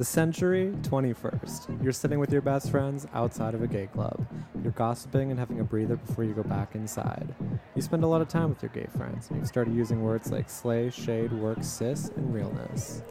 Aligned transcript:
The 0.00 0.06
century 0.06 0.72
21st. 0.80 1.84
You're 1.84 1.92
sitting 1.92 2.18
with 2.18 2.32
your 2.32 2.40
best 2.40 2.70
friends 2.70 3.06
outside 3.12 3.52
of 3.52 3.60
a 3.60 3.66
gay 3.66 3.86
club. 3.86 4.26
You're 4.62 4.72
gossiping 4.72 5.30
and 5.30 5.38
having 5.38 5.60
a 5.60 5.62
breather 5.62 5.96
before 5.96 6.24
you 6.24 6.32
go 6.32 6.42
back 6.42 6.74
inside. 6.74 7.34
You 7.74 7.82
spend 7.82 8.02
a 8.02 8.06
lot 8.06 8.22
of 8.22 8.28
time 8.28 8.48
with 8.48 8.62
your 8.62 8.70
gay 8.70 8.86
friends, 8.96 9.28
and 9.28 9.36
you've 9.36 9.46
started 9.46 9.74
using 9.74 10.00
words 10.00 10.32
like 10.32 10.48
slay, 10.48 10.88
shade, 10.88 11.34
work, 11.34 11.58
cis, 11.60 12.08
and 12.16 12.32
realness. 12.32 13.02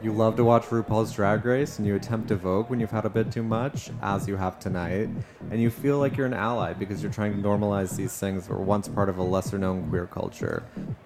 You 0.00 0.12
love 0.12 0.36
to 0.36 0.44
watch 0.44 0.62
RuPaul's 0.66 1.12
Drag 1.12 1.44
Race, 1.44 1.78
and 1.78 1.88
you 1.88 1.96
attempt 1.96 2.28
to 2.28 2.36
vogue 2.36 2.70
when 2.70 2.78
you've 2.78 2.92
had 2.92 3.04
a 3.04 3.10
bit 3.10 3.32
too 3.32 3.42
much, 3.42 3.90
as 4.00 4.28
you 4.28 4.36
have 4.36 4.60
tonight, 4.60 5.08
and 5.50 5.60
you 5.60 5.70
feel 5.70 5.98
like 5.98 6.16
you're 6.16 6.26
an 6.26 6.34
ally 6.34 6.72
because 6.72 7.02
you're 7.02 7.10
trying 7.10 7.34
to 7.34 7.42
normalize 7.42 7.96
these 7.96 8.16
things 8.16 8.46
that 8.46 8.54
were 8.54 8.62
once 8.62 8.86
part 8.86 9.08
of 9.08 9.18
a 9.18 9.22
lesser 9.24 9.58
known 9.58 9.88
queer 9.88 10.06
culture. 10.06 10.62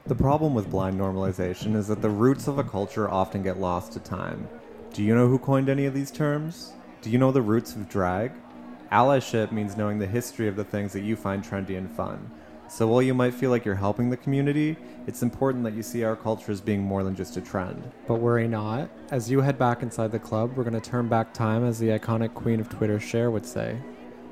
The 0.09 0.15
problem 0.15 0.53
with 0.53 0.71
blind 0.71 1.01
normalization 1.01 1.75
is 1.75 1.89
that 1.89 2.03
the 2.03 2.11
roots 2.11 2.49
of 2.49 2.59
a 2.59 2.65
culture 2.65 3.11
often 3.11 3.43
get 3.43 3.59
lost 3.59 3.93
to 3.93 4.01
time. 4.01 4.47
Do 4.97 5.05
you 5.05 5.15
know 5.15 5.29
who 5.29 5.39
coined 5.39 5.69
any 5.69 5.85
of 5.85 5.93
these 5.93 6.11
terms? 6.11 6.73
Do 7.03 7.11
you 7.11 7.19
know 7.19 7.31
the 7.31 7.43
roots 7.43 7.75
of 7.75 7.87
drag? 7.87 8.33
Allyship 8.91 9.53
means 9.53 9.77
knowing 9.77 9.99
the 9.99 10.07
history 10.07 10.49
of 10.49 10.57
the 10.57 10.65
things 10.65 10.95
that 10.95 11.03
you 11.03 11.17
find 11.17 11.45
trendy 11.45 11.77
and 11.77 11.91
fun. 11.91 12.31
So 12.71 12.89
while 12.89 13.03
you 13.03 13.13
might 13.13 13.35
feel 13.35 13.51
like 13.51 13.67
you're 13.67 13.75
helping 13.75 14.09
the 14.09 14.17
community, 14.17 14.75
it's 15.07 15.23
important 15.23 15.65
that 15.65 15.75
you 15.75 15.83
see 15.83 16.03
our 16.03 16.17
culture 16.17 16.51
as 16.51 16.63
being 16.63 16.81
more 16.81 17.05
than 17.05 17.15
just 17.15 17.37
a 17.37 17.43
trend. 17.43 17.93
But 18.09 18.21
worry 18.21 18.49
not. 18.49 18.89
As 19.11 19.31
you 19.31 19.43
head 19.43 19.59
back 19.59 19.83
inside 19.83 20.13
the 20.13 20.19
club, 20.19 20.57
we're 20.57 20.65
going 20.65 20.81
to 20.81 20.91
turn 20.91 21.09
back 21.09 21.35
time, 21.35 21.63
as 21.63 21.79
the 21.79 21.89
iconic 21.89 22.33
queen 22.33 22.59
of 22.59 22.71
Twitter 22.71 22.99
Cher 22.99 23.31
would 23.31 23.45
say. 23.45 23.77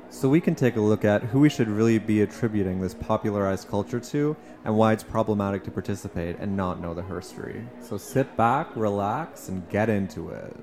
So 0.09 0.29
we 0.29 0.39
can 0.39 0.55
take 0.55 0.75
a 0.75 0.81
look 0.81 1.03
at 1.03 1.23
who 1.23 1.41
we 1.41 1.49
should 1.49 1.67
really 1.67 1.99
be 1.99 2.21
attributing 2.21 2.79
this 2.79 2.93
popularized 2.93 3.67
culture 3.67 3.99
to 3.99 4.35
and 4.63 4.75
why 4.75 4.93
it's 4.93 5.03
problematic 5.03 5.63
to 5.65 5.71
participate 5.71 6.37
and 6.39 6.55
not 6.55 6.79
know 6.79 6.93
the 6.93 7.03
history. 7.03 7.67
So 7.81 7.97
sit 7.97 8.35
back, 8.37 8.75
relax, 8.75 9.49
and 9.49 9.67
get 9.69 9.89
into 9.89 10.29
it. 10.29 10.55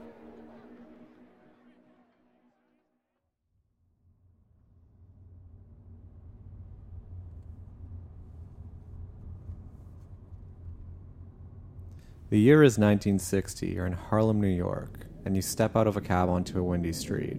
The 12.30 12.40
year 12.40 12.62
is 12.62 12.78
1960. 12.78 13.66
You're 13.66 13.84
in 13.84 13.92
Harlem, 13.92 14.40
New 14.40 14.48
York, 14.48 15.00
and 15.26 15.36
you 15.36 15.42
step 15.42 15.76
out 15.76 15.86
of 15.86 15.98
a 15.98 16.00
cab 16.00 16.30
onto 16.30 16.58
a 16.58 16.62
windy 16.62 16.94
street. 16.94 17.36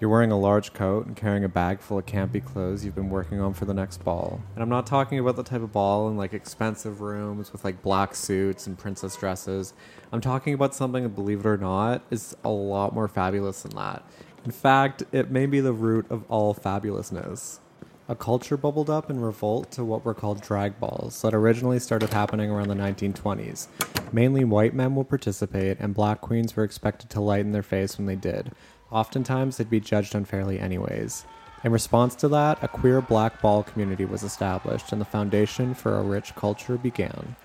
You're 0.00 0.08
wearing 0.08 0.32
a 0.32 0.38
large 0.38 0.72
coat 0.72 1.04
and 1.04 1.14
carrying 1.14 1.44
a 1.44 1.48
bag 1.48 1.78
full 1.78 1.98
of 1.98 2.06
campy 2.06 2.42
clothes 2.42 2.86
you've 2.86 2.94
been 2.94 3.10
working 3.10 3.38
on 3.38 3.52
for 3.52 3.66
the 3.66 3.74
next 3.74 4.02
ball. 4.02 4.40
And 4.54 4.62
I'm 4.62 4.70
not 4.70 4.86
talking 4.86 5.18
about 5.18 5.36
the 5.36 5.42
type 5.42 5.60
of 5.60 5.72
ball 5.72 6.08
in 6.08 6.16
like 6.16 6.32
expensive 6.32 7.02
rooms 7.02 7.52
with 7.52 7.66
like 7.66 7.82
black 7.82 8.14
suits 8.14 8.66
and 8.66 8.78
princess 8.78 9.14
dresses. 9.14 9.74
I'm 10.10 10.22
talking 10.22 10.54
about 10.54 10.74
something 10.74 11.02
that, 11.02 11.10
believe 11.10 11.40
it 11.40 11.46
or 11.46 11.58
not, 11.58 12.02
is 12.10 12.34
a 12.42 12.48
lot 12.48 12.94
more 12.94 13.08
fabulous 13.08 13.60
than 13.60 13.76
that. 13.76 14.02
In 14.46 14.52
fact, 14.52 15.02
it 15.12 15.30
may 15.30 15.44
be 15.44 15.60
the 15.60 15.74
root 15.74 16.06
of 16.08 16.24
all 16.30 16.54
fabulousness. 16.54 17.58
A 18.08 18.16
culture 18.16 18.56
bubbled 18.56 18.88
up 18.88 19.10
in 19.10 19.20
revolt 19.20 19.70
to 19.72 19.84
what 19.84 20.06
were 20.06 20.14
called 20.14 20.40
drag 20.40 20.80
balls 20.80 21.20
that 21.20 21.34
originally 21.34 21.78
started 21.78 22.14
happening 22.14 22.50
around 22.50 22.68
the 22.68 22.74
1920s. 22.74 23.68
Mainly 24.12 24.44
white 24.44 24.74
men 24.74 24.94
would 24.96 25.10
participate, 25.10 25.78
and 25.78 25.94
black 25.94 26.22
queens 26.22 26.56
were 26.56 26.64
expected 26.64 27.10
to 27.10 27.20
lighten 27.20 27.52
their 27.52 27.62
face 27.62 27.98
when 27.98 28.06
they 28.06 28.16
did, 28.16 28.50
Oftentimes, 28.90 29.56
they'd 29.56 29.70
be 29.70 29.80
judged 29.80 30.14
unfairly, 30.14 30.58
anyways. 30.58 31.24
In 31.62 31.72
response 31.72 32.14
to 32.16 32.28
that, 32.28 32.62
a 32.62 32.68
queer 32.68 33.00
black 33.00 33.40
ball 33.42 33.62
community 33.62 34.04
was 34.04 34.22
established 34.22 34.92
and 34.92 35.00
the 35.00 35.04
foundation 35.04 35.74
for 35.74 35.98
a 35.98 36.02
rich 36.02 36.34
culture 36.34 36.78
began. 36.78 37.36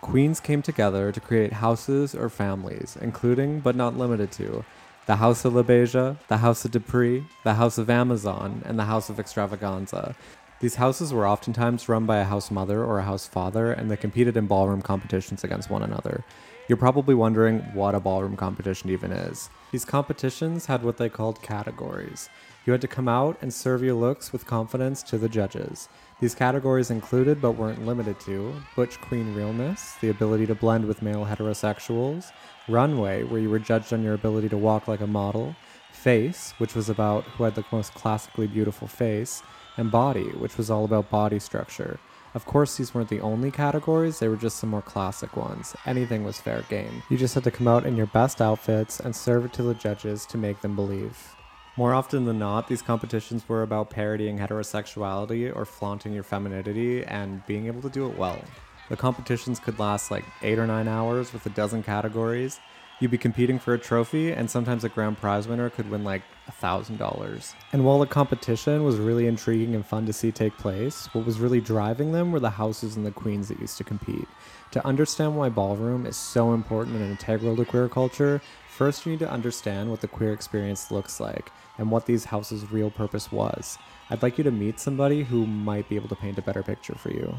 Queens 0.00 0.40
came 0.40 0.62
together 0.62 1.12
to 1.12 1.20
create 1.20 1.52
houses 1.52 2.14
or 2.14 2.28
families, 2.28 2.96
including, 3.00 3.60
but 3.60 3.76
not 3.76 3.96
limited 3.96 4.32
to, 4.32 4.64
the 5.06 5.16
House 5.16 5.44
of 5.44 5.52
LaBeija, 5.52 6.16
the 6.28 6.38
House 6.38 6.64
of 6.64 6.70
Dupree, 6.70 7.24
the 7.44 7.54
House 7.54 7.78
of 7.78 7.88
Amazon, 7.88 8.62
and 8.64 8.78
the 8.78 8.84
House 8.84 9.10
of 9.10 9.20
Extravaganza. 9.20 10.16
These 10.60 10.76
houses 10.76 11.12
were 11.12 11.26
oftentimes 11.26 11.88
run 11.88 12.06
by 12.06 12.18
a 12.18 12.24
house 12.24 12.50
mother 12.50 12.84
or 12.84 12.98
a 12.98 13.04
house 13.04 13.26
father, 13.26 13.72
and 13.72 13.90
they 13.90 13.96
competed 13.96 14.36
in 14.36 14.46
ballroom 14.46 14.80
competitions 14.80 15.44
against 15.44 15.70
one 15.70 15.82
another. 15.82 16.24
You're 16.68 16.76
probably 16.76 17.14
wondering 17.16 17.58
what 17.74 17.96
a 17.96 18.00
ballroom 18.00 18.36
competition 18.36 18.88
even 18.90 19.10
is. 19.10 19.50
These 19.72 19.84
competitions 19.84 20.66
had 20.66 20.84
what 20.84 20.96
they 20.96 21.08
called 21.08 21.42
categories. 21.42 22.28
You 22.64 22.72
had 22.72 22.80
to 22.82 22.88
come 22.88 23.08
out 23.08 23.36
and 23.42 23.52
serve 23.52 23.82
your 23.82 23.94
looks 23.94 24.32
with 24.32 24.46
confidence 24.46 25.02
to 25.04 25.18
the 25.18 25.28
judges. 25.28 25.88
These 26.20 26.36
categories 26.36 26.92
included, 26.92 27.42
but 27.42 27.52
weren't 27.52 27.84
limited 27.84 28.20
to, 28.20 28.54
Butch 28.76 29.00
Queen 29.00 29.34
Realness, 29.34 29.96
the 30.00 30.10
ability 30.10 30.46
to 30.46 30.54
blend 30.54 30.84
with 30.84 31.02
male 31.02 31.26
heterosexuals, 31.26 32.30
Runway, 32.68 33.24
where 33.24 33.40
you 33.40 33.50
were 33.50 33.58
judged 33.58 33.92
on 33.92 34.04
your 34.04 34.14
ability 34.14 34.48
to 34.50 34.56
walk 34.56 34.86
like 34.86 35.00
a 35.00 35.06
model, 35.06 35.56
Face, 35.92 36.54
which 36.58 36.76
was 36.76 36.88
about 36.88 37.24
who 37.24 37.44
had 37.44 37.56
the 37.56 37.64
most 37.72 37.92
classically 37.94 38.46
beautiful 38.46 38.86
face, 38.86 39.42
and 39.76 39.90
Body, 39.90 40.30
which 40.30 40.56
was 40.56 40.70
all 40.70 40.84
about 40.84 41.10
body 41.10 41.38
structure. 41.38 41.98
Of 42.34 42.46
course, 42.46 42.76
these 42.76 42.94
weren't 42.94 43.10
the 43.10 43.20
only 43.20 43.50
categories, 43.50 44.18
they 44.18 44.28
were 44.28 44.36
just 44.36 44.56
some 44.56 44.70
more 44.70 44.82
classic 44.82 45.36
ones. 45.36 45.76
Anything 45.84 46.24
was 46.24 46.40
fair 46.40 46.62
game. 46.70 47.02
You 47.10 47.18
just 47.18 47.34
had 47.34 47.44
to 47.44 47.50
come 47.50 47.68
out 47.68 47.84
in 47.84 47.96
your 47.96 48.06
best 48.06 48.40
outfits 48.40 49.00
and 49.00 49.14
serve 49.14 49.44
it 49.44 49.52
to 49.54 49.62
the 49.62 49.74
judges 49.74 50.24
to 50.26 50.38
make 50.38 50.62
them 50.62 50.74
believe. 50.74 51.36
More 51.76 51.94
often 51.94 52.24
than 52.24 52.38
not, 52.38 52.68
these 52.68 52.82
competitions 52.82 53.48
were 53.48 53.62
about 53.62 53.90
parodying 53.90 54.38
heterosexuality 54.38 55.54
or 55.54 55.64
flaunting 55.64 56.12
your 56.12 56.22
femininity 56.22 57.04
and 57.04 57.44
being 57.46 57.66
able 57.66 57.82
to 57.82 57.90
do 57.90 58.06
it 58.08 58.16
well. 58.16 58.42
The 58.88 58.96
competitions 58.96 59.58
could 59.58 59.78
last 59.78 60.10
like 60.10 60.24
eight 60.42 60.58
or 60.58 60.66
nine 60.66 60.88
hours 60.88 61.32
with 61.32 61.46
a 61.46 61.50
dozen 61.50 61.82
categories, 61.82 62.60
you'd 63.02 63.10
be 63.10 63.18
competing 63.18 63.58
for 63.58 63.74
a 63.74 63.78
trophy, 63.78 64.30
and 64.30 64.48
sometimes 64.48 64.84
a 64.84 64.88
grand 64.88 65.18
prize 65.18 65.48
winner 65.48 65.68
could 65.68 65.90
win 65.90 66.04
like 66.04 66.22
a 66.46 66.52
thousand 66.52 66.98
dollars. 66.98 67.52
And 67.72 67.84
while 67.84 67.98
the 67.98 68.06
competition 68.06 68.84
was 68.84 68.96
really 68.96 69.26
intriguing 69.26 69.74
and 69.74 69.84
fun 69.84 70.06
to 70.06 70.12
see 70.12 70.30
take 70.30 70.56
place, 70.56 71.06
what 71.12 71.26
was 71.26 71.40
really 71.40 71.60
driving 71.60 72.12
them 72.12 72.30
were 72.30 72.38
the 72.38 72.50
houses 72.50 72.94
and 72.94 73.04
the 73.04 73.10
queens 73.10 73.48
that 73.48 73.58
used 73.58 73.76
to 73.78 73.84
compete. 73.84 74.28
To 74.70 74.86
understand 74.86 75.36
why 75.36 75.48
ballroom 75.48 76.06
is 76.06 76.16
so 76.16 76.54
important 76.54 76.96
and 76.96 77.10
integral 77.10 77.56
to 77.56 77.64
queer 77.64 77.88
culture, 77.88 78.40
first 78.68 79.04
you 79.04 79.12
need 79.12 79.18
to 79.18 79.30
understand 79.30 79.90
what 79.90 80.00
the 80.00 80.08
queer 80.08 80.32
experience 80.32 80.92
looks 80.92 81.18
like 81.18 81.50
and 81.78 81.90
what 81.90 82.06
these 82.06 82.26
houses' 82.26 82.70
real 82.70 82.90
purpose 82.90 83.32
was. 83.32 83.78
I'd 84.10 84.22
like 84.22 84.38
you 84.38 84.44
to 84.44 84.52
meet 84.52 84.78
somebody 84.78 85.24
who 85.24 85.44
might 85.46 85.88
be 85.88 85.96
able 85.96 86.08
to 86.08 86.16
paint 86.16 86.38
a 86.38 86.42
better 86.42 86.62
picture 86.62 86.94
for 86.94 87.10
you. 87.10 87.34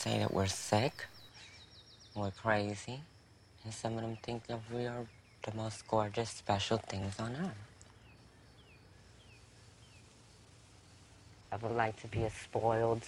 Say 0.00 0.18
that 0.18 0.32
we're 0.32 0.46
sick, 0.46 1.08
we're 2.14 2.30
crazy, 2.30 3.00
and 3.62 3.74
some 3.74 3.96
of 3.96 4.00
them 4.00 4.16
think 4.22 4.46
that 4.46 4.58
we 4.72 4.86
are 4.86 5.06
the 5.42 5.54
most 5.54 5.86
gorgeous, 5.86 6.30
special 6.30 6.78
things 6.78 7.20
on 7.20 7.36
earth. 7.36 7.66
I 11.52 11.56
would 11.56 11.76
like 11.76 12.00
to 12.00 12.08
be 12.08 12.22
a 12.22 12.30
spoiled, 12.30 13.02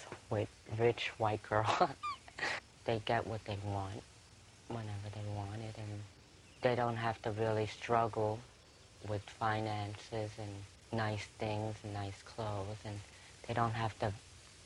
rich 0.78 1.12
white 1.16 1.42
girl. 1.44 1.88
they 2.84 3.00
get 3.06 3.26
what 3.26 3.42
they 3.46 3.56
want 3.64 4.02
whenever 4.68 5.08
they 5.14 5.34
want 5.34 5.62
it, 5.62 5.74
and 5.78 6.02
they 6.60 6.74
don't 6.74 6.96
have 6.96 7.22
to 7.22 7.30
really 7.30 7.68
struggle 7.68 8.38
with 9.08 9.22
finances 9.22 10.30
and 10.38 10.50
nice 10.92 11.26
things 11.38 11.74
and 11.84 11.94
nice 11.94 12.22
clothes, 12.22 12.76
and 12.84 13.00
they 13.48 13.54
don't 13.54 13.72
have 13.72 13.98
to 14.00 14.12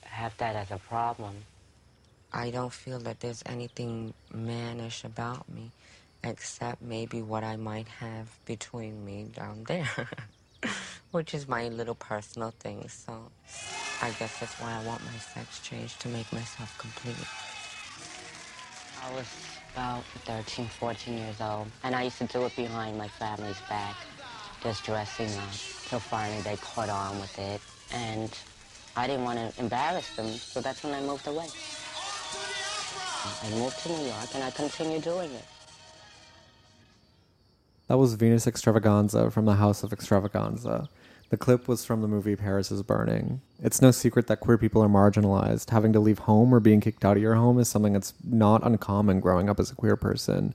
have 0.03 0.37
that 0.39 0.57
as 0.57 0.73
a 0.73 0.79
problem. 0.79 1.37
I 2.33 2.51
don't 2.51 2.73
feel 2.73 2.99
that 3.01 3.21
there's 3.21 3.43
anything 3.47 4.15
mannish 4.33 5.05
about 5.05 5.49
me 5.49 5.71
except 6.25 6.83
maybe 6.83 7.23
what 7.23 7.45
I 7.45 7.57
might 7.57 7.89
have 7.89 8.29
between 8.45 9.05
me 9.05 9.27
down 9.35 9.65
there, 9.69 10.09
which 11.13 11.35
is 11.35 11.47
my 11.47 11.69
little 11.69 11.95
personal 11.95 12.53
thing. 12.59 12.89
So 12.89 13.31
I 14.03 14.11
guess 14.19 14.39
that's 14.41 14.55
why 14.61 14.73
I 14.75 14.85
want 14.85 15.05
my 15.05 15.19
sex 15.19 15.61
change 15.61 15.99
to 15.99 16.09
make 16.09 16.31
myself 16.33 16.77
complete. 16.79 17.17
I 19.05 19.15
was 19.15 19.27
about 19.73 20.05
13, 20.25 20.67
14 20.67 21.19
years 21.19 21.41
old, 21.41 21.69
and 21.85 21.95
I 21.95 22.03
used 22.03 22.19
to 22.19 22.25
do 22.25 22.45
it 22.45 22.57
behind 22.57 22.99
my 22.99 23.09
family's 23.09 23.61
back, 23.69 23.95
just 24.63 24.85
dressing 24.85 25.29
up. 25.39 25.53
So 25.53 25.99
finally 25.99 26.43
they 26.43 26.57
caught 26.57 26.89
on 26.89 27.21
with 27.21 27.39
it, 27.39 27.61
and 27.93 28.37
I 28.97 29.07
didn't 29.07 29.25
want 29.25 29.39
to 29.39 29.61
embarrass 29.61 30.09
them, 30.17 30.27
so 30.27 30.61
that's 30.61 30.83
when 30.83 30.93
I 30.93 31.01
moved 31.01 31.29
away. 31.29 31.47
I 33.43 33.51
moved 33.51 33.79
to 33.81 33.89
New 33.89 34.05
York 34.07 34.29
and 34.35 34.45
I 34.45 34.51
continue 34.51 35.01
doing 35.01 35.31
it. 35.31 35.45
That 37.89 37.99
was 37.99 38.15
Venus 38.15 38.47
Extravaganza 38.47 39.31
from 39.31 39.45
the 39.45 39.55
House 39.55 39.83
of 39.83 39.93
Extravaganza. 39.93 40.89
The 41.29 41.37
clip 41.37 41.67
was 41.67 41.85
from 41.85 42.03
the 42.03 42.09
movie 42.09 42.37
Paris 42.37 42.71
is 42.71 42.83
Burning. 42.83 43.41
It's 43.61 43.83
no 43.83 43.91
secret 43.91 44.29
that 44.29 44.41
queer 44.41 44.59
people 44.59 44.83
are 44.83 44.89
marginalized. 44.89 45.71
Having 45.71 45.93
to 45.95 46.01
leave 46.01 46.21
home 46.21 46.55
or 46.55 46.61
being 46.61 46.81
kicked 46.81 47.05
out 47.05 47.17
of 47.17 47.23
your 47.23 47.35
home 47.35 47.59
is 47.59 47.69
something 47.69 47.93
that's 47.93 48.15
not 48.25 48.65
uncommon 48.65 49.21
growing 49.21 49.49
up 49.49 49.59
as 49.59 49.71
a 49.71 49.75
queer 49.75 49.97
person. 49.97 50.55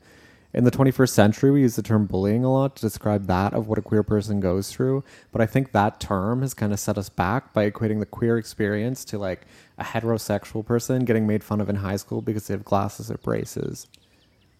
In 0.53 0.65
the 0.65 0.71
21st 0.71 1.09
century, 1.09 1.49
we 1.49 1.61
use 1.61 1.77
the 1.77 1.81
term 1.81 2.05
bullying 2.05 2.43
a 2.43 2.51
lot 2.51 2.75
to 2.75 2.81
describe 2.81 3.27
that 3.27 3.53
of 3.53 3.69
what 3.69 3.77
a 3.77 3.81
queer 3.81 4.03
person 4.03 4.41
goes 4.41 4.69
through, 4.69 5.01
but 5.31 5.39
I 5.39 5.45
think 5.45 5.71
that 5.71 6.01
term 6.01 6.41
has 6.41 6.53
kind 6.53 6.73
of 6.73 6.79
set 6.79 6.97
us 6.97 7.07
back 7.07 7.53
by 7.53 7.71
equating 7.71 7.99
the 7.99 8.05
queer 8.05 8.37
experience 8.37 9.05
to 9.05 9.17
like 9.17 9.47
a 9.77 9.83
heterosexual 9.85 10.65
person 10.65 11.05
getting 11.05 11.25
made 11.25 11.41
fun 11.41 11.61
of 11.61 11.69
in 11.69 11.77
high 11.77 11.95
school 11.95 12.21
because 12.21 12.47
they 12.47 12.53
have 12.53 12.65
glasses 12.65 13.09
or 13.09 13.17
braces. 13.17 13.87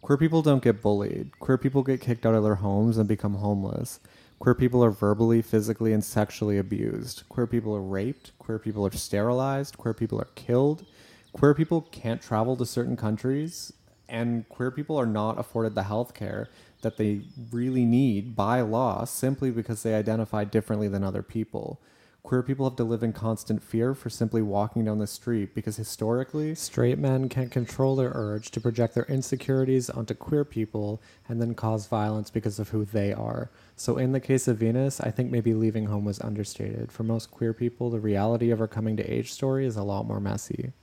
Queer 0.02 0.18
people 0.18 0.42
don't 0.42 0.64
get 0.64 0.82
bullied. 0.82 1.38
Queer 1.40 1.58
people 1.58 1.84
get 1.84 2.00
kicked 2.00 2.26
out 2.26 2.36
of 2.36 2.44
their 2.44 2.56
homes 2.56 2.98
and 2.98 3.06
become 3.06 3.36
homeless. 3.36 4.00
Queer 4.40 4.56
people 4.56 4.82
are 4.86 4.92
verbally, 4.92 5.42
physically, 5.42 5.92
and 5.92 6.06
sexually 6.06 6.58
abused. 6.58 7.24
Queer 7.28 7.48
people 7.48 7.76
are 7.76 7.82
raped. 7.82 8.32
Queer 8.40 8.60
people 8.60 8.88
are 8.88 8.92
sterilized. 8.92 9.78
Queer 9.78 9.94
people 9.94 10.22
are 10.22 10.30
killed. 10.36 10.86
Queer 11.34 11.54
people 11.54 11.82
can't 11.82 12.22
travel 12.22 12.56
to 12.56 12.66
certain 12.66 12.96
countries 12.96 13.74
and 14.12 14.48
queer 14.50 14.70
people 14.70 14.98
are 14.98 15.08
not 15.08 15.40
afforded 15.40 15.74
the 15.74 15.84
health 15.84 16.14
care 16.14 16.50
that 16.82 16.98
they 16.98 17.22
really 17.52 17.86
need 17.86 18.36
by 18.36 18.62
law 18.62 19.06
simply 19.06 19.50
because 19.50 19.82
they 19.82 19.96
identify 19.96 20.44
differently 20.44 20.88
than 20.88 21.04
other 21.04 21.24
people. 21.24 21.80
Queer 22.24 22.44
people 22.44 22.70
have 22.70 22.78
to 22.78 22.84
live 22.84 23.02
in 23.02 23.14
constant 23.14 23.64
fear 23.64 23.96
for 23.96 24.10
simply 24.10 24.44
walking 24.44 24.86
down 24.86 25.00
the 25.00 25.08
street 25.08 25.56
because 25.56 25.78
historically, 25.78 26.54
straight 26.54 27.00
men 27.00 27.30
can't 27.30 27.50
control 27.50 27.96
their 27.96 28.12
urge 28.14 28.52
to 28.52 28.62
project 28.62 28.94
their 28.94 29.06
insecurities 29.06 29.90
onto 29.90 30.14
queer 30.14 30.46
people 30.46 31.02
and 31.28 31.42
then 31.42 31.56
cause 31.56 31.88
violence 31.88 32.30
because 32.30 32.60
of 32.60 32.70
who 32.70 32.86
they 32.86 33.12
are. 33.12 33.50
So, 33.76 33.98
in 33.98 34.12
the 34.12 34.20
case 34.20 34.48
of 34.48 34.58
Venus, 34.58 35.02
I 35.02 35.10
think 35.10 35.32
maybe 35.32 35.56
leaving 35.56 35.86
home 35.88 36.06
was 36.06 36.22
understated. 36.22 36.92
For 36.92 37.02
most 37.02 37.32
queer 37.32 37.54
people, 37.54 37.90
the 37.90 38.00
reality 38.00 38.52
of 38.52 38.60
her 38.60 38.68
coming 38.68 38.98
to 38.98 39.12
age 39.12 39.32
story 39.32 39.66
is 39.66 39.76
a 39.76 39.84
lot 39.84 40.06
more 40.06 40.20
messy. 40.20 40.74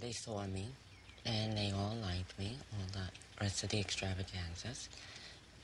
They 0.00 0.12
saw 0.12 0.46
me 0.46 0.68
and 1.24 1.56
they 1.56 1.72
all 1.72 1.96
liked 2.02 2.38
me, 2.38 2.56
all 2.72 2.86
the 2.92 3.42
rest 3.42 3.62
of 3.64 3.70
the 3.70 3.80
extravaganzas. 3.80 4.88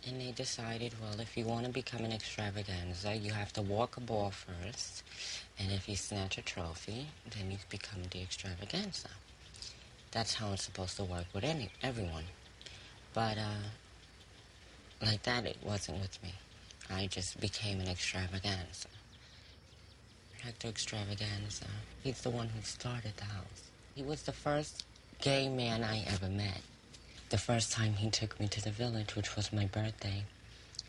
And 0.06 0.20
they 0.20 0.32
decided, 0.32 0.92
well, 1.00 1.18
if 1.20 1.36
you 1.36 1.46
want 1.46 1.64
to 1.64 1.72
become 1.72 2.04
an 2.04 2.12
extravaganza, 2.12 3.16
you 3.16 3.32
have 3.32 3.52
to 3.54 3.62
walk 3.62 3.96
a 3.96 4.00
ball 4.00 4.30
first. 4.30 5.02
And 5.58 5.72
if 5.72 5.88
you 5.88 5.96
snatch 5.96 6.36
a 6.36 6.42
trophy, 6.42 7.06
then 7.30 7.50
you 7.50 7.56
become 7.70 8.02
the 8.10 8.20
extravaganza. 8.20 9.08
That's 10.10 10.34
how 10.34 10.52
it's 10.52 10.64
supposed 10.64 10.96
to 10.98 11.04
work 11.04 11.26
with 11.32 11.44
any 11.44 11.70
everyone. 11.82 12.24
But 13.14 13.38
uh, 13.38 13.64
like 15.00 15.22
that, 15.22 15.46
it 15.46 15.56
wasn't 15.62 16.00
with 16.00 16.22
me. 16.22 16.34
I 16.90 17.06
just 17.06 17.40
became 17.40 17.80
an 17.80 17.88
extravaganza. 17.88 18.88
Hector 20.44 20.68
Extravaganza. 20.68 21.64
He's 22.02 22.20
the 22.20 22.28
one 22.28 22.48
who 22.48 22.60
started 22.62 23.16
the 23.16 23.24
house. 23.24 23.70
He 23.94 24.02
was 24.02 24.22
the 24.22 24.32
first 24.32 24.84
gay 25.20 25.48
man 25.48 25.82
I 25.82 26.04
ever 26.06 26.28
met. 26.28 26.60
The 27.30 27.38
first 27.38 27.72
time 27.72 27.94
he 27.94 28.10
took 28.10 28.38
me 28.38 28.48
to 28.48 28.62
the 28.62 28.70
village, 28.70 29.16
which 29.16 29.36
was 29.36 29.52
my 29.52 29.66
birthday, 29.66 30.24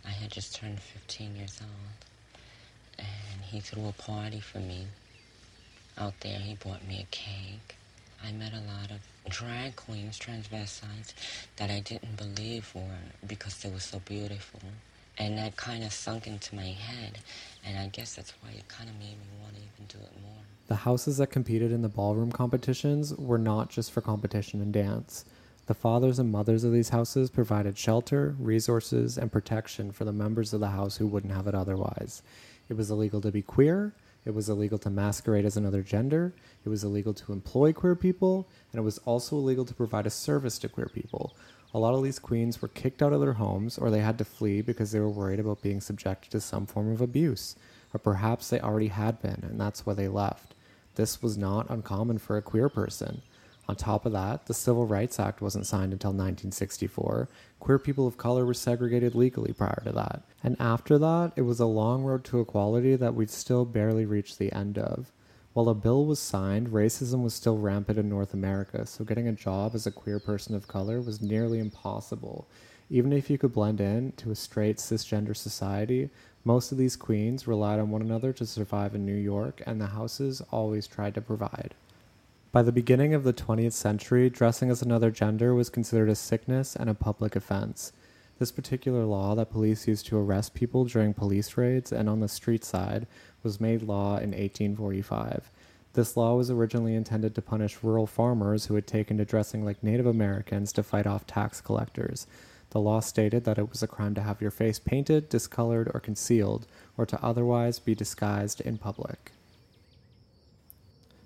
I 0.06 0.10
had 0.10 0.32
just 0.32 0.56
turned 0.56 0.80
15 0.80 1.36
years 1.36 1.60
old. 1.62 3.06
And 3.08 3.42
he 3.44 3.60
threw 3.60 3.88
a 3.88 3.92
party 3.94 4.40
for 4.40 4.60
me. 4.60 4.88
Out 5.98 6.14
there, 6.22 6.40
he 6.40 6.56
bought 6.56 6.86
me 6.88 7.02
a 7.02 7.16
cake. 7.16 7.76
I 8.24 8.32
met 8.32 8.54
a 8.54 8.60
lot 8.60 8.92
of 8.92 9.00
drag 9.30 9.76
queens, 9.76 10.20
transvestites, 10.20 11.14
that 11.58 11.70
I 11.70 11.80
didn't 11.80 12.18
believe 12.18 12.74
were 12.76 12.82
because 13.26 13.58
they 13.60 13.70
were 13.70 13.80
so 13.80 14.00
beautiful. 14.00 14.62
And 15.18 15.38
that 15.38 15.56
kind 15.56 15.84
of 15.84 15.94
sunk 15.94 16.28
into 16.28 16.56
my 16.56 16.68
head. 16.68 17.20
And 17.66 17.78
I 17.78 17.88
guess 17.88 18.16
that's 18.16 18.34
why 18.42 18.50
it 18.52 18.68
kind 18.68 18.90
of 18.90 18.96
made 19.00 19.18
me 19.18 19.26
want 19.42 19.56
to 19.56 19.62
even 19.62 19.86
do 19.88 19.98
it 19.98 20.22
more. 20.22 20.55
The 20.68 20.76
houses 20.78 21.18
that 21.18 21.28
competed 21.28 21.72
in 21.72 21.84
the 21.84 21.90
ballroom 21.90 22.32
competitions 22.32 23.14
were 23.14 23.38
not 23.38 23.70
just 23.70 23.92
for 23.92 24.02
competition 24.02 24.62
and 24.62 24.74
dance. 24.74 25.24
The 25.68 25.76
fathers 25.76 26.18
and 26.18 26.32
mothers 26.32 26.64
of 26.64 26.72
these 26.72 26.90
houses 26.90 27.30
provided 27.30 27.78
shelter, 27.78 28.36
resources, 28.40 29.18
and 29.18 29.32
protection 29.32 29.92
for 29.92 30.06
the 30.06 30.12
members 30.12 30.54
of 30.54 30.60
the 30.62 30.70
house 30.70 30.98
who 30.98 31.06
wouldn't 31.06 31.34
have 31.34 31.46
it 31.46 31.54
otherwise. 31.54 32.24
It 32.68 32.78
was 32.78 32.90
illegal 32.90 33.22
to 33.22 33.32
be 33.32 33.44
queer, 33.44 33.94
it 34.26 34.34
was 34.34 34.50
illegal 34.50 34.80
to 34.80 34.90
masquerade 34.90 35.46
as 35.46 35.56
another 35.56 35.84
gender, 35.84 36.34
it 36.66 36.70
was 36.70 36.84
illegal 36.84 37.14
to 37.14 37.32
employ 37.32 37.72
queer 37.72 37.96
people, 37.96 38.48
and 38.72 38.80
it 38.80 38.84
was 38.84 38.98
also 39.00 39.36
illegal 39.36 39.66
to 39.66 39.74
provide 39.76 40.08
a 40.08 40.10
service 40.10 40.58
to 40.60 40.70
queer 40.70 40.90
people. 40.92 41.36
A 41.76 41.80
lot 41.80 41.94
of 41.94 42.04
these 42.04 42.18
queens 42.18 42.60
were 42.60 42.70
kicked 42.70 43.04
out 43.04 43.14
of 43.14 43.22
their 43.22 43.34
homes 43.34 43.78
or 43.78 43.92
they 43.92 44.00
had 44.00 44.18
to 44.18 44.26
flee 44.26 44.62
because 44.62 44.92
they 44.92 45.00
were 45.00 45.10
worried 45.10 45.40
about 45.40 45.62
being 45.62 45.80
subjected 45.80 46.32
to 46.32 46.42
some 46.42 46.66
form 46.66 46.92
of 46.92 47.02
abuse, 47.02 47.56
or 47.94 48.00
perhaps 48.00 48.50
they 48.50 48.60
already 48.60 48.88
had 48.88 49.22
been 49.22 49.44
and 49.48 49.62
that's 49.62 49.86
why 49.86 49.94
they 49.94 50.08
left. 50.08 50.55
This 50.96 51.22
was 51.22 51.38
not 51.38 51.70
uncommon 51.70 52.18
for 52.18 52.38
a 52.38 52.42
queer 52.42 52.70
person. 52.70 53.22
On 53.68 53.76
top 53.76 54.06
of 54.06 54.12
that, 54.12 54.46
the 54.46 54.54
Civil 54.54 54.86
Rights 54.86 55.20
Act 55.20 55.42
wasn't 55.42 55.66
signed 55.66 55.92
until 55.92 56.12
1964. 56.12 57.28
Queer 57.60 57.80
people 57.80 58.06
of 58.06 58.18
color 58.18 58.46
were 58.46 58.54
segregated 58.54 59.16
legally 59.16 59.54
prior 59.54 59.82
to 59.86 59.92
that. 59.92 60.24
And 60.44 60.56
after 60.60 61.00
that, 61.00 61.32
it 61.36 61.42
was 61.42 61.60
a 61.60 61.66
long 61.66 62.04
road 62.04 62.24
to 62.26 62.40
equality 62.40 62.96
that 62.96 63.16
we'd 63.16 63.32
still 63.32 63.66
barely 63.66 64.06
reached 64.06 64.38
the 64.38 64.54
end 64.54 64.78
of. 64.78 65.12
While 65.54 65.70
a 65.70 65.74
bill 65.74 66.06
was 66.06 66.20
signed, 66.20 66.70
racism 66.70 67.24
was 67.24 67.34
still 67.34 67.58
rampant 67.58 67.98
in 67.98 68.10
North 68.10 68.34
America, 68.34 68.86
so 68.86 69.06
getting 69.06 69.28
a 69.28 69.32
job 69.32 69.74
as 69.74 69.88
a 69.88 69.92
queer 69.92 70.20
person 70.20 70.54
of 70.54 70.68
color 70.68 71.02
was 71.02 71.22
nearly 71.22 71.60
impossible. 71.60 72.48
Even 72.90 73.12
if 73.12 73.30
you 73.30 73.38
could 73.38 73.54
blend 73.54 73.82
in 73.82 74.12
to 74.18 74.32
a 74.32 74.36
straight 74.36 74.78
cisgender 74.78 75.36
society, 75.36 76.10
most 76.44 76.72
of 76.72 76.78
these 76.78 76.96
queens 76.96 77.48
relied 77.48 77.80
on 77.80 77.90
one 77.90 78.02
another 78.02 78.32
to 78.34 78.46
survive 78.46 78.94
in 78.94 79.06
New 79.06 79.16
York, 79.16 79.64
and 79.66 79.82
the 79.82 79.88
houses 79.88 80.42
always 80.52 80.86
tried 80.86 81.16
to 81.16 81.22
provide. 81.22 81.74
By 82.52 82.62
the 82.62 82.72
beginning 82.72 83.14
of 83.14 83.24
the 83.24 83.34
20th 83.34 83.74
century, 83.74 84.30
dressing 84.30 84.70
as 84.70 84.82
another 84.82 85.10
gender 85.10 85.56
was 85.56 85.70
considered 85.70 86.10
a 86.10 86.16
sickness 86.16 86.76
and 86.76 86.90
a 86.90 86.94
public 86.94 87.36
offense. 87.36 87.92
This 88.38 88.52
particular 88.52 89.06
law 89.06 89.34
that 89.36 89.52
police 89.52 89.88
used 89.88 90.06
to 90.08 90.18
arrest 90.18 90.54
people 90.54 90.86
during 90.86 91.14
police 91.14 91.58
raids 91.58 91.92
and 91.92 92.08
on 92.08 92.20
the 92.20 92.28
street 92.28 92.64
side 92.64 93.08
was 93.44 93.60
made 93.60 93.82
law 93.82 94.18
in 94.18 94.32
1845. 94.32 95.50
This 95.94 96.16
law 96.16 96.36
was 96.36 96.52
originally 96.52 96.96
intended 96.96 97.34
to 97.36 97.42
punish 97.42 97.82
rural 97.82 98.06
farmers 98.06 98.66
who 98.66 98.76
had 98.76 98.86
taken 98.86 99.18
to 99.18 99.26
dressing 99.26 99.66
like 99.66 99.82
Native 99.82 100.06
Americans 100.06 100.72
to 100.74 100.84
fight 100.84 101.08
off 101.08 101.26
tax 101.26 101.62
collectors. 101.62 102.28
The 102.76 102.82
law 102.82 103.00
stated 103.00 103.46
that 103.46 103.58
it 103.58 103.70
was 103.70 103.82
a 103.82 103.88
crime 103.88 104.16
to 104.16 104.22
have 104.22 104.42
your 104.42 104.52
face 104.52 104.80
painted, 104.80 105.30
discolored, 105.30 105.90
or 105.94 106.02
concealed, 106.02 106.68
or 106.98 107.06
to 107.06 107.24
otherwise 107.24 107.80
be 107.80 107.96
disguised 107.96 108.60
in 108.60 108.78
public. 108.78 109.32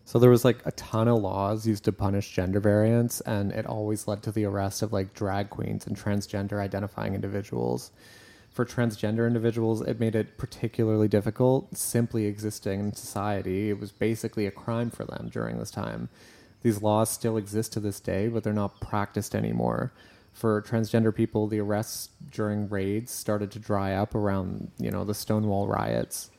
So 0.06 0.20
there 0.20 0.30
was 0.30 0.46
like 0.46 0.64
a 0.64 0.72
ton 0.74 1.08
of 1.08 1.24
laws 1.24 1.66
used 1.66 1.86
to 1.86 1.92
punish 1.92 2.32
gender 2.32 2.60
variance, 2.60 3.20
and 3.22 3.52
it 3.52 3.66
always 3.66 4.08
led 4.08 4.22
to 4.24 4.32
the 4.32 4.46
arrest 4.46 4.84
of 4.84 4.94
like 4.94 5.16
drag 5.16 5.50
queens 5.50 5.88
and 5.88 5.98
transgender 5.98 6.62
identifying 6.62 7.16
individuals. 7.16 7.90
For 8.52 8.64
transgender 8.64 9.26
individuals, 9.26 9.82
it 9.82 10.00
made 10.00 10.14
it 10.14 10.38
particularly 10.38 11.08
difficult 11.08 11.76
simply 11.76 12.28
existing 12.28 12.80
in 12.80 12.94
society. 12.94 13.72
It 13.72 13.80
was 13.80 13.92
basically 13.92 14.46
a 14.46 14.52
crime 14.52 14.92
for 14.92 15.04
them 15.04 15.30
during 15.34 15.58
this 15.58 15.72
time. 15.72 16.10
These 16.62 16.84
laws 16.84 17.10
still 17.10 17.38
exist 17.38 17.74
to 17.74 17.80
this 17.80 18.00
day, 18.00 18.28
but 18.28 18.44
they're 18.44 18.54
not 18.54 18.80
practiced 18.80 19.34
anymore 19.34 19.92
for 20.40 20.62
transgender 20.62 21.14
people, 21.14 21.48
the 21.48 21.60
arrests 21.60 22.10
during 22.32 22.70
raids 22.70 23.12
started 23.12 23.52
to 23.52 23.60
dry 23.60 23.94
up 23.94 24.16
around, 24.16 24.72
you 24.78 24.90
know, 24.90 25.04
the 25.04 25.14
Stonewall 25.14 25.68
riots. 25.68 26.32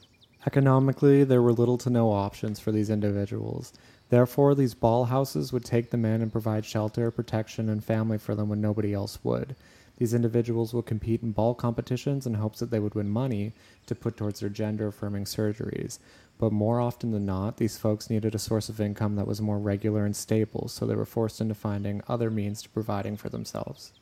Economically, 0.46 1.22
there 1.22 1.42
were 1.42 1.52
little 1.52 1.76
to 1.76 1.90
no 1.90 2.10
options 2.10 2.58
for 2.58 2.72
these 2.72 2.88
individuals. 2.88 3.74
Therefore, 4.08 4.54
these 4.54 4.72
ball 4.72 5.04
houses 5.04 5.52
would 5.52 5.66
take 5.66 5.90
them 5.90 6.06
in 6.06 6.22
and 6.22 6.32
provide 6.32 6.64
shelter, 6.64 7.10
protection, 7.10 7.68
and 7.68 7.84
family 7.84 8.16
for 8.16 8.34
them 8.34 8.48
when 8.48 8.62
nobody 8.62 8.94
else 8.94 9.18
would. 9.22 9.54
These 9.98 10.14
individuals 10.14 10.72
would 10.72 10.86
compete 10.86 11.22
in 11.22 11.32
ball 11.32 11.54
competitions 11.54 12.26
in 12.26 12.32
hopes 12.32 12.60
that 12.60 12.70
they 12.70 12.80
would 12.80 12.94
win 12.94 13.10
money 13.10 13.52
to 13.84 13.94
put 13.94 14.16
towards 14.16 14.40
their 14.40 14.48
gender 14.48 14.86
affirming 14.86 15.26
surgeries. 15.26 15.98
But 16.40 16.52
more 16.52 16.80
often 16.80 17.10
than 17.10 17.26
not, 17.26 17.58
these 17.58 17.76
folks 17.76 18.08
needed 18.08 18.34
a 18.34 18.38
source 18.38 18.70
of 18.70 18.80
income 18.80 19.16
that 19.16 19.26
was 19.26 19.42
more 19.42 19.58
regular 19.58 20.06
and 20.06 20.16
stable, 20.16 20.68
so 20.68 20.86
they 20.86 20.94
were 20.94 21.04
forced 21.04 21.38
into 21.38 21.54
finding 21.54 22.00
other 22.08 22.30
means 22.30 22.62
to 22.62 22.70
providing 22.70 23.18
for 23.18 23.28
themselves. 23.28 23.92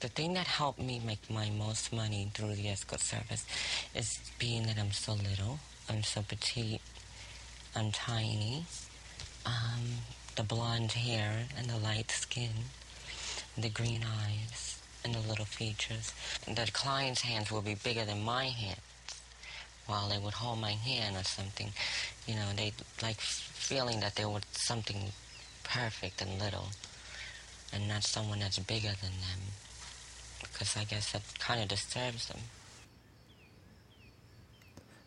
The 0.00 0.08
thing 0.08 0.34
that 0.34 0.46
helped 0.46 0.78
me 0.78 1.00
make 1.02 1.30
my 1.30 1.48
most 1.48 1.94
money 1.94 2.30
through 2.34 2.56
the 2.56 2.68
escort 2.68 3.00
service 3.00 3.46
is 3.94 4.20
being 4.38 4.64
that 4.64 4.78
I'm 4.78 4.92
so 4.92 5.14
little, 5.14 5.60
I'm 5.88 6.02
so 6.02 6.20
petite, 6.20 6.82
I'm 7.74 7.92
tiny, 7.92 8.66
um, 9.46 9.80
the 10.36 10.42
blonde 10.42 10.92
hair 10.92 11.46
and 11.56 11.70
the 11.70 11.78
light 11.78 12.10
skin, 12.10 12.50
the 13.56 13.70
green 13.70 14.04
eyes 14.04 14.78
and 15.02 15.14
the 15.14 15.26
little 15.26 15.46
features. 15.46 16.12
The 16.46 16.68
client's 16.70 17.22
hands 17.22 17.50
will 17.50 17.62
be 17.62 17.76
bigger 17.76 18.04
than 18.04 18.22
my 18.22 18.44
hand 18.44 18.76
while 19.86 20.08
they 20.08 20.18
would 20.18 20.34
hold 20.34 20.58
my 20.60 20.72
hand 20.72 21.16
or 21.16 21.24
something. 21.24 21.72
You 22.26 22.34
know, 22.34 22.46
they 22.56 22.72
like 23.02 23.20
feeling 23.20 24.00
that 24.00 24.16
they 24.16 24.24
were 24.24 24.40
something 24.52 25.12
perfect 25.64 26.22
and 26.22 26.40
little 26.40 26.68
and 27.72 27.88
not 27.88 28.04
someone 28.04 28.38
that's 28.38 28.58
bigger 28.58 28.92
than 29.00 29.12
them. 29.20 29.40
Because 30.40 30.76
I 30.76 30.84
guess 30.84 31.12
that 31.12 31.22
kind 31.38 31.62
of 31.62 31.68
disturbs 31.68 32.28
them. 32.28 32.40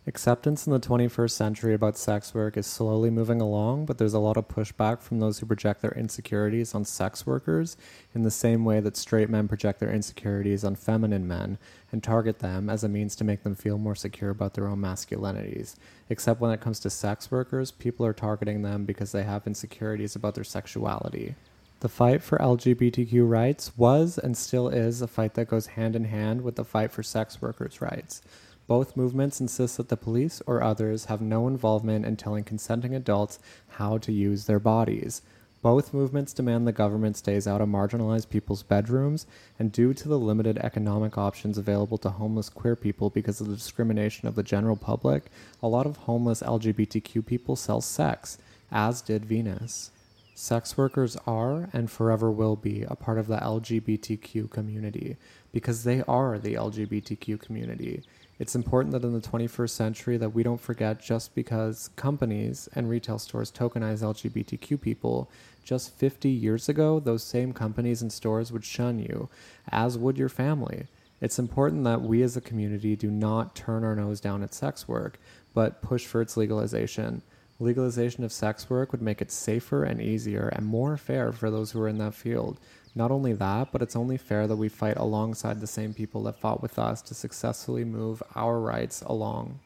Acceptance 0.07 0.65
in 0.65 0.71
the 0.71 0.79
21st 0.79 1.31
century 1.31 1.73
about 1.73 1.97
sex 1.97 2.33
work 2.33 2.55
is 2.55 2.65
slowly 2.65 3.09
moving 3.09 3.41
along, 3.41 3.85
but 3.85 3.97
there's 3.97 4.13
a 4.13 4.19
lot 4.19 4.37
of 4.37 4.47
pushback 4.47 5.01
from 5.01 5.19
those 5.19 5.39
who 5.39 5.45
project 5.45 5.81
their 5.81 5.91
insecurities 5.91 6.73
on 6.73 6.85
sex 6.85 7.27
workers 7.27 7.75
in 8.15 8.23
the 8.23 8.31
same 8.31 8.63
way 8.63 8.79
that 8.79 8.95
straight 8.95 9.29
men 9.29 9.47
project 9.47 9.79
their 9.79 9.91
insecurities 9.91 10.63
on 10.63 10.73
feminine 10.73 11.27
men 11.27 11.57
and 11.91 12.01
target 12.01 12.39
them 12.39 12.69
as 12.69 12.83
a 12.83 12.89
means 12.89 13.15
to 13.17 13.25
make 13.25 13.43
them 13.43 13.55
feel 13.55 13.77
more 13.77 13.93
secure 13.93 14.29
about 14.29 14.53
their 14.53 14.67
own 14.67 14.79
masculinities. 14.79 15.75
Except 16.09 16.39
when 16.39 16.51
it 16.51 16.61
comes 16.61 16.79
to 16.79 16.89
sex 16.89 17.29
workers, 17.29 17.69
people 17.69 18.05
are 18.05 18.13
targeting 18.13 18.61
them 18.61 18.85
because 18.85 19.11
they 19.11 19.23
have 19.23 19.45
insecurities 19.45 20.15
about 20.15 20.33
their 20.33 20.45
sexuality. 20.45 21.35
The 21.81 21.89
fight 21.89 22.23
for 22.23 22.37
LGBTQ 22.39 23.29
rights 23.29 23.77
was 23.77 24.17
and 24.17 24.35
still 24.35 24.69
is 24.69 25.01
a 25.01 25.07
fight 25.07 25.35
that 25.35 25.49
goes 25.49 25.67
hand 25.67 25.95
in 25.95 26.05
hand 26.05 26.41
with 26.41 26.55
the 26.55 26.65
fight 26.65 26.91
for 26.91 27.03
sex 27.03 27.41
workers' 27.41 27.81
rights. 27.81 28.21
Both 28.69 28.95
movements 28.95 29.41
insist 29.41 29.77
that 29.77 29.89
the 29.89 29.97
police 29.97 30.43
or 30.45 30.61
others 30.61 31.05
have 31.05 31.21
no 31.21 31.47
involvement 31.47 32.05
in 32.05 32.17
telling 32.17 32.43
consenting 32.43 32.93
adults 32.93 33.39
how 33.69 33.97
to 33.97 34.11
use 34.11 34.45
their 34.45 34.59
bodies. 34.59 35.23
Both 35.63 35.91
movements 35.91 36.33
demand 36.33 36.67
the 36.67 36.71
government 36.71 37.17
stays 37.17 37.47
out 37.47 37.61
of 37.61 37.67
marginalized 37.67 38.29
people's 38.29 38.61
bedrooms, 38.61 39.25
and 39.57 39.71
due 39.71 39.95
to 39.95 40.07
the 40.07 40.19
limited 40.19 40.59
economic 40.59 41.17
options 41.17 41.57
available 41.57 41.97
to 41.97 42.11
homeless 42.11 42.47
queer 42.47 42.75
people 42.75 43.09
because 43.09 43.41
of 43.41 43.47
the 43.47 43.55
discrimination 43.55 44.27
of 44.27 44.35
the 44.35 44.43
general 44.43 44.75
public, 44.75 45.31
a 45.63 45.67
lot 45.67 45.87
of 45.87 45.97
homeless 45.97 46.43
LGBTQ 46.43 47.25
people 47.25 47.55
sell 47.55 47.81
sex, 47.81 48.37
as 48.71 49.01
did 49.01 49.25
Venus. 49.25 49.89
Sex 50.35 50.77
workers 50.77 51.17
are 51.25 51.69
and 51.73 51.89
forever 51.89 52.29
will 52.29 52.55
be 52.55 52.83
a 52.83 52.95
part 52.95 53.17
of 53.17 53.25
the 53.25 53.37
LGBTQ 53.37 54.51
community 54.51 55.17
because 55.51 55.83
they 55.83 56.03
are 56.03 56.37
the 56.37 56.53
LGBTQ 56.53 57.41
community. 57.41 58.03
It's 58.39 58.55
important 58.55 58.93
that 58.93 59.03
in 59.03 59.11
the 59.11 59.19
21st 59.19 59.69
century 59.69 60.15
that 60.15 60.33
we 60.33 60.43
don't 60.43 60.61
forget 60.61 61.01
just 61.01 61.35
because 61.35 61.89
companies 61.97 62.69
and 62.73 62.89
retail 62.89 63.19
stores 63.19 63.51
tokenize 63.51 64.01
LGBTQ 64.01 64.79
people, 64.79 65.29
just 65.65 65.93
50 65.95 66.29
years 66.29 66.69
ago 66.69 67.01
those 67.01 67.21
same 67.21 67.51
companies 67.51 68.01
and 68.01 68.13
stores 68.13 68.51
would 68.53 68.63
shun 68.63 68.97
you, 68.97 69.27
as 69.69 69.97
would 69.97 70.17
your 70.17 70.29
family. 70.29 70.87
It's 71.19 71.37
important 71.37 71.83
that 71.83 72.01
we 72.01 72.21
as 72.23 72.37
a 72.37 72.41
community 72.41 72.95
do 72.95 73.11
not 73.11 73.55
turn 73.55 73.83
our 73.83 73.95
nose 73.95 74.21
down 74.21 74.41
at 74.41 74.53
sex 74.53 74.87
work, 74.87 75.19
but 75.53 75.81
push 75.81 76.05
for 76.05 76.21
its 76.21 76.37
legalization. 76.37 77.21
Legalization 77.59 78.23
of 78.23 78.31
sex 78.31 78.69
work 78.69 78.93
would 78.93 79.01
make 79.01 79.21
it 79.21 79.31
safer 79.31 79.83
and 79.83 80.01
easier 80.01 80.47
and 80.47 80.65
more 80.65 80.95
fair 80.95 81.33
for 81.33 81.51
those 81.51 81.71
who 81.71 81.81
are 81.81 81.89
in 81.89 81.97
that 81.97 82.13
field. 82.13 82.57
Not 82.99 83.11
only 83.11 83.31
that, 83.31 83.71
but 83.71 83.81
it's 83.81 83.95
only 83.95 84.17
fair 84.17 84.45
that 84.45 84.57
we 84.57 84.67
fight 84.67 84.97
alongside 84.97 85.61
the 85.61 85.67
same 85.67 85.93
people 85.93 86.21
that 86.23 86.37
fought 86.37 86.61
with 86.61 86.77
us 86.77 87.01
to 87.03 87.13
successfully 87.13 87.85
move 87.85 88.21
our 88.35 88.59
rights 88.59 89.01
along. 89.03 89.61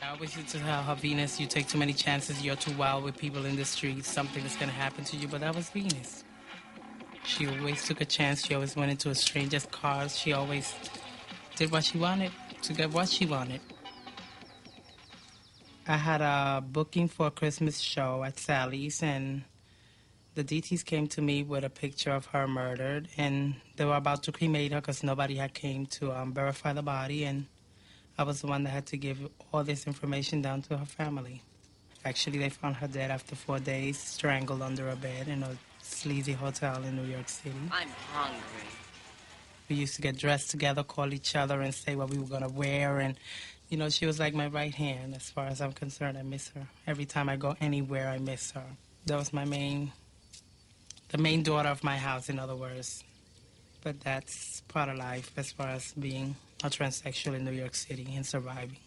I 0.00 0.16
wish 0.20 0.36
you 0.36 0.44
to 0.44 0.60
tell 0.60 0.84
her, 0.84 0.94
Venus, 0.94 1.40
you 1.40 1.48
take 1.48 1.66
too 1.66 1.76
many 1.76 1.92
chances, 1.92 2.40
you're 2.40 2.54
too 2.54 2.76
wild 2.76 3.02
with 3.02 3.16
people 3.18 3.46
in 3.46 3.56
the 3.56 3.64
streets, 3.64 4.08
something 4.08 4.44
is 4.44 4.54
to 4.54 4.66
happen 4.66 5.02
to 5.06 5.16
you, 5.16 5.26
but 5.26 5.40
that 5.40 5.56
was 5.56 5.70
Venus. 5.70 6.22
She 7.24 7.48
always 7.48 7.84
took 7.84 8.00
a 8.00 8.04
chance, 8.04 8.46
she 8.46 8.54
always 8.54 8.76
went 8.76 8.92
into 8.92 9.10
a 9.10 9.14
stranger's 9.16 9.66
cars, 9.66 10.16
she 10.16 10.32
always 10.32 10.72
did 11.56 11.72
what 11.72 11.82
she 11.82 11.98
wanted 11.98 12.30
to 12.62 12.72
get 12.72 12.92
what 12.92 13.08
she 13.08 13.26
wanted. 13.26 13.60
I 15.86 15.98
had 15.98 16.22
a 16.22 16.62
booking 16.62 17.08
for 17.08 17.26
a 17.26 17.30
Christmas 17.30 17.78
show 17.78 18.24
at 18.24 18.38
Sally's, 18.38 19.02
and 19.02 19.42
the 20.34 20.42
DTs 20.42 20.82
came 20.82 21.06
to 21.08 21.20
me 21.20 21.42
with 21.42 21.62
a 21.62 21.68
picture 21.68 22.10
of 22.10 22.24
her 22.26 22.48
murdered, 22.48 23.08
and 23.18 23.56
they 23.76 23.84
were 23.84 23.96
about 23.96 24.22
to 24.22 24.32
cremate 24.32 24.72
her 24.72 24.80
because 24.80 25.02
nobody 25.02 25.34
had 25.36 25.52
came 25.52 25.84
to 25.86 26.10
um, 26.12 26.32
verify 26.32 26.72
the 26.72 26.82
body, 26.82 27.24
and 27.24 27.44
I 28.16 28.22
was 28.22 28.40
the 28.40 28.46
one 28.46 28.64
that 28.64 28.70
had 28.70 28.86
to 28.86 28.96
give 28.96 29.18
all 29.52 29.62
this 29.62 29.86
information 29.86 30.40
down 30.40 30.62
to 30.62 30.78
her 30.78 30.86
family. 30.86 31.42
Actually, 32.02 32.38
they 32.38 32.48
found 32.48 32.76
her 32.76 32.88
dead 32.88 33.10
after 33.10 33.34
four 33.34 33.58
days, 33.58 33.98
strangled 33.98 34.62
under 34.62 34.88
a 34.88 34.96
bed 34.96 35.28
in 35.28 35.42
a 35.42 35.54
sleazy 35.82 36.32
hotel 36.32 36.82
in 36.82 36.96
New 36.96 37.04
York 37.10 37.28
City. 37.28 37.54
I'm 37.70 37.88
hungry. 38.10 38.68
We 39.68 39.76
used 39.76 39.96
to 39.96 40.02
get 40.02 40.18
dressed 40.18 40.50
together, 40.50 40.82
call 40.82 41.12
each 41.12 41.36
other, 41.36 41.60
and 41.60 41.74
say 41.74 41.94
what 41.94 42.10
we 42.10 42.18
were 42.18 42.26
gonna 42.26 42.48
wear, 42.48 43.00
and 43.00 43.16
you 43.68 43.76
know, 43.76 43.88
she 43.88 44.06
was 44.06 44.18
like 44.18 44.34
my 44.34 44.46
right 44.46 44.74
hand 44.74 45.14
as 45.14 45.30
far 45.30 45.46
as 45.46 45.60
I'm 45.60 45.72
concerned. 45.72 46.18
I 46.18 46.22
miss 46.22 46.48
her. 46.50 46.66
Every 46.86 47.06
time 47.06 47.28
I 47.28 47.36
go 47.36 47.56
anywhere, 47.60 48.08
I 48.08 48.18
miss 48.18 48.52
her. 48.52 48.64
That 49.06 49.18
was 49.18 49.32
my 49.32 49.44
main, 49.44 49.92
the 51.08 51.18
main 51.18 51.42
daughter 51.42 51.68
of 51.68 51.84
my 51.84 51.96
house, 51.96 52.28
in 52.28 52.38
other 52.38 52.56
words. 52.56 53.04
But 53.82 54.00
that's 54.00 54.62
part 54.68 54.88
of 54.88 54.96
life 54.96 55.30
as 55.36 55.52
far 55.52 55.68
as 55.68 55.92
being 55.92 56.36
a 56.62 56.68
transsexual 56.70 57.34
in 57.34 57.44
New 57.44 57.52
York 57.52 57.74
City 57.74 58.08
and 58.14 58.24
surviving. 58.24 58.78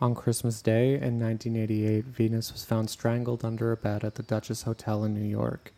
On 0.00 0.14
Christmas 0.14 0.60
Day 0.60 0.94
in 0.94 1.18
1988, 1.18 2.04
Venus 2.04 2.52
was 2.52 2.64
found 2.64 2.90
strangled 2.90 3.44
under 3.44 3.72
a 3.72 3.76
bed 3.76 4.04
at 4.04 4.16
the 4.16 4.22
Duchess 4.22 4.62
Hotel 4.62 5.02
in 5.04 5.14
New 5.14 5.26
York. 5.26 5.72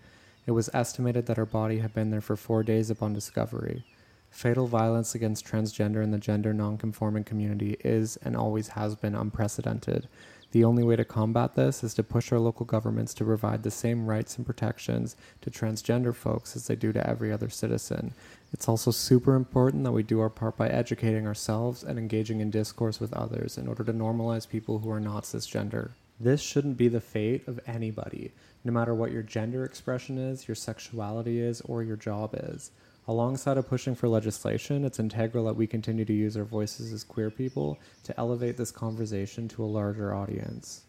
It 0.46 0.52
was 0.52 0.70
estimated 0.72 1.26
that 1.26 1.36
her 1.36 1.46
body 1.46 1.78
had 1.78 1.92
been 1.92 2.10
there 2.10 2.20
for 2.20 2.36
four 2.36 2.62
days 2.62 2.88
upon 2.88 3.12
discovery. 3.12 3.84
Fatal 4.30 4.66
violence 4.66 5.14
against 5.14 5.44
transgender 5.44 6.02
and 6.02 6.12
the 6.14 6.18
gender 6.18 6.54
nonconforming 6.54 7.24
community 7.24 7.76
is 7.84 8.16
and 8.18 8.36
always 8.36 8.68
has 8.68 8.94
been 8.94 9.14
unprecedented. 9.14 10.08
The 10.52 10.62
only 10.62 10.84
way 10.84 10.94
to 10.96 11.04
combat 11.04 11.54
this 11.54 11.82
is 11.82 11.94
to 11.94 12.04
push 12.04 12.30
our 12.30 12.38
local 12.38 12.64
governments 12.64 13.12
to 13.14 13.24
provide 13.24 13.62
the 13.62 13.70
same 13.70 14.06
rights 14.06 14.36
and 14.36 14.46
protections 14.46 15.16
to 15.40 15.50
transgender 15.50 16.14
folks 16.14 16.54
as 16.54 16.66
they 16.66 16.76
do 16.76 16.92
to 16.92 17.04
every 17.06 17.32
other 17.32 17.48
citizen. 17.48 18.14
It's 18.52 18.68
also 18.68 18.90
super 18.92 19.34
important 19.34 19.84
that 19.84 19.92
we 19.92 20.02
do 20.02 20.20
our 20.20 20.30
part 20.30 20.56
by 20.56 20.68
educating 20.68 21.26
ourselves 21.26 21.82
and 21.82 21.98
engaging 21.98 22.40
in 22.40 22.50
discourse 22.50 23.00
with 23.00 23.12
others 23.12 23.58
in 23.58 23.66
order 23.66 23.82
to 23.84 23.92
normalize 23.92 24.48
people 24.48 24.78
who 24.78 24.90
are 24.90 25.00
not 25.00 25.24
cisgender. 25.24 25.90
This 26.18 26.40
shouldn't 26.40 26.78
be 26.78 26.88
the 26.88 27.00
fate 27.00 27.46
of 27.46 27.60
anybody, 27.66 28.32
no 28.64 28.72
matter 28.72 28.94
what 28.94 29.12
your 29.12 29.22
gender 29.22 29.64
expression 29.64 30.16
is, 30.16 30.48
your 30.48 30.54
sexuality 30.54 31.40
is, 31.40 31.60
or 31.62 31.82
your 31.82 31.96
job 31.96 32.30
is. 32.34 32.70
Alongside 33.06 33.58
of 33.58 33.68
pushing 33.68 33.94
for 33.94 34.08
legislation, 34.08 34.84
it's 34.84 34.98
integral 34.98 35.44
that 35.44 35.56
we 35.56 35.66
continue 35.66 36.04
to 36.06 36.12
use 36.12 36.36
our 36.36 36.44
voices 36.44 36.92
as 36.92 37.04
queer 37.04 37.30
people 37.30 37.78
to 38.04 38.18
elevate 38.18 38.56
this 38.56 38.70
conversation 38.70 39.46
to 39.48 39.62
a 39.62 39.66
larger 39.66 40.14
audience. 40.14 40.82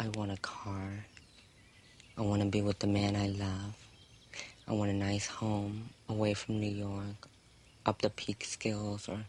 I 0.00 0.08
want 0.08 0.32
a 0.32 0.36
car. 0.38 1.06
I 2.16 2.22
want 2.22 2.42
to 2.42 2.48
be 2.48 2.62
with 2.62 2.80
the 2.80 2.86
man 2.88 3.14
I 3.14 3.28
love. 3.28 3.74
I 4.66 4.72
want 4.72 4.90
a 4.90 4.94
nice 4.94 5.26
home 5.26 5.88
away 6.08 6.34
from 6.34 6.60
New 6.60 6.70
York, 6.70 7.28
up 7.86 8.02
the 8.02 8.10
Peekskill, 8.10 9.08
or 9.08 9.24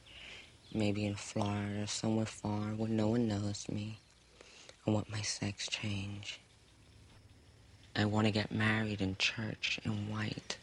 maybe 0.73 1.05
in 1.05 1.15
Florida 1.15 1.87
somewhere 1.87 2.25
far 2.25 2.73
where 2.75 2.89
no 2.89 3.07
one 3.07 3.27
knows 3.27 3.67
me. 3.69 3.99
I 4.89 4.91
want 4.91 5.11
my 5.11 5.21
sex 5.21 5.67
change. 5.67 6.39
I 7.95 8.05
want 8.05 8.25
to 8.25 8.31
get 8.31 8.51
married 8.51 9.01
in 9.01 9.17
church 9.17 9.79
in 9.85 10.09
white. 10.09 10.57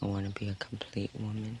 I 0.00 0.06
want 0.06 0.32
to 0.32 0.38
be 0.38 0.48
a 0.48 0.54
complete 0.54 1.10
woman. 1.18 1.58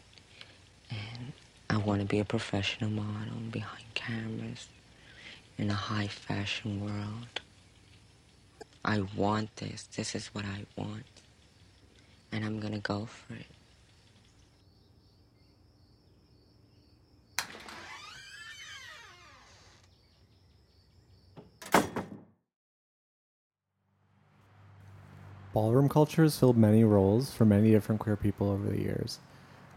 And 0.88 1.32
I 1.68 1.78
want 1.78 2.00
to 2.00 2.06
be 2.06 2.20
a 2.20 2.24
professional 2.24 2.90
model 2.90 3.40
behind 3.50 3.82
cameras 3.94 4.68
in 5.58 5.68
a 5.68 5.74
high 5.74 6.06
fashion 6.06 6.80
world. 6.80 7.40
I 8.84 9.00
want 9.16 9.56
this. 9.56 9.88
This 9.96 10.14
is 10.14 10.28
what 10.28 10.44
I 10.44 10.64
want. 10.76 11.06
And 12.30 12.44
I'm 12.44 12.60
going 12.60 12.72
to 12.72 12.78
go 12.78 13.06
for 13.06 13.34
it. 13.34 13.55
Ballroom 25.56 25.88
culture 25.88 26.22
has 26.22 26.38
filled 26.38 26.58
many 26.58 26.84
roles 26.84 27.32
for 27.32 27.46
many 27.46 27.70
different 27.70 27.98
queer 27.98 28.14
people 28.14 28.50
over 28.50 28.68
the 28.68 28.78
years. 28.78 29.20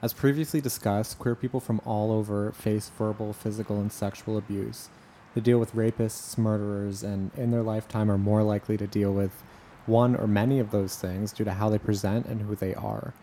As 0.02 0.12
previously 0.12 0.60
discussed, 0.60 1.18
queer 1.18 1.36
people 1.36 1.62
from 1.62 1.80
all 1.86 2.12
over 2.12 2.52
face 2.52 2.92
verbal, 2.98 3.32
physical, 3.32 3.80
and 3.80 3.90
sexual 3.90 4.38
abuse. 4.38 4.90
They 5.34 5.40
deal 5.40 5.58
with 5.58 5.74
rapists, 5.74 6.38
murderers, 6.38 7.02
and 7.02 7.32
in 7.38 7.52
their 7.52 7.64
lifetime 7.64 8.12
are 8.12 8.18
more 8.18 8.44
likely 8.44 8.76
to 8.76 8.88
deal 8.88 9.14
with 9.14 9.32
one 9.86 10.18
or 10.18 10.28
many 10.28 10.60
of 10.60 10.72
those 10.72 10.98
things 10.98 11.32
due 11.32 11.46
to 11.46 11.54
how 11.54 11.70
they 11.70 11.78
present 11.78 12.26
and 12.26 12.42
who 12.42 12.56
they 12.56 12.76
are. 12.76 13.14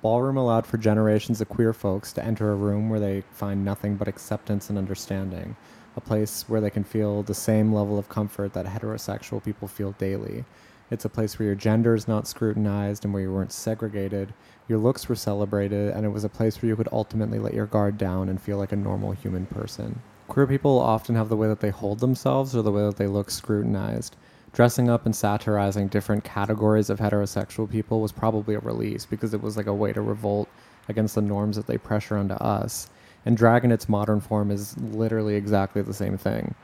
Ballroom 0.00 0.38
allowed 0.38 0.66
for 0.66 0.78
generations 0.78 1.42
of 1.42 1.50
queer 1.50 1.74
folks 1.74 2.14
to 2.14 2.24
enter 2.24 2.50
a 2.50 2.56
room 2.56 2.88
where 2.88 3.00
they 3.00 3.20
find 3.32 3.66
nothing 3.66 3.96
but 3.96 4.08
acceptance 4.08 4.70
and 4.70 4.78
understanding, 4.78 5.56
a 5.94 6.00
place 6.00 6.46
where 6.48 6.62
they 6.62 6.70
can 6.70 6.84
feel 6.84 7.22
the 7.22 7.34
same 7.34 7.70
level 7.70 7.98
of 7.98 8.08
comfort 8.08 8.54
that 8.54 8.64
heterosexual 8.64 9.44
people 9.44 9.68
feel 9.68 9.92
daily. 9.98 10.46
It's 10.90 11.04
a 11.04 11.10
place 11.10 11.38
where 11.38 11.46
your 11.46 11.54
gender 11.54 11.94
is 11.94 12.08
not 12.08 12.26
scrutinized 12.26 13.04
and 13.04 13.12
where 13.12 13.22
you 13.22 13.32
weren't 13.32 13.52
segregated, 13.52 14.32
your 14.68 14.78
looks 14.78 15.08
were 15.08 15.14
celebrated, 15.14 15.94
and 15.94 16.04
it 16.04 16.10
was 16.10 16.24
a 16.24 16.28
place 16.28 16.60
where 16.60 16.68
you 16.68 16.76
could 16.76 16.88
ultimately 16.92 17.38
let 17.38 17.54
your 17.54 17.66
guard 17.66 17.98
down 17.98 18.28
and 18.28 18.40
feel 18.40 18.58
like 18.58 18.72
a 18.72 18.76
normal 18.76 19.12
human 19.12 19.46
person. 19.46 20.00
Queer 20.28 20.46
people 20.46 20.78
often 20.78 21.14
have 21.14 21.28
the 21.28 21.36
way 21.36 21.48
that 21.48 21.60
they 21.60 21.70
hold 21.70 22.00
themselves 22.00 22.54
or 22.54 22.62
the 22.62 22.72
way 22.72 22.82
that 22.82 22.96
they 22.96 23.06
look 23.06 23.30
scrutinized. 23.30 24.16
Dressing 24.52 24.88
up 24.88 25.06
and 25.06 25.14
satirizing 25.14 25.88
different 25.88 26.24
categories 26.24 26.90
of 26.90 26.98
heterosexual 26.98 27.70
people 27.70 28.00
was 28.00 28.12
probably 28.12 28.54
a 28.54 28.60
release 28.60 29.04
because 29.04 29.34
it 29.34 29.42
was 29.42 29.56
like 29.56 29.66
a 29.66 29.74
way 29.74 29.92
to 29.92 30.00
revolt 30.00 30.48
against 30.88 31.14
the 31.14 31.22
norms 31.22 31.56
that 31.56 31.66
they 31.66 31.78
pressure 31.78 32.16
onto 32.16 32.34
us. 32.34 32.88
And 33.26 33.36
drag 33.36 33.64
in 33.64 33.72
its 33.72 33.88
modern 33.88 34.20
form 34.20 34.50
is 34.50 34.76
literally 34.78 35.34
exactly 35.34 35.82
the 35.82 35.94
same 35.94 36.16
thing. 36.16 36.54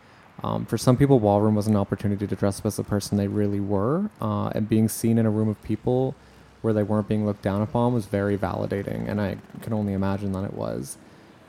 Um, 0.45 0.67
for 0.67 0.77
some 0.77 0.99
people, 0.99 1.21
ballroom 1.21 1.55
was 1.55 1.67
an 1.69 1.75
opportunity 1.75 2.27
to 2.27 2.37
dress 2.37 2.61
up 2.61 2.67
as 2.67 2.77
the 2.77 2.85
person 2.85 3.17
they 3.17 3.29
really 3.29 3.61
were, 3.61 4.11
uh, 4.21 4.49
and 4.49 4.69
being 4.69 4.91
seen 4.91 5.17
in 5.17 5.25
a 5.25 5.31
room 5.31 5.49
of 5.49 5.61
people 5.63 6.15
where 6.61 6.75
they 6.75 6.83
weren't 6.83 7.09
being 7.09 7.25
looked 7.25 7.41
down 7.41 7.63
upon 7.63 7.95
was 7.95 8.05
very 8.05 8.37
validating, 8.37 9.09
and 9.09 9.23
I 9.23 9.39
can 9.63 9.73
only 9.73 9.95
imagine 9.95 10.33
that 10.33 10.45
it 10.45 10.53
was. 10.53 10.99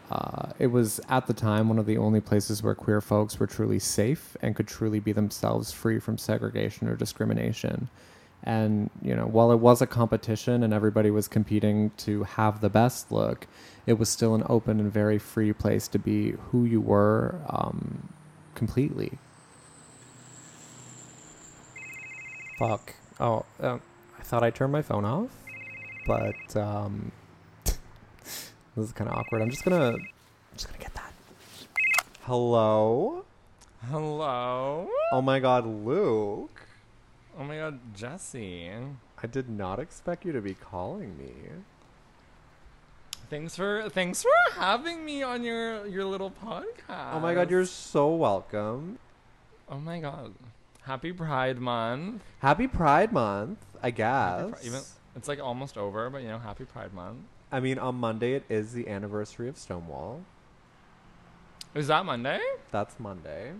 Uh, 0.09 0.53
it 0.59 0.67
was 0.67 1.01
at 1.09 1.27
the 1.27 1.33
time 1.33 1.67
one 1.67 1.77
of 1.77 1.85
the 1.85 1.97
only 1.97 2.21
places 2.21 2.63
where 2.63 2.73
queer 2.73 3.01
folks 3.01 3.37
were 3.37 3.47
truly 3.47 3.79
safe 3.79 4.37
and 4.41 4.55
could 4.55 4.67
truly 4.67 5.01
be 5.01 5.11
themselves 5.11 5.73
free 5.73 5.99
from 5.99 6.17
segregation 6.17 6.87
or 6.87 6.95
discrimination. 6.95 7.89
And, 8.43 8.89
you 9.01 9.15
know, 9.15 9.25
while 9.25 9.51
it 9.51 9.59
was 9.59 9.81
a 9.81 9.87
competition 9.87 10.63
and 10.63 10.73
everybody 10.73 11.11
was 11.11 11.27
competing 11.27 11.91
to 11.97 12.23
have 12.23 12.61
the 12.61 12.69
best 12.69 13.11
look, 13.11 13.47
it 13.87 13.97
was 13.99 14.07
still 14.07 14.35
an 14.35 14.43
open 14.47 14.79
and 14.79 14.93
very 14.93 15.17
free 15.17 15.51
place 15.51 15.89
to 15.89 15.99
be 15.99 16.35
who 16.51 16.63
you 16.63 16.79
were 16.79 17.41
um, 17.49 18.09
completely. 18.55 19.17
Fuck. 22.57 22.95
Oh, 23.19 23.45
um, 23.59 23.81
I 24.17 24.23
thought 24.23 24.43
I 24.43 24.49
turned 24.49 24.71
my 24.71 24.81
phone 24.81 25.05
off, 25.05 25.29
but 26.07 26.55
um, 26.55 27.11
this 27.65 28.51
is 28.77 28.91
kind 28.93 29.09
of 29.09 29.17
awkward. 29.17 29.41
I'm 29.41 29.49
just 29.49 29.63
gonna, 29.63 29.91
I'm 29.91 30.07
just 30.53 30.67
gonna 30.67 30.79
get 30.79 30.93
that. 30.95 31.13
Hello. 32.21 33.25
Hello. 33.89 34.89
Oh 35.11 35.21
my 35.21 35.39
God, 35.39 35.67
Luke. 35.67 36.61
Oh 37.37 37.43
my 37.43 37.57
god, 37.57 37.79
Jesse. 37.93 38.71
I 39.21 39.27
did 39.27 39.49
not 39.49 39.79
expect 39.79 40.25
you 40.25 40.31
to 40.31 40.41
be 40.41 40.53
calling 40.53 41.17
me. 41.17 41.33
Thanks 43.29 43.55
for 43.55 43.89
thanks 43.89 44.21
for 44.21 44.29
having 44.59 45.03
me 45.03 45.23
on 45.23 45.43
your 45.43 45.85
your 45.87 46.05
little 46.05 46.31
podcast. 46.31 47.13
Oh 47.13 47.19
my 47.19 47.33
God, 47.33 47.49
you're 47.49 47.65
so 47.65 48.13
welcome. 48.15 48.99
Oh 49.69 49.79
my 49.79 49.99
god. 49.99 50.33
Happy 50.83 51.11
Pride 51.11 51.57
Month. 51.59 52.21
Happy 52.39 52.67
Pride 52.67 53.11
Month, 53.11 53.57
I 53.81 53.89
guess. 53.91 54.49
Pri- 54.51 54.59
even 54.63 54.79
it's 55.15 55.27
like 55.27 55.39
almost 55.39 55.77
over, 55.77 56.09
but 56.09 56.21
you 56.21 56.27
know, 56.27 56.37
Happy 56.37 56.65
Pride 56.65 56.93
Month. 56.93 57.19
I 57.51 57.59
mean, 57.59 57.79
on 57.79 57.95
Monday 57.95 58.33
it 58.33 58.43
is 58.49 58.73
the 58.73 58.87
anniversary 58.87 59.47
of 59.49 59.57
Stonewall. 59.57 60.21
Is 61.73 61.87
that 61.87 62.05
Monday? 62.05 62.39
That's 62.71 62.99
Monday. 62.99 63.51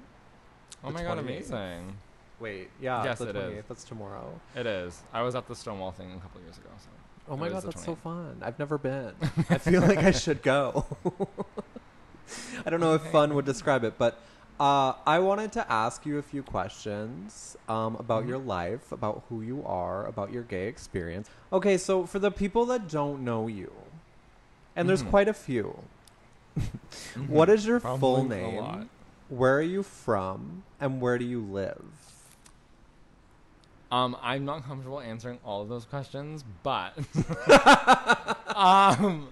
Oh 0.84 0.88
The 0.89 0.93
my 0.93 1.03
god, 1.03 1.17
28th. 1.17 1.22
amazing. 1.22 1.98
Wait, 2.39 2.69
yeah, 2.81 3.03
Yes, 3.03 3.19
the 3.19 3.29
it 3.29 3.36
is. 3.36 3.43
28th. 3.63 3.67
That's 3.67 3.84
tomorrow. 3.86 4.39
It 4.55 4.65
is. 4.67 5.01
I 5.13 5.22
was 5.22 5.36
at 5.36 5.48
the 5.48 5.55
Stonewall 5.55 5.91
thing 5.91 6.12
a 6.15 6.19
couple 6.19 6.41
years 6.41 6.57
ago. 6.57 6.69
So. 6.77 6.89
Oh 7.29 7.36
my 7.38 7.50
god, 7.50 7.63
that's 7.63 7.84
so 7.84 7.96
fun. 7.96 8.38
I've 8.41 8.60
never 8.60 8.77
been. 8.77 9.13
I 9.50 9.58
feel 9.58 9.82
like 9.82 9.98
I 9.98 10.12
should 10.12 10.41
go. 10.44 10.86
I 12.65 12.70
don't 12.70 12.79
know 12.79 12.94
if 12.96 13.01
fun 13.03 13.34
would 13.36 13.46
describe 13.46 13.84
it, 13.84 13.98
but 13.98 14.20
uh, 14.60 14.94
I 15.05 15.20
wanted 15.20 15.51
to 15.53 15.72
ask 15.72 16.05
you 16.05 16.17
a 16.17 16.22
few 16.22 16.44
questions 16.44 17.58
um, 17.67 17.96
about 17.98 18.24
Mhm. 18.24 18.27
your 18.29 18.38
life, 18.38 18.91
about 18.91 19.24
who 19.29 19.41
you 19.41 19.63
are, 19.65 20.05
about 20.05 20.32
your 20.32 20.44
gay 20.44 20.67
experience. 20.67 21.29
Okay, 21.51 21.77
so 21.77 22.05
for 22.05 22.20
the 22.20 22.32
people 22.32 22.65
that 22.67 22.88
don't 22.89 23.24
know 23.24 23.48
you, 23.48 23.72
and 24.75 24.88
there's 24.88 25.03
Mhm. 25.03 25.10
quite 25.10 25.27
a 25.27 25.34
few, 25.34 25.75
what 27.27 27.50
is 27.50 27.65
your 27.65 27.79
Probably 27.79 28.00
full 28.00 28.24
name? 28.24 28.89
Where 29.29 29.58
are 29.58 29.62
you 29.62 29.82
from? 29.84 30.63
And 30.79 31.01
where 31.01 31.17
do 31.17 31.25
you 31.25 31.41
live? 31.41 32.04
Um, 33.92 34.18
I'm 34.22 34.46
not 34.46 34.65
comfortable 34.65 35.00
answering 35.00 35.39
all 35.46 35.62
of 35.62 35.70
those 35.70 35.86
questions, 35.86 36.44
but 36.63 36.94
um, 38.56 39.30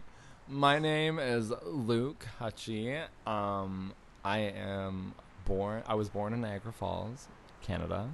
my 0.47 0.77
name 0.79 1.17
is 1.17 1.51
Luke 1.65 2.27
Hutchie. 2.39 3.03
Um, 3.25 3.93
I 4.23 4.39
am 4.39 5.15
born. 5.45 5.83
I 5.87 5.95
was 5.95 6.09
born 6.09 6.33
in 6.33 6.41
Niagara 6.41 6.71
Falls, 6.71 7.27
Canada, 7.61 8.09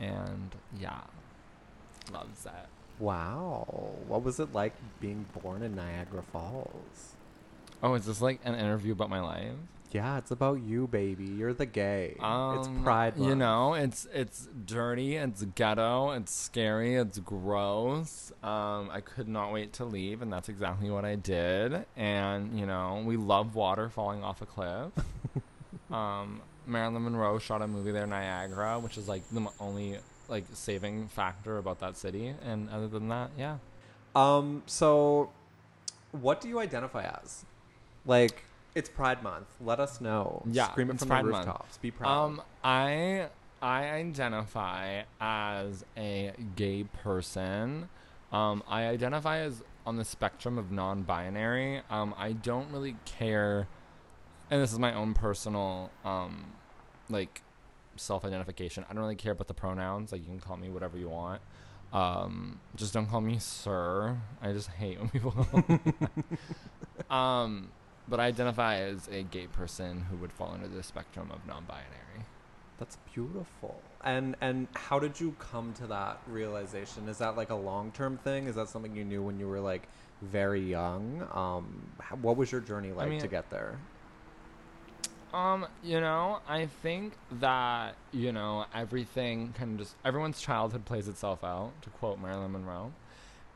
and 0.00 0.54
yeah, 0.80 1.02
loves 2.12 2.44
that. 2.44 2.68
Wow. 2.98 3.90
What 4.06 4.22
was 4.22 4.40
it 4.40 4.52
like 4.52 4.74
being 5.00 5.26
born 5.42 5.62
in 5.62 5.74
Niagara 5.74 6.22
Falls? 6.32 7.16
Oh, 7.82 7.94
is 7.94 8.06
this 8.06 8.22
like 8.22 8.40
an 8.44 8.54
interview 8.54 8.92
about 8.92 9.10
my 9.10 9.20
life? 9.20 9.52
Yeah, 9.92 10.16
it's 10.16 10.30
about 10.30 10.62
you, 10.62 10.86
baby. 10.86 11.26
You're 11.26 11.52
the 11.52 11.66
gay. 11.66 12.14
it's 12.14 12.22
Um, 12.22 12.82
Pride 12.82 13.16
Month. 13.16 13.28
You 13.28 13.34
know, 13.36 13.74
it's 13.74 14.06
it's 14.12 14.48
dirty, 14.64 15.16
it's 15.16 15.44
ghetto, 15.54 16.12
it's 16.12 16.32
scary, 16.32 16.96
it's 16.96 17.18
gross. 17.18 18.32
Um, 18.42 18.88
I 18.90 19.00
could 19.04 19.28
not 19.28 19.52
wait 19.52 19.74
to 19.74 19.84
leave, 19.84 20.22
and 20.22 20.32
that's 20.32 20.48
exactly 20.48 20.90
what 20.90 21.04
I 21.04 21.16
did. 21.16 21.84
And 21.96 22.58
you 22.58 22.64
know, 22.64 23.02
we 23.04 23.16
love 23.18 23.54
water 23.54 23.90
falling 23.90 24.24
off 24.24 24.40
a 24.40 24.46
cliff. 24.46 24.92
um, 25.90 26.40
Marilyn 26.66 27.04
Monroe 27.04 27.38
shot 27.38 27.60
a 27.60 27.66
movie 27.66 27.92
there, 27.92 28.06
Niagara, 28.06 28.78
which 28.78 28.96
is 28.96 29.08
like 29.08 29.28
the 29.30 29.46
only 29.60 29.98
like 30.28 30.44
saving 30.54 31.08
factor 31.08 31.58
about 31.58 31.80
that 31.80 31.98
city. 31.98 32.34
And 32.44 32.70
other 32.70 32.88
than 32.88 33.08
that, 33.08 33.30
yeah. 33.36 33.58
Um. 34.14 34.62
So, 34.66 35.30
what 36.12 36.40
do 36.40 36.48
you 36.48 36.60
identify 36.60 37.04
as? 37.22 37.44
Like, 38.04 38.44
it's 38.74 38.88
Pride 38.88 39.22
Month. 39.22 39.46
Let 39.60 39.80
us 39.80 40.00
know. 40.00 40.42
Yeah, 40.50 40.70
Scream 40.70 40.90
it 40.90 40.98
from 40.98 41.08
Pride 41.08 41.24
the 41.24 41.30
Month. 41.30 41.46
rooftops. 41.46 41.76
Be 41.78 41.90
proud. 41.90 42.24
Um, 42.24 42.42
I 42.64 43.28
I 43.60 43.84
identify 43.90 45.02
as 45.20 45.84
a 45.96 46.32
gay 46.56 46.84
person. 46.84 47.88
Um, 48.32 48.62
I 48.66 48.86
identify 48.86 49.38
as 49.38 49.62
on 49.84 49.96
the 49.96 50.04
spectrum 50.04 50.58
of 50.58 50.72
non-binary. 50.72 51.82
Um, 51.90 52.14
I 52.16 52.32
don't 52.32 52.70
really 52.72 52.96
care, 53.04 53.66
and 54.50 54.62
this 54.62 54.72
is 54.72 54.78
my 54.78 54.94
own 54.94 55.14
personal 55.14 55.90
um, 56.04 56.46
like 57.10 57.42
self-identification. 57.96 58.84
I 58.88 58.94
don't 58.94 59.02
really 59.02 59.16
care 59.16 59.32
about 59.32 59.48
the 59.48 59.54
pronouns. 59.54 60.12
Like 60.12 60.22
you 60.22 60.28
can 60.28 60.40
call 60.40 60.56
me 60.56 60.70
whatever 60.70 60.96
you 60.96 61.08
want. 61.08 61.42
Um, 61.92 62.58
just 62.74 62.94
don't 62.94 63.06
call 63.06 63.20
me 63.20 63.38
sir. 63.38 64.16
I 64.40 64.52
just 64.52 64.68
hate 64.68 64.98
when 64.98 65.08
people. 65.10 65.32
Call 65.32 65.64
me 65.68 65.78
that. 66.00 67.10
um, 67.14 67.68
but 68.08 68.20
I 68.20 68.26
identify 68.26 68.76
as 68.76 69.08
a 69.08 69.22
gay 69.22 69.46
person 69.46 70.02
who 70.10 70.16
would 70.16 70.32
fall 70.32 70.52
under 70.52 70.68
the 70.68 70.82
spectrum 70.82 71.30
of 71.32 71.46
non-binary. 71.46 72.26
That's 72.78 72.96
beautiful. 73.14 73.80
And 74.02 74.34
and 74.40 74.66
how 74.74 74.98
did 74.98 75.20
you 75.20 75.36
come 75.38 75.72
to 75.74 75.86
that 75.88 76.20
realization? 76.26 77.08
Is 77.08 77.18
that 77.18 77.36
like 77.36 77.50
a 77.50 77.54
long 77.54 77.92
term 77.92 78.18
thing? 78.18 78.48
Is 78.48 78.56
that 78.56 78.68
something 78.68 78.96
you 78.96 79.04
knew 79.04 79.22
when 79.22 79.38
you 79.38 79.46
were 79.46 79.60
like 79.60 79.86
very 80.20 80.60
young? 80.60 81.26
Um, 81.32 81.82
h- 82.00 82.18
what 82.20 82.36
was 82.36 82.50
your 82.50 82.60
journey 82.60 82.90
like 82.90 83.06
to 83.06 83.10
mean- 83.10 83.26
get 83.30 83.50
there? 83.50 83.78
Um, 85.32 85.66
you 85.82 85.98
know, 86.00 86.40
I 86.46 86.66
think 86.66 87.14
that, 87.40 87.94
you 88.10 88.32
know, 88.32 88.66
everything 88.74 89.54
kind 89.56 89.72
of 89.72 89.78
just 89.86 89.96
everyone's 90.04 90.40
childhood 90.42 90.84
plays 90.84 91.08
itself 91.08 91.42
out, 91.42 91.70
to 91.82 91.90
quote 91.90 92.18
Marilyn 92.20 92.52
Monroe. 92.52 92.92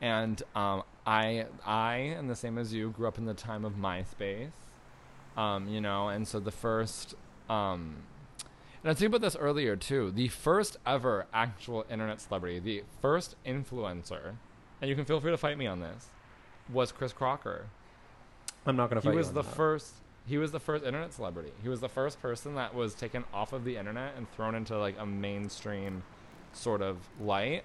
And 0.01 0.41
um 0.55 0.83
I 1.07 1.47
I 1.65 1.95
and 1.95 2.29
the 2.29 2.35
same 2.35 2.59
as 2.59 2.73
you 2.73 2.91
grew 2.91 3.07
up 3.07 3.17
in 3.17 3.25
the 3.25 3.33
time 3.33 3.65
of 3.65 3.73
MySpace. 3.75 4.51
Um, 5.37 5.67
you 5.69 5.81
know, 5.81 6.09
and 6.09 6.27
so 6.27 6.39
the 6.39 6.51
first 6.51 7.15
um 7.49 8.03
and 8.83 8.85
I 8.85 8.89
was 8.89 8.99
thinking 8.99 9.15
about 9.15 9.21
this 9.21 9.35
earlier 9.35 9.75
too. 9.75 10.11
The 10.11 10.27
first 10.27 10.77
ever 10.85 11.25
actual 11.33 11.85
internet 11.89 12.21
celebrity, 12.21 12.59
the 12.59 12.83
first 13.01 13.35
influencer, 13.45 14.35
and 14.81 14.89
you 14.89 14.95
can 14.95 15.05
feel 15.05 15.19
free 15.19 15.31
to 15.31 15.37
fight 15.37 15.57
me 15.57 15.65
on 15.67 15.79
this, 15.79 16.07
was 16.71 16.91
Chris 16.91 17.13
Crocker 17.13 17.67
I'm 18.65 18.75
not 18.75 18.89
gonna. 18.89 19.01
he 19.01 19.05
fight 19.07 19.11
you 19.13 19.13
He 19.13 19.17
was 19.17 19.31
the 19.33 19.41
that. 19.43 19.55
first 19.55 19.93
he 20.27 20.37
was 20.37 20.51
the 20.51 20.59
first 20.59 20.83
internet 20.83 21.13
celebrity 21.13 21.53
he 21.63 21.69
was 21.69 21.79
the 21.79 21.89
first 21.89 22.21
person 22.21 22.55
that 22.55 22.75
was 22.75 22.93
taken 22.93 23.23
off 23.33 23.53
of 23.53 23.63
the 23.63 23.77
internet 23.77 24.13
and 24.17 24.29
thrown 24.31 24.55
into 24.55 24.77
like 24.77 24.95
a 24.99 25.05
mainstream 25.05 26.03
sort 26.53 26.81
of 26.81 26.97
light 27.21 27.63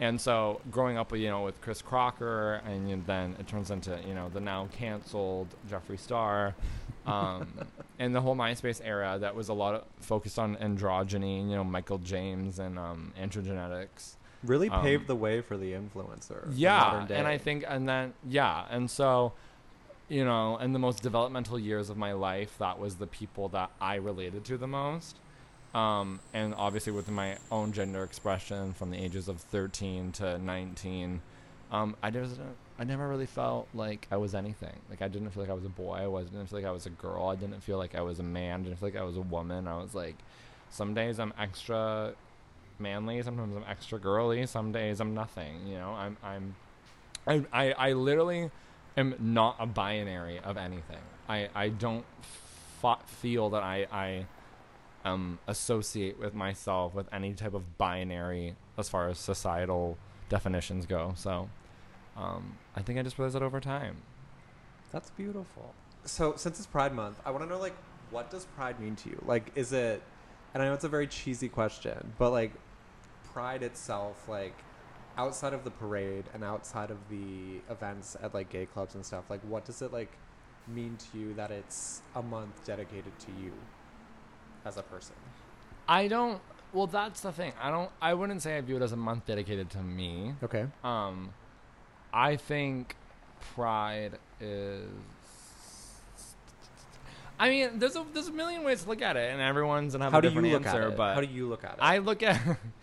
and 0.00 0.20
so 0.20 0.60
growing 0.70 0.96
up 0.96 1.12
with 1.12 1.20
you 1.20 1.28
know 1.28 1.42
with 1.42 1.60
chris 1.60 1.80
crocker 1.80 2.60
and 2.66 3.04
then 3.06 3.36
it 3.38 3.46
turns 3.46 3.70
into 3.70 3.98
you 4.06 4.14
know 4.14 4.28
the 4.28 4.40
now 4.40 4.68
canceled 4.72 5.48
jeffree 5.70 5.98
star 5.98 6.54
um, 7.06 7.46
and 7.98 8.14
the 8.14 8.20
whole 8.20 8.34
myspace 8.34 8.80
era 8.82 9.18
that 9.20 9.34
was 9.34 9.48
a 9.48 9.52
lot 9.52 9.74
of 9.74 9.84
focused 10.00 10.38
on 10.38 10.56
androgyny 10.56 11.48
you 11.48 11.54
know 11.56 11.64
michael 11.64 11.98
james 11.98 12.58
and 12.58 12.78
um, 12.78 13.12
androgenetics 13.20 14.14
really 14.42 14.68
um, 14.68 14.82
paved 14.82 15.06
the 15.06 15.16
way 15.16 15.40
for 15.40 15.56
the 15.56 15.72
influencer. 15.72 16.44
in 16.46 16.52
yeah 16.54 17.06
and 17.10 17.26
i 17.26 17.38
think 17.38 17.64
and 17.68 17.88
then 17.88 18.12
yeah 18.28 18.64
and 18.70 18.90
so 18.90 19.32
you 20.08 20.24
know 20.24 20.56
in 20.58 20.72
the 20.72 20.78
most 20.78 21.02
developmental 21.02 21.58
years 21.58 21.88
of 21.88 21.96
my 21.96 22.12
life 22.12 22.56
that 22.58 22.78
was 22.78 22.96
the 22.96 23.06
people 23.06 23.48
that 23.48 23.70
i 23.80 23.94
related 23.94 24.44
to 24.44 24.58
the 24.58 24.66
most 24.66 25.16
um, 25.74 26.20
and 26.32 26.54
obviously 26.54 26.92
with 26.92 27.08
my 27.08 27.36
own 27.50 27.72
gender 27.72 28.04
expression 28.04 28.72
from 28.72 28.90
the 28.90 28.96
ages 28.96 29.28
of 29.28 29.40
13 29.40 30.12
to 30.12 30.38
19 30.38 31.20
um, 31.72 31.96
i 32.02 32.10
just 32.10 32.38
I 32.78 32.84
never 32.84 33.08
really 33.08 33.26
felt 33.26 33.68
like 33.72 34.06
I 34.10 34.16
was 34.16 34.34
anything. 34.34 34.76
Like 34.90 35.00
I 35.00 35.08
didn't 35.08 35.30
feel 35.30 35.42
like 35.42 35.50
I 35.50 35.54
was 35.54 35.64
a 35.64 35.68
boy. 35.68 35.94
I 35.94 36.06
wasn't 36.08 36.34
I 36.34 36.38
didn't 36.38 36.50
feel 36.50 36.58
like 36.58 36.68
I 36.68 36.72
was 36.72 36.86
a 36.86 36.90
girl. 36.90 37.28
I 37.28 37.36
didn't 37.36 37.60
feel 37.62 37.78
like 37.78 37.94
I 37.94 38.00
was 38.00 38.18
a 38.18 38.24
man. 38.24 38.60
I 38.60 38.62
didn't 38.64 38.78
feel 38.80 38.88
like 38.88 38.96
I 38.96 39.04
was 39.04 39.16
a 39.16 39.20
woman. 39.22 39.68
I 39.68 39.76
was 39.76 39.94
like, 39.94 40.16
some 40.70 40.92
days 40.92 41.20
I'm 41.20 41.32
extra 41.38 42.14
manly. 42.80 43.22
Sometimes 43.22 43.54
I'm 43.56 43.64
extra 43.68 43.98
girly. 44.00 44.44
Some 44.46 44.72
days 44.72 45.00
I'm 45.00 45.14
nothing. 45.14 45.66
You 45.68 45.76
know, 45.76 45.90
I'm 45.90 46.16
I'm 46.22 46.56
I 47.28 47.44
I, 47.52 47.72
I 47.72 47.92
literally 47.92 48.50
am 48.96 49.14
not 49.20 49.56
a 49.60 49.66
binary 49.66 50.40
of 50.40 50.56
anything. 50.56 51.02
I 51.28 51.48
I 51.54 51.68
don't 51.68 52.04
f- 52.82 53.06
feel 53.06 53.50
that 53.50 53.62
I 53.62 53.86
I 53.92 54.26
um 55.04 55.38
associate 55.46 56.18
with 56.18 56.34
myself 56.34 56.94
with 56.94 57.06
any 57.12 57.34
type 57.34 57.54
of 57.54 57.76
binary 57.78 58.56
as 58.78 58.88
far 58.88 59.08
as 59.08 59.18
societal 59.18 59.98
definitions 60.28 60.86
go. 60.86 61.12
So 61.16 61.48
um, 62.16 62.56
I 62.74 62.82
think 62.82 62.98
I 62.98 63.02
just 63.02 63.18
realized 63.18 63.34
that 63.34 63.42
over 63.42 63.60
time. 63.60 63.96
That's 64.90 65.10
beautiful. 65.10 65.74
So 66.04 66.34
since 66.36 66.58
it's 66.58 66.66
Pride 66.66 66.94
Month, 66.94 67.20
I 67.24 67.30
want 67.30 67.44
to 67.44 67.48
know 67.48 67.58
like 67.58 67.74
what 68.10 68.30
does 68.30 68.44
Pride 68.56 68.78
mean 68.80 68.96
to 68.96 69.10
you? 69.10 69.22
Like, 69.26 69.50
is 69.54 69.72
it? 69.72 70.02
And 70.54 70.62
I 70.62 70.66
know 70.66 70.74
it's 70.74 70.84
a 70.84 70.88
very 70.88 71.08
cheesy 71.08 71.48
question, 71.48 72.12
but 72.18 72.30
like, 72.30 72.52
Pride 73.32 73.64
itself, 73.64 74.28
like, 74.28 74.56
outside 75.18 75.52
of 75.52 75.64
the 75.64 75.70
parade 75.70 76.24
and 76.32 76.44
outside 76.44 76.92
of 76.92 76.98
the 77.10 77.60
events 77.68 78.16
at 78.22 78.34
like 78.34 78.50
gay 78.50 78.66
clubs 78.66 78.94
and 78.94 79.04
stuff, 79.04 79.24
like, 79.28 79.40
what 79.42 79.64
does 79.64 79.82
it 79.82 79.92
like 79.92 80.12
mean 80.68 80.96
to 80.96 81.18
you 81.18 81.34
that 81.34 81.50
it's 81.50 82.02
a 82.14 82.22
month 82.22 82.64
dedicated 82.64 83.18
to 83.18 83.30
you 83.42 83.52
as 84.64 84.76
a 84.76 84.82
person? 84.82 85.14
I 85.88 86.08
don't. 86.08 86.40
Well, 86.72 86.86
that's 86.86 87.20
the 87.20 87.32
thing. 87.32 87.52
I 87.60 87.70
don't. 87.70 87.90
I 88.00 88.14
wouldn't 88.14 88.42
say 88.42 88.56
I 88.56 88.60
view 88.60 88.76
it 88.76 88.82
as 88.82 88.92
a 88.92 88.96
month 88.96 89.26
dedicated 89.26 89.70
to 89.70 89.78
me. 89.78 90.34
Okay. 90.42 90.66
Um, 90.82 91.30
I 92.12 92.36
think 92.36 92.96
Pride 93.54 94.18
is. 94.40 94.88
I 97.38 97.48
mean, 97.50 97.78
there's 97.78 97.96
a 97.96 98.04
there's 98.12 98.28
a 98.28 98.32
million 98.32 98.62
ways 98.62 98.82
to 98.84 98.88
look 98.88 99.02
at 99.02 99.16
it, 99.16 99.32
and 99.32 99.40
everyone's 99.42 99.92
gonna 99.94 100.04
have 100.04 100.12
How 100.12 100.18
a 100.20 100.22
do 100.22 100.28
different 100.28 100.48
you 100.48 100.54
look 100.54 100.66
answer. 100.66 100.82
at 100.82 100.92
it? 100.92 100.96
But 100.96 101.14
How 101.14 101.20
do 101.20 101.26
you 101.26 101.48
look 101.48 101.64
at 101.64 101.72
it? 101.72 101.78
I 101.80 101.98
look 101.98 102.22
at. 102.22 102.40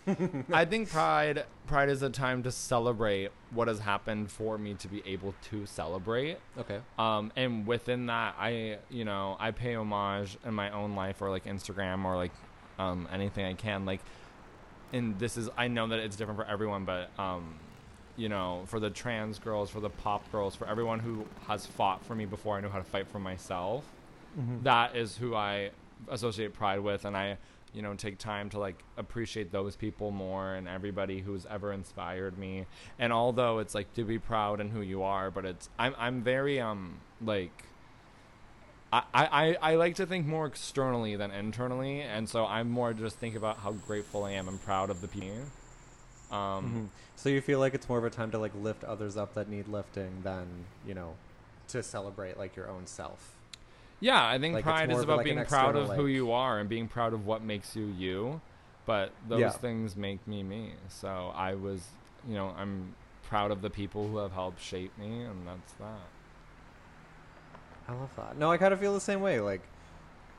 I 0.52 0.66
think 0.66 0.90
Pride 0.90 1.46
Pride 1.68 1.90
is 1.90 2.02
a 2.02 2.10
time 2.10 2.44
to 2.44 2.52
celebrate 2.52 3.32
what 3.52 3.68
has 3.70 3.80
happened 3.80 4.30
for 4.30 4.58
me 4.58 4.74
to 4.76 4.88
be 4.88 5.02
able 5.06 5.34
to 5.52 5.66
celebrate. 5.66 6.38
okay. 6.58 6.80
Um, 7.00 7.32
and 7.36 7.66
within 7.66 8.08
that, 8.08 8.36
I 8.38 8.78
you 8.90 9.06
know 9.06 9.38
I 9.40 9.52
pay 9.52 9.76
homage 9.76 10.38
in 10.46 10.54
my 10.54 10.70
own 10.72 10.96
life 10.96 11.22
or 11.22 11.30
like 11.30 11.46
Instagram 11.46 12.04
or 12.04 12.16
like 12.18 12.32
um, 12.78 13.08
anything 13.12 13.46
I 13.46 13.54
can 13.54 13.86
like. 13.86 14.02
And 14.92 15.18
this 15.18 15.38
is 15.38 15.50
I 15.58 15.70
know 15.70 15.88
that 15.88 16.00
it's 16.00 16.18
different 16.18 16.40
for 16.40 16.46
everyone, 16.46 16.84
but 16.84 17.10
um, 17.18 17.56
you 18.18 18.28
know, 18.28 18.64
for 18.66 18.82
the 18.82 18.90
trans 18.90 19.40
girls, 19.40 19.70
for 19.70 19.80
the 19.80 19.90
pop 19.90 20.30
girls, 20.34 20.56
for 20.56 20.68
everyone 20.68 21.00
who 21.00 21.26
has 21.48 21.66
fought 21.66 22.04
for 22.06 22.14
me 22.16 22.26
before 22.26 22.58
I 22.58 22.62
knew 22.62 22.68
how 22.70 22.80
to 22.80 22.84
fight 22.84 23.08
for 23.08 23.20
myself, 23.20 23.86
Mm-hmm. 24.39 24.63
that 24.63 24.96
is 24.96 25.17
who 25.17 25.36
I 25.36 25.72
associate 26.10 26.54
pride 26.54 26.80
with, 26.80 27.06
and 27.06 27.15
I, 27.17 27.38
you 27.74 27.82
know, 27.82 27.94
take 27.96 28.17
time 28.17 28.50
to 28.52 28.60
like 28.60 28.82
appreciate 28.98 29.52
those 29.52 29.76
people 29.76 30.12
more 30.12 30.56
and 30.56 30.67
everybody 30.67 31.20
who's 31.20 31.46
ever 31.48 31.72
inspired 31.74 32.38
me. 32.38 32.65
And 33.00 33.12
although 33.13 33.60
it's 33.60 33.76
like 33.76 33.94
to 33.96 34.04
be 34.04 34.20
proud 34.20 34.60
in 34.62 34.70
who 34.70 34.82
you 34.82 35.04
are, 35.04 35.30
but 35.32 35.46
it's 35.46 35.70
I'm 35.78 35.94
I'm 35.98 36.22
very 36.24 36.60
um 36.60 37.00
like. 37.22 37.65
I, 38.94 39.04
I, 39.13 39.58
I 39.72 39.76
like 39.76 39.96
to 39.96 40.06
think 40.06 40.28
more 40.28 40.46
externally 40.48 41.15
than 41.15 41.32
internally, 41.32 42.02
and 42.02 42.28
so 42.28 42.46
I'm 42.46 42.70
more 42.70 42.91
just 42.94 43.17
think 43.20 43.36
about 43.38 43.60
how 43.60 43.72
grateful 43.72 44.26
I 44.26 44.32
am 44.32 44.50
and 44.50 44.62
proud 44.62 44.89
of 44.89 45.00
the 45.00 45.08
people. 45.08 45.30
Um, 46.30 46.38
Mhm. 46.38 46.88
So 47.15 47.30
you 47.30 47.39
feel 47.39 47.60
like 47.60 47.74
it's 47.74 47.88
more 47.88 47.98
of 48.00 48.04
a 48.04 48.10
time 48.10 48.32
to 48.32 48.38
like 48.38 48.52
lift 48.56 48.84
others 48.84 49.15
up 49.15 49.34
that 49.36 49.48
need 49.48 49.67
lifting 49.70 50.22
than 50.24 50.65
you 50.86 50.94
know 50.94 51.13
to 51.70 51.82
celebrate 51.84 52.38
like 52.38 52.56
your 52.58 52.67
own 52.67 52.86
self. 52.86 53.38
Yeah, 54.02 54.28
I 54.28 54.40
think 54.40 54.56
Like, 54.56 54.64
pride 54.64 54.92
is 54.92 55.04
about 55.04 55.18
like, 55.18 55.26
being 55.26 55.46
proud 55.46 55.76
of 55.76 55.90
who 55.92 56.08
you 56.08 56.32
are 56.32 56.60
and 56.60 56.68
being 56.68 56.88
proud 56.88 57.14
of 57.14 57.26
what 57.26 57.44
makes 57.44 57.76
you 57.76 57.86
you. 57.86 58.42
But 58.86 59.12
those 59.28 59.40
Yeah. 59.42 59.50
things 59.52 59.96
make 59.96 60.28
me 60.28 60.42
me. 60.44 60.74
So 60.90 61.32
I 61.36 61.54
was, 61.54 61.88
you 62.28 62.34
know, 62.34 62.54
I'm 62.58 62.96
proud 63.22 63.52
of 63.52 63.62
the 63.62 63.70
people 63.70 64.08
who 64.08 64.18
have 64.18 64.32
helped 64.34 64.62
shape 64.62 64.98
me, 64.98 65.22
and 65.22 65.48
that's 65.48 65.74
that. 65.74 66.10
I 67.88 67.94
love 67.94 68.16
that. 68.16 68.38
No, 68.38 68.52
I 68.52 68.58
kind 68.58 68.74
of 68.74 68.80
feel 68.80 68.94
the 68.94 69.02
same 69.02 69.22
way. 69.22 69.40
Like, 69.40 69.62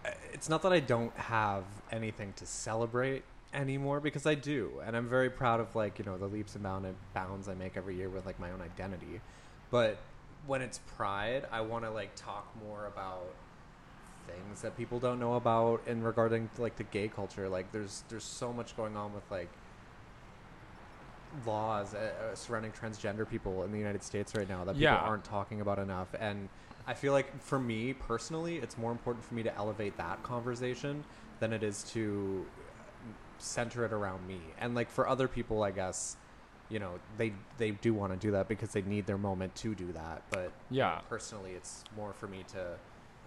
uh, 0.05 0.11
it's 0.33 0.49
not 0.49 0.63
that 0.63 0.73
I 0.73 0.81
don't 0.81 1.17
have 1.17 1.65
anything 1.91 2.33
to 2.35 2.47
celebrate 2.47 3.23
anymore 3.55 4.01
because 4.01 4.27
I 4.27 4.35
do, 4.35 4.81
and 4.85 4.97
I'm 4.97 5.09
very 5.09 5.31
proud 5.31 5.61
of 5.61 5.75
like 5.77 5.99
you 5.99 6.05
know 6.05 6.19
the 6.19 6.27
leaps 6.27 6.55
and 6.55 6.65
bound 6.65 6.87
bounds 7.15 7.49
I 7.49 7.55
make 7.55 7.77
every 7.77 7.97
year 7.97 8.09
with 8.09 8.27
like 8.27 8.41
my 8.41 8.51
own 8.51 8.61
identity. 8.61 9.21
But 9.71 9.99
when 10.47 10.63
it's 10.63 10.79
Pride, 10.97 11.47
I 11.53 11.61
want 11.61 11.85
to 11.85 11.91
like 11.91 12.15
talk 12.17 12.49
more 12.65 12.87
about 12.87 13.27
things 14.27 14.63
that 14.63 14.77
people 14.77 14.99
don't 14.99 15.19
know 15.21 15.35
about 15.35 15.87
in 15.87 16.03
regarding 16.03 16.49
to, 16.57 16.63
like 16.63 16.77
the 16.77 16.85
gay 16.85 17.09
culture. 17.09 17.49
Like, 17.49 17.73
there's 17.73 18.05
there's 18.09 18.25
so 18.25 18.53
much 18.53 18.77
going 18.77 18.97
on 18.97 19.13
with 19.13 19.29
like 19.31 19.49
laws 21.47 21.95
uh, 21.95 22.13
uh, 22.33 22.35
surrounding 22.35 22.73
transgender 22.73 23.29
people 23.29 23.63
in 23.65 23.73
the 23.73 23.79
United 23.79 24.03
States 24.03 24.35
right 24.35 24.49
now 24.49 24.65
that 24.65 24.75
people 24.75 24.83
Yeah. 24.83 24.99
aren't 24.99 25.25
talking 25.25 25.61
about 25.61 25.79
enough. 25.79 26.09
And 26.21 26.49
I 26.87 26.95
feel 26.95 27.13
like 27.13 27.41
for 27.41 27.59
me 27.59 27.93
personally, 27.93 28.57
it's 28.57 28.77
more 28.77 28.93
important 28.93 29.25
for 29.25 29.35
me 29.35 29.43
to 29.43 29.57
elevate 29.57 29.97
that 29.97 30.23
conversation 30.23 31.05
than 31.41 31.53
it 31.53 31.63
is 31.63 31.83
to 31.85 32.47
center 33.39 33.85
it 33.85 33.93
around 33.93 34.27
me. 34.27 34.41
And 34.59 34.75
like 34.75 34.91
for 34.91 35.09
other 35.09 35.27
people, 35.27 35.63
I 35.63 35.71
guess, 35.71 36.17
you 36.69 36.79
know, 36.79 36.99
they 37.17 37.33
they 37.59 37.71
do 37.71 37.95
want 37.95 38.13
to 38.13 38.19
do 38.19 38.33
that 38.33 38.49
because 38.49 38.73
they 38.73 38.83
need 38.83 39.07
their 39.07 39.19
moment 39.19 39.55
to 39.57 39.75
do 39.75 39.93
that. 39.93 40.23
But 40.31 40.53
Yeah. 40.71 41.01
personally, 41.09 41.53
it's 41.53 41.83
more 41.97 42.13
for 42.13 42.27
me 42.27 42.45
to 42.53 42.79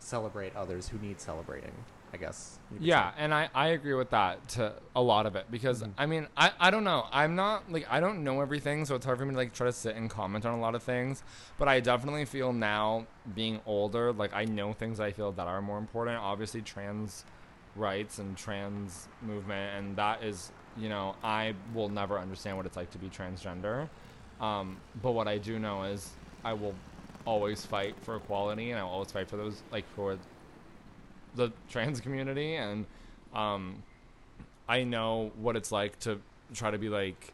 celebrate 0.06 0.56
others 0.56 0.88
who 0.90 0.98
need 1.00 1.20
celebrating. 1.20 1.74
I 2.14 2.18
guess. 2.18 2.60
Yeah, 2.80 3.10
say. 3.12 3.16
and 3.20 3.34
I, 3.34 3.50
I 3.54 3.68
agree 3.70 3.94
with 3.94 4.12
that 4.12 4.48
to 4.50 4.72
a 4.96 5.02
lot 5.02 5.26
of 5.26 5.36
it 5.36 5.48
because 5.52 5.84
Mhm. 5.84 5.92
I 5.98 6.06
mean 6.06 6.28
I, 6.38 6.52
I 6.62 6.72
don't 6.72 6.86
know 6.86 7.08
I'm 7.12 7.36
not 7.36 7.70
like 7.70 7.86
I 7.90 8.00
don't 8.00 8.24
know 8.24 8.40
everything 8.40 8.86
so 8.86 8.96
it's 8.96 9.06
hard 9.06 9.18
for 9.18 9.26
me 9.26 9.32
to 9.32 9.38
like 9.38 9.52
try 9.54 9.66
to 9.68 9.74
sit 9.74 9.98
and 9.98 10.10
comment 10.10 10.46
on 10.46 10.54
a 10.54 10.62
lot 10.62 10.76
of 10.76 10.84
things 10.84 11.24
but 11.58 11.68
I 11.68 11.82
definitely 11.82 12.24
feel 12.24 12.54
now 12.54 13.06
being 13.34 13.60
older 13.66 14.14
like 14.14 14.34
I 14.34 14.46
know 14.46 14.72
things 14.72 15.02
I 15.02 15.12
feel 15.12 15.34
that 15.34 15.46
are 15.46 15.62
more 15.62 15.78
important 15.78 16.18
obviously 16.18 16.62
trans 16.62 17.26
rights 17.76 18.18
and 18.20 18.38
trans 18.38 19.10
movement 19.22 19.76
and 19.78 19.98
that 19.98 20.24
is 20.24 20.54
you 20.78 20.88
know 20.88 21.16
I 21.22 21.54
will 21.74 21.90
never 21.90 22.18
understand 22.18 22.56
what 22.56 22.66
it's 22.66 22.78
like 22.78 22.92
to 22.92 22.98
be 22.98 23.10
transgender 23.10 23.90
um, 24.40 24.78
but 25.02 25.12
what 25.12 25.28
I 25.28 25.38
do 25.38 25.60
know 25.60 25.84
is 25.84 26.12
I 26.46 26.54
will 26.54 26.76
always 27.26 27.66
fight 27.66 27.96
for 28.02 28.16
equality 28.16 28.72
and 28.72 28.80
I 28.80 28.84
always 28.84 29.12
fight 29.12 29.28
for 29.28 29.38
those 29.38 29.62
like 29.72 29.86
for 29.96 30.18
the 31.36 31.52
trans 31.70 32.00
community 32.00 32.56
and 32.56 32.86
um, 33.34 33.84
I 34.70 34.84
know 34.84 35.32
what 35.38 35.56
it's 35.56 35.72
like 35.72 36.00
to 36.02 36.20
try 36.54 36.72
to 36.72 36.78
be 36.78 36.90
like 36.90 37.34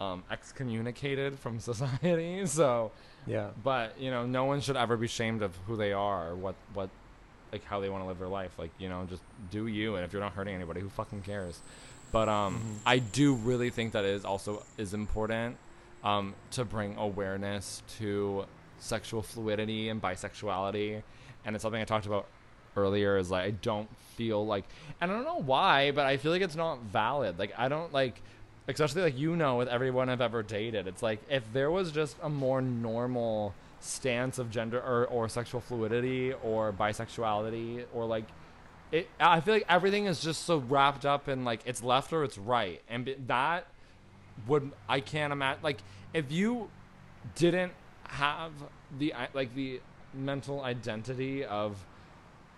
um, 0.00 0.22
excommunicated 0.30 1.38
from 1.38 1.60
society. 1.70 2.44
So, 2.46 2.90
yeah. 3.26 3.48
but 3.62 3.98
you 4.00 4.10
know, 4.10 4.26
no 4.26 4.44
one 4.44 4.60
should 4.60 4.76
ever 4.76 4.96
be 4.96 5.06
shamed 5.06 5.42
of 5.42 5.54
who 5.66 5.76
they 5.76 5.92
are 5.92 6.30
or 6.30 6.34
what 6.36 6.54
what 6.74 6.88
like 7.52 7.64
how 7.64 7.80
they 7.80 7.88
want 7.88 8.04
to 8.04 8.08
live 8.08 8.18
their 8.18 8.28
life. 8.28 8.52
Like 8.58 8.70
you 8.78 8.88
know, 8.88 9.06
just 9.08 9.22
do 9.50 9.66
you, 9.66 9.96
and 9.96 10.04
if 10.04 10.12
you're 10.12 10.22
not 10.22 10.32
hurting 10.34 10.54
anybody, 10.54 10.80
who 10.80 10.88
fucking 10.88 11.22
cares? 11.22 11.60
But 12.12 12.28
um, 12.28 12.54
Mhm. 12.60 12.76
I 12.86 12.98
do 12.98 13.34
really 13.34 13.70
think 13.70 13.92
that 13.92 14.04
it 14.04 14.10
is 14.14 14.24
also 14.24 14.62
is 14.78 14.94
important 14.94 15.56
um, 16.04 16.34
to 16.52 16.64
bring 16.64 16.96
awareness 16.96 17.82
to 17.98 18.46
sexual 18.78 19.22
fluidity 19.22 19.88
and 19.88 20.00
bisexuality, 20.00 21.02
and 21.44 21.56
it's 21.56 21.62
something 21.62 21.80
I 21.80 21.84
talked 21.84 22.06
about 22.06 22.26
earlier. 22.76 23.16
Is 23.16 23.30
like 23.30 23.44
I 23.44 23.50
don't 23.50 23.88
feel 24.16 24.44
like, 24.46 24.64
and 25.00 25.10
I 25.10 25.14
don't 25.14 25.24
know 25.24 25.42
why, 25.42 25.90
but 25.90 26.06
I 26.06 26.16
feel 26.16 26.32
like 26.32 26.42
it's 26.42 26.56
not 26.56 26.80
valid. 26.82 27.38
Like 27.38 27.52
I 27.56 27.68
don't 27.68 27.92
like, 27.92 28.20
especially 28.66 29.02
like 29.02 29.18
you 29.18 29.36
know, 29.36 29.56
with 29.56 29.68
everyone 29.68 30.08
I've 30.08 30.20
ever 30.20 30.42
dated, 30.42 30.86
it's 30.86 31.02
like 31.02 31.20
if 31.28 31.44
there 31.52 31.70
was 31.70 31.92
just 31.92 32.16
a 32.22 32.28
more 32.28 32.60
normal 32.60 33.54
stance 33.80 34.38
of 34.38 34.50
gender 34.50 34.78
or, 34.78 35.06
or 35.06 35.28
sexual 35.28 35.60
fluidity 35.60 36.32
or 36.42 36.72
bisexuality 36.72 37.84
or 37.94 38.04
like 38.06 38.24
it 38.90 39.08
i 39.20 39.40
feel 39.40 39.54
like 39.54 39.66
everything 39.68 40.06
is 40.06 40.20
just 40.20 40.44
so 40.44 40.58
wrapped 40.58 41.06
up 41.06 41.28
in 41.28 41.44
like 41.44 41.60
it's 41.64 41.82
left 41.82 42.12
or 42.12 42.24
it's 42.24 42.38
right 42.38 42.82
and 42.88 43.14
that 43.26 43.66
would 44.46 44.72
i 44.88 44.98
can't 44.98 45.32
imagine 45.32 45.62
like 45.62 45.78
if 46.12 46.32
you 46.32 46.68
didn't 47.34 47.72
have 48.08 48.52
the 48.98 49.14
like 49.34 49.54
the 49.54 49.80
mental 50.14 50.62
identity 50.62 51.44
of 51.44 51.76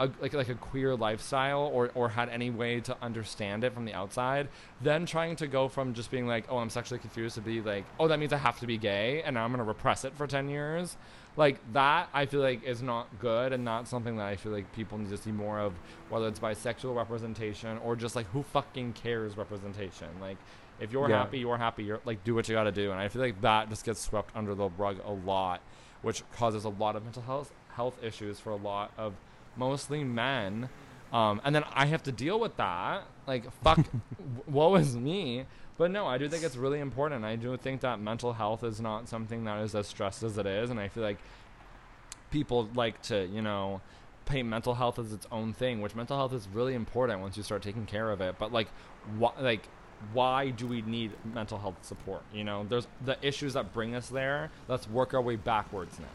a, 0.01 0.11
like 0.21 0.33
like 0.33 0.49
a 0.49 0.55
queer 0.55 0.97
lifestyle 0.97 1.71
or 1.73 1.91
or 1.95 2.09
had 2.09 2.29
any 2.31 2.49
way 2.49 2.81
to 2.81 2.97
understand 3.03 3.63
it 3.65 3.75
from 3.75 3.85
the 3.85 3.93
outside 3.93 4.49
then 4.81 5.05
trying 5.05 5.37
to 5.37 5.47
go 5.47 5.69
from 5.69 5.93
just 5.93 6.11
being 6.11 6.27
like 6.27 6.45
oh 6.49 6.57
i'm 6.57 6.71
sexually 6.71 6.99
confused 6.99 7.35
to 7.35 7.41
be 7.41 7.61
like 7.61 7.85
oh 7.99 8.09
that 8.09 8.19
means 8.19 8.33
i 8.33 8.37
have 8.37 8.59
to 8.59 8.67
be 8.67 8.79
gay 8.79 9.23
and 9.23 9.35
now 9.35 9.45
i'm 9.45 9.55
to 9.55 9.63
repress 9.63 10.05
it 10.05 10.15
for 10.17 10.27
10 10.27 10.49
years. 10.49 10.97
Like 11.37 11.61
that 11.75 12.09
i 12.13 12.27
feel 12.27 12.41
like 12.41 12.65
is 12.65 12.83
not 12.83 13.07
good 13.21 13.53
and 13.53 13.65
not 13.65 13.87
something 13.87 14.17
that 14.17 14.27
i 14.27 14.37
feel 14.37 14.53
like 14.53 14.73
people 14.73 14.99
need 14.99 15.11
to 15.11 15.17
see 15.17 15.33
more 15.33 15.61
of 15.61 15.75
whether 16.09 16.27
it's 16.27 16.41
bisexual 16.41 16.97
representation 16.97 17.79
or 17.79 17.95
just 17.95 18.17
like 18.17 18.27
who 18.31 18.43
fucking 18.43 18.95
cares 18.95 19.37
representation. 19.37 20.09
Like 20.21 20.39
If 20.81 20.93
you're 20.93 21.09
Yeah. 21.09 21.19
happy, 21.19 21.39
you're 21.39 21.57
happy. 21.59 21.85
You're 21.85 22.01
like 22.05 22.25
do 22.25 22.35
what 22.35 22.49
you 22.49 22.55
got 22.55 22.65
to 22.65 22.73
do, 22.73 22.91
and 22.91 23.01
I 23.01 23.09
feel 23.09 23.23
like 23.23 23.41
that 23.43 23.69
just 23.69 23.85
gets 23.85 24.01
swept 24.01 24.35
under 24.35 24.55
the 24.55 24.69
rug 24.71 24.99
a 25.05 25.13
lot, 25.13 25.61
which 26.03 26.23
causes 26.33 26.65
a 26.65 26.69
lot 26.71 26.97
of 26.97 27.05
mental 27.05 27.23
health 27.23 27.53
health 27.75 28.03
issues 28.03 28.41
for 28.41 28.51
a 28.51 28.57
lot 28.57 28.93
of 28.99 29.15
mostly 29.57 30.03
men. 30.05 30.69
Um, 31.13 31.41
and 31.45 31.55
then 31.55 31.65
I 31.73 31.87
have 31.87 32.03
to 32.05 32.13
deal 32.13 32.39
with 32.41 32.57
that. 32.57 33.03
Like 33.27 33.51
fuck, 33.63 33.81
woe 34.47 34.75
is 34.77 34.97
me. 34.97 35.45
But 35.77 35.91
no, 35.91 36.07
I 36.07 36.19
do 36.19 36.29
think 36.29 36.45
it's 36.45 36.57
really 36.57 36.79
important. 36.81 37.25
I 37.25 37.37
do 37.37 37.57
think 37.57 37.81
that 37.81 38.01
mental 38.01 38.35
health 38.35 38.63
is 38.65 38.81
not 38.83 39.09
something 39.09 39.45
that 39.45 39.61
is 39.63 39.75
as 39.75 39.87
stressed 39.87 40.23
as 40.23 40.37
it 40.37 40.47
is, 40.47 40.69
and 40.71 40.79
I 40.79 40.89
feel 40.89 41.03
like 41.03 41.17
people 42.31 42.69
like 42.75 43.01
to, 43.03 43.27
you 43.27 43.43
know, 43.43 43.81
paint 44.27 44.47
mental 44.47 44.75
health 44.75 44.99
as 44.99 45.13
its 45.13 45.27
own 45.33 45.53
thing, 45.53 45.81
which 45.81 45.95
mental 45.95 46.17
health 46.17 46.33
is 46.33 46.47
really 46.53 46.75
important 46.75 47.21
once 47.21 47.37
you 47.37 47.43
start 47.43 47.63
taking 47.63 47.87
care 47.87 48.11
of 48.11 48.21
it. 48.21 48.37
But 48.39 48.53
like, 48.53 48.69
what 49.19 49.43
like, 49.43 49.63
why 50.13 50.51
do 50.51 50.67
we 50.67 50.83
need 50.83 51.13
mental 51.35 51.59
health 51.59 51.77
support? 51.83 52.23
You 52.33 52.45
know, 52.45 52.65
there's 52.69 52.87
the 53.05 53.17
issues 53.27 53.55
that 53.55 53.73
bring 53.73 53.95
us 53.95 54.09
there. 54.09 54.51
Let's 54.69 54.89
work 54.89 55.15
our 55.15 55.21
way 55.23 55.37
backwards 55.37 55.99
now. 55.99 56.07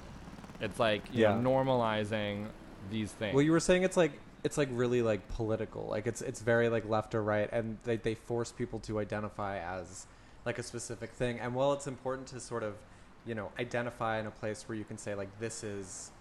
It's 0.66 0.80
like 0.80 1.04
you 1.14 1.24
Yeah. 1.24 1.36
know, 1.40 1.50
normalizing 1.50 2.48
these 2.90 3.12
things. 3.12 3.34
Well, 3.34 3.44
you 3.44 3.52
were 3.52 3.60
saying 3.60 3.84
it's 3.84 3.98
like 3.98 4.20
it's 4.44 4.58
like 4.58 4.70
really 4.72 5.02
like 5.02 5.28
political. 5.30 5.86
Like 5.88 6.08
it's 6.08 6.22
it's 6.22 6.42
very 6.42 6.70
like 6.70 6.88
left 6.88 7.16
or 7.16 7.24
right, 7.24 7.50
and 7.52 7.78
they 7.84 7.98
they 7.98 8.16
force 8.16 8.52
people 8.52 8.80
to 8.82 9.00
identify 9.00 9.58
as 9.60 10.08
like 10.46 10.60
a 10.60 10.64
specific 10.64 11.12
thing. 11.12 11.40
And 11.40 11.56
while 11.56 11.74
it's 11.74 11.88
important 11.88 12.28
to 12.28 12.40
sort 12.40 12.62
of, 12.64 12.76
you 13.26 13.34
know, 13.34 13.52
identify 13.60 14.20
in 14.20 14.28
a 14.28 14.32
place 14.32 14.64
where 14.68 14.78
you 14.78 14.84
can 14.86 14.98
say 14.98 15.16
like 15.16 15.40
this 15.40 15.64
is 15.64 16.12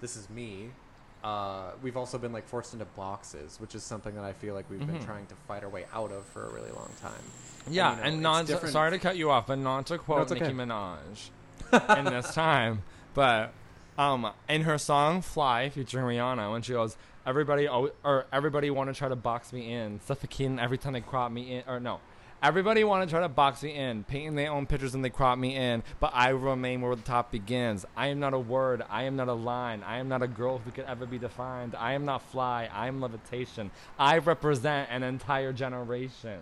this 0.00 0.16
is 0.16 0.28
me. 0.30 0.70
Uh, 1.24 1.70
we've 1.82 1.96
also 1.96 2.16
been 2.18 2.32
like 2.32 2.46
forced 2.46 2.72
into 2.74 2.84
boxes, 2.84 3.58
which 3.60 3.74
is 3.74 3.82
something 3.82 4.14
that 4.14 4.24
I 4.24 4.32
feel 4.32 4.54
like 4.54 4.66
we've 4.70 4.78
been 4.86 5.00
Mhm. 5.00 5.04
trying 5.04 5.26
to 5.26 5.34
fight 5.34 5.64
our 5.64 5.68
way 5.68 5.84
out 5.92 6.12
of 6.12 6.24
for 6.26 6.46
a 6.46 6.50
really 6.50 6.70
long 6.70 6.90
time. 7.02 7.12
Yeah, 7.68 7.90
you 7.90 7.96
know, 7.96 8.02
and 8.04 8.22
not 8.22 8.46
different- 8.46 8.72
sorry 8.72 8.92
to 8.92 8.98
cut 8.98 9.16
you 9.16 9.30
off, 9.30 9.46
but 9.48 9.58
not 9.58 9.86
to 9.86 9.98
quote 9.98 10.30
okay. 10.30 10.40
Nicki 10.40 10.54
Minaj 10.54 11.30
in 11.98 12.04
this 12.04 12.32
time, 12.34 12.82
but 13.14 13.52
um, 13.98 14.30
in 14.48 14.62
her 14.62 14.78
song 14.78 15.20
"Fly" 15.22 15.68
featuring 15.70 16.04
Rihanna, 16.04 16.52
when 16.52 16.62
she 16.62 16.72
goes, 16.72 16.96
"Everybody 17.26 17.66
al- 17.66 17.90
or 18.04 18.26
everybody 18.32 18.70
want 18.70 18.88
to 18.88 18.94
try 18.94 19.08
to 19.08 19.16
box 19.16 19.52
me 19.52 19.72
in, 19.72 20.00
suffocating 20.06 20.60
every 20.60 20.78
time 20.78 20.92
they 20.92 21.00
crop 21.00 21.32
me 21.32 21.56
in," 21.56 21.64
or 21.66 21.80
no. 21.80 21.98
Everybody 22.40 22.84
want 22.84 23.08
to 23.08 23.12
try 23.12 23.20
to 23.20 23.28
box 23.28 23.64
me 23.64 23.74
in, 23.74 24.04
painting 24.04 24.36
their 24.36 24.52
own 24.52 24.64
pictures 24.64 24.94
and 24.94 25.04
they 25.04 25.10
crop 25.10 25.38
me 25.38 25.56
in, 25.56 25.82
but 25.98 26.12
I 26.14 26.28
remain 26.28 26.80
where 26.80 26.94
the 26.94 27.02
top 27.02 27.32
begins. 27.32 27.84
I 27.96 28.08
am 28.08 28.20
not 28.20 28.32
a 28.32 28.38
word, 28.38 28.84
I 28.88 29.04
am 29.04 29.16
not 29.16 29.26
a 29.26 29.32
line, 29.32 29.82
I 29.82 29.98
am 29.98 30.08
not 30.08 30.22
a 30.22 30.28
girl 30.28 30.58
who 30.58 30.70
could 30.70 30.84
ever 30.84 31.04
be 31.04 31.18
defined. 31.18 31.74
I 31.74 31.94
am 31.94 32.04
not 32.04 32.22
fly, 32.22 32.68
I 32.72 32.86
am 32.86 33.00
levitation. 33.00 33.72
I 33.98 34.18
represent 34.18 34.88
an 34.90 35.02
entire 35.02 35.52
generation. 35.52 36.38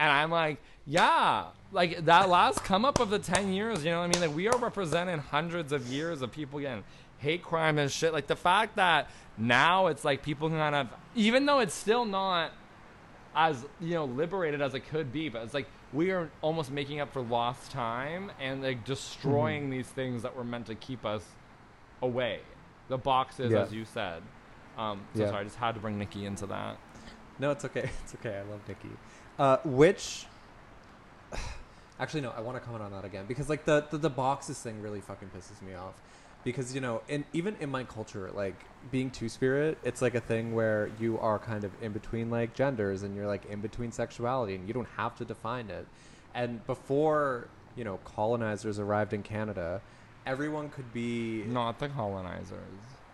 And 0.00 0.10
I'm 0.10 0.32
like, 0.32 0.58
yeah, 0.84 1.46
like 1.70 2.04
that 2.06 2.28
last 2.28 2.64
come 2.64 2.84
up 2.84 2.98
of 2.98 3.10
the 3.10 3.20
10 3.20 3.52
years, 3.52 3.84
you 3.84 3.92
know 3.92 4.00
what 4.00 4.06
I 4.06 4.08
mean? 4.08 4.28
Like, 4.28 4.36
we 4.36 4.48
are 4.48 4.58
representing 4.58 5.18
hundreds 5.18 5.72
of 5.72 5.86
years 5.86 6.22
of 6.22 6.32
people 6.32 6.58
getting 6.58 6.82
hate 7.18 7.44
crime 7.44 7.78
and 7.78 7.88
shit. 7.88 8.12
Like, 8.12 8.26
the 8.26 8.34
fact 8.34 8.76
that 8.76 9.08
now 9.38 9.86
it's 9.86 10.04
like 10.04 10.24
people 10.24 10.50
kind 10.50 10.74
of, 10.74 10.88
even 11.14 11.46
though 11.46 11.60
it's 11.60 11.74
still 11.74 12.04
not 12.04 12.50
as, 13.34 13.64
you 13.80 13.94
know, 13.94 14.04
liberated 14.06 14.60
as 14.60 14.74
it 14.74 14.80
could 14.88 15.12
be, 15.12 15.28
but 15.28 15.42
it's 15.42 15.54
like 15.54 15.66
we 15.92 16.10
are 16.10 16.30
almost 16.42 16.70
making 16.70 17.00
up 17.00 17.12
for 17.12 17.20
lost 17.22 17.70
time 17.70 18.30
and 18.40 18.62
like 18.62 18.84
destroying 18.84 19.70
these 19.70 19.86
things 19.86 20.22
that 20.22 20.34
were 20.36 20.44
meant 20.44 20.66
to 20.66 20.74
keep 20.74 21.04
us 21.06 21.24
away. 22.02 22.40
The 22.88 22.98
boxes, 22.98 23.52
Yeah. 23.52 23.60
as 23.62 23.72
you 23.72 23.84
said. 23.84 24.22
Um, 24.78 25.02
so 25.14 25.22
Yeah. 25.22 25.28
sorry, 25.30 25.40
I 25.40 25.44
just 25.44 25.56
had 25.56 25.74
to 25.74 25.80
bring 25.80 25.98
Nikki 25.98 26.26
into 26.26 26.46
that. 26.46 26.76
No, 27.38 27.50
it's 27.50 27.64
okay. 27.64 27.90
It's 28.04 28.14
okay. 28.16 28.36
I 28.38 28.42
love 28.50 28.60
Nikki. 28.68 28.90
Uh, 29.38 29.56
which, 29.64 30.26
actually, 32.00 32.20
no. 32.22 32.30
I 32.30 32.40
want 32.40 32.56
to 32.56 32.60
comment 32.60 32.82
on 32.82 32.92
that 32.92 33.04
again 33.04 33.24
because 33.26 33.48
like 33.48 33.64
the, 33.64 33.86
the 33.90 33.98
the 33.98 34.10
boxes 34.10 34.58
thing 34.60 34.80
really 34.82 35.00
fucking 35.00 35.30
pisses 35.36 35.60
me 35.66 35.74
off. 35.74 35.94
Because 36.44 36.74
you 36.74 36.80
know, 36.80 37.02
in 37.08 37.24
even 37.32 37.56
in 37.60 37.70
my 37.70 37.84
culture, 37.84 38.30
like 38.34 38.54
being 38.90 39.10
two 39.10 39.28
spirit, 39.28 39.78
it's 39.84 40.00
like 40.00 40.14
a 40.14 40.20
thing 40.20 40.54
where 40.54 40.90
you 40.98 41.18
are 41.18 41.38
kind 41.38 41.64
of 41.64 41.70
in 41.82 41.92
between 41.92 42.30
like 42.30 42.54
genders, 42.54 43.02
and 43.02 43.14
you're 43.14 43.26
like 43.26 43.44
in 43.46 43.60
between 43.60 43.92
sexuality, 43.92 44.54
and 44.54 44.66
you 44.66 44.72
don't 44.74 44.88
have 44.96 45.14
to 45.16 45.24
define 45.24 45.68
it. 45.70 45.86
And 46.34 46.64
before 46.66 47.48
you 47.76 47.84
know 47.84 47.98
colonizers 48.04 48.78
arrived 48.78 49.12
in 49.12 49.22
Canada, 49.22 49.82
everyone 50.26 50.70
could 50.70 50.92
be 50.92 51.44
Not 51.46 51.78
the 51.78 51.88
colonizers. 51.88 52.58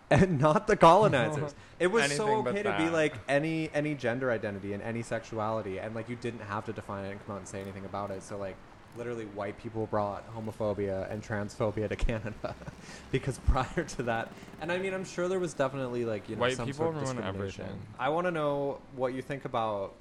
and 0.09 0.39
not 0.39 0.67
the 0.67 0.77
colonizers. 0.77 1.53
It 1.79 1.87
was 1.87 2.11
so 2.15 2.37
okay 2.37 2.63
to 2.63 2.75
be 2.77 2.89
like 2.89 3.13
any 3.27 3.69
any 3.73 3.93
gender 3.93 4.31
identity 4.31 4.73
and 4.73 4.81
any 4.81 5.01
sexuality, 5.03 5.79
and 5.79 5.93
like 5.93 6.07
you 6.09 6.15
didn't 6.15 6.41
have 6.41 6.65
to 6.65 6.73
define 6.73 7.05
it 7.05 7.11
and 7.11 7.25
come 7.25 7.35
out 7.35 7.39
and 7.39 7.47
say 7.47 7.61
anything 7.61 7.85
about 7.85 8.09
it. 8.09 8.23
So 8.23 8.37
like 8.37 8.55
literally, 8.95 9.25
white 9.25 9.57
people 9.57 9.85
brought 9.87 10.23
homophobia 10.35 11.11
and 11.11 11.23
transphobia 11.23 11.89
to 11.89 11.95
Canada 11.95 12.55
because 13.11 13.39
prior 13.39 13.83
to 13.83 14.03
that, 14.03 14.31
and 14.61 14.71
I 14.71 14.77
mean, 14.77 14.93
I'm 14.93 15.05
sure 15.05 15.27
there 15.27 15.39
was 15.39 15.53
definitely 15.53 16.05
like 16.05 16.29
you 16.29 16.35
know 16.35 16.41
White 16.41 16.57
some 16.57 16.67
people 16.67 16.91
sort 16.93 16.97
of 16.97 17.15
ruin 17.15 17.23
everything. 17.23 17.79
I 17.99 18.09
want 18.09 18.27
to 18.27 18.31
know 18.31 18.79
what 18.95 19.13
you 19.13 19.21
think 19.21 19.45
about 19.45 19.93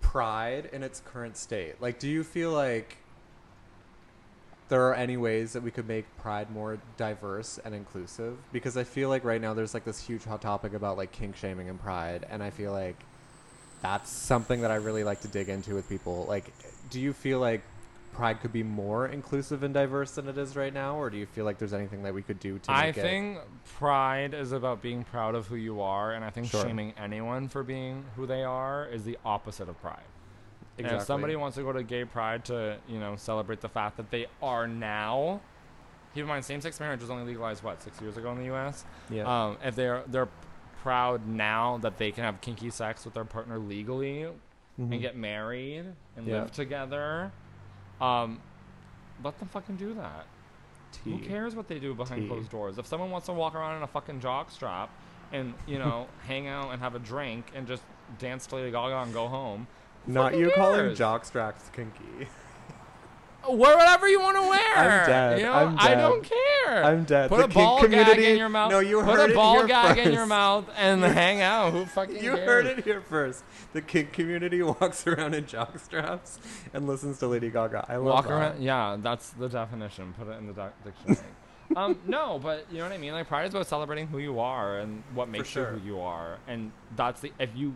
pride 0.00 0.70
in 0.72 0.82
its 0.82 1.00
current 1.00 1.36
state. 1.36 1.80
Like, 1.80 1.98
do 1.98 2.08
you 2.08 2.24
feel 2.24 2.50
like 2.52 2.98
there 4.68 4.86
are 4.86 4.94
any 4.94 5.16
ways 5.16 5.54
that 5.54 5.62
we 5.62 5.70
could 5.70 5.88
make 5.88 6.04
pride 6.18 6.50
more 6.50 6.78
diverse 6.96 7.58
and 7.64 7.74
inclusive 7.74 8.36
because 8.52 8.76
i 8.76 8.84
feel 8.84 9.08
like 9.08 9.24
right 9.24 9.40
now 9.40 9.54
there's 9.54 9.74
like 9.74 9.84
this 9.84 10.06
huge 10.06 10.24
hot 10.24 10.42
topic 10.42 10.74
about 10.74 10.96
like 10.96 11.10
kink 11.10 11.34
shaming 11.36 11.68
and 11.68 11.80
pride 11.80 12.26
and 12.30 12.42
i 12.42 12.50
feel 12.50 12.72
like 12.72 13.02
that's 13.82 14.10
something 14.10 14.60
that 14.62 14.70
i 14.70 14.76
really 14.76 15.04
like 15.04 15.20
to 15.20 15.28
dig 15.28 15.48
into 15.48 15.74
with 15.74 15.88
people 15.88 16.24
like 16.28 16.52
do 16.90 17.00
you 17.00 17.12
feel 17.12 17.38
like 17.38 17.62
pride 18.12 18.40
could 18.40 18.52
be 18.52 18.62
more 18.64 19.06
inclusive 19.06 19.62
and 19.62 19.72
diverse 19.74 20.12
than 20.12 20.26
it 20.28 20.36
is 20.36 20.56
right 20.56 20.74
now 20.74 20.96
or 20.96 21.08
do 21.10 21.16
you 21.16 21.26
feel 21.26 21.44
like 21.44 21.58
there's 21.58 21.72
anything 21.74 22.02
that 22.02 22.12
we 22.12 22.22
could 22.22 22.40
do 22.40 22.58
to 22.58 22.70
I 22.72 22.86
make 22.86 22.96
it 22.98 23.02
think 23.02 23.38
pride 23.76 24.34
is 24.34 24.50
about 24.52 24.82
being 24.82 25.04
proud 25.04 25.36
of 25.36 25.46
who 25.46 25.54
you 25.54 25.80
are, 25.80 26.12
and 26.14 26.24
I 26.24 26.30
think 26.30 26.48
Sure. 26.48 26.64
shaming 26.64 26.94
anyone 26.98 27.48
for 27.48 27.62
being 27.62 28.04
who 28.16 28.26
they 28.26 28.42
are 28.42 28.86
is 28.86 29.04
the 29.04 29.16
opposite 29.24 29.68
of 29.68 29.80
pride. 29.80 30.00
And 30.78 30.86
exactly 30.86 30.96
if 31.00 31.06
somebody 31.06 31.36
wants 31.36 31.56
to 31.58 31.62
go 31.62 31.72
to 31.72 31.82
gay 31.84 32.04
pride 32.04 32.44
to, 32.46 32.78
you 32.88 32.98
know, 32.98 33.14
celebrate 33.16 33.60
the 33.60 33.68
fact 33.68 33.96
that 33.98 34.10
they 34.10 34.26
are 34.42 34.66
now, 34.66 35.40
keep 36.12 36.22
in 36.22 36.28
mind, 36.28 36.44
same-sex 36.44 36.80
marriage 36.80 37.00
was 37.00 37.10
only 37.10 37.24
legalized 37.24 37.62
what 37.62 37.80
six 37.82 38.00
years 38.00 38.16
ago 38.16 38.32
in 38.32 38.38
the 38.38 38.44
U.S. 38.46 38.84
yeah 39.10 39.22
Um, 39.46 39.58
if 39.64 39.76
they're 39.76 40.02
they're 40.08 40.28
proud 40.82 41.26
now 41.26 41.78
that 41.78 41.98
they 41.98 42.10
can 42.12 42.24
have 42.24 42.40
kinky 42.40 42.70
sex 42.70 43.04
with 43.04 43.14
their 43.14 43.24
partner 43.24 43.58
legally 43.58 44.22
Mhm. 44.78 44.92
and 44.92 45.00
get 45.00 45.16
married 45.16 45.84
and 46.16 46.26
Yeah. 46.26 46.40
live 46.42 46.52
together, 46.52 47.32
um, 48.00 48.40
let 49.22 49.38
them 49.38 49.48
fucking 49.48 49.76
do 49.76 49.94
that. 49.94 50.26
Who 51.04 51.18
cares 51.18 51.54
what 51.54 51.68
they 51.68 51.78
do 51.78 51.94
behind 51.94 52.22
Tea. 52.22 52.28
closed 52.28 52.50
doors? 52.50 52.78
If 52.78 52.86
someone 52.86 53.10
wants 53.10 53.26
to 53.26 53.32
walk 53.32 53.54
around 53.54 53.76
in 53.76 53.82
a 53.82 53.86
fucking 53.86 54.20
jock 54.20 54.50
strap 54.50 54.90
and, 55.32 55.54
you 55.66 55.78
know, 55.84 56.06
hang 56.26 56.46
out 56.46 56.70
and 56.72 56.80
have 56.80 56.94
a 56.94 56.98
drink 56.98 57.50
and 57.54 57.66
just 57.66 57.82
dance 58.18 58.46
to 58.48 58.56
Lady 58.56 58.70
Gaga 58.70 58.96
and 59.02 59.12
go 59.12 59.28
home, 59.28 59.66
not 60.06 60.36
you 60.36 60.50
calling 60.54 60.76
cares? 60.78 60.98
jock 60.98 61.24
straps 61.24 61.68
kinky 61.70 62.28
Wear 63.48 63.76
whatever 63.76 64.08
you 64.08 64.20
want 64.20 64.36
to 64.36 64.42
wear. 64.48 64.76
I'm 64.76 65.06
dead. 65.06 65.38
You 65.38 65.46
know, 65.46 65.52
I'm 65.52 65.76
I 65.78 65.94
don't 65.94 66.22
care. 66.22 66.84
I'm 66.84 67.04
dead. 67.04 67.28
Put 67.30 67.38
The 67.38 67.44
a 67.44 67.48
ball 67.48 67.80
gag 67.80 67.90
community- 67.90 68.26
in 68.32 68.36
your 68.38 68.48
mouth. 68.48 68.70
No, 68.70 68.80
you 68.80 69.00
Put 69.02 69.18
heard 69.18 69.30
a 69.30 69.34
ball 69.34 69.66
gag 69.66 69.98
in 69.98 70.12
your 70.12 70.26
mouth 70.26 70.66
and 70.76 71.02
hang 71.20 71.40
out. 71.40 71.72
Who 71.72 71.86
fucking 71.86 72.16
You 72.16 72.34
cares? 72.34 72.46
heard 72.46 72.66
it 72.66 72.84
here 72.84 73.00
first. 73.00 73.44
The 73.72 73.80
kink 73.82 74.12
community 74.12 74.62
walks 74.80 75.06
around 75.06 75.34
in 75.34 75.46
jock 75.46 75.78
straps 75.78 76.38
and 76.74 76.86
listens 76.86 77.18
to 77.20 77.26
Lady 77.26 77.48
Gaga. 77.50 77.86
I 77.88 77.96
love 77.96 78.06
Walk 78.06 78.24
that. 78.28 78.32
around. 78.32 78.62
Yeah, 78.62 78.96
that's 79.00 79.30
the 79.30 79.48
definition. 79.48 80.14
Put 80.18 80.28
it 80.28 80.38
in 80.38 80.46
the 80.46 80.52
doc- 80.52 80.74
dictionary. 80.84 81.32
um, 81.76 81.98
no, 82.06 82.38
but 82.42 82.66
you 82.70 82.78
know 82.78 82.84
what 82.84 82.92
I 82.92 82.98
mean. 82.98 83.12
Like 83.12 83.28
pride 83.28 83.46
is 83.48 83.54
about 83.54 83.66
celebrating 83.66 84.06
who 84.08 84.18
you 84.18 84.40
are 84.40 84.78
and 84.78 85.02
what 85.14 85.28
makes 85.28 85.48
sure. 85.48 85.72
you 85.74 85.78
who 85.78 85.86
you 85.86 86.00
are, 86.00 86.38
and 86.46 86.70
that's 86.96 87.20
the 87.20 87.32
if 87.38 87.50
you 87.54 87.74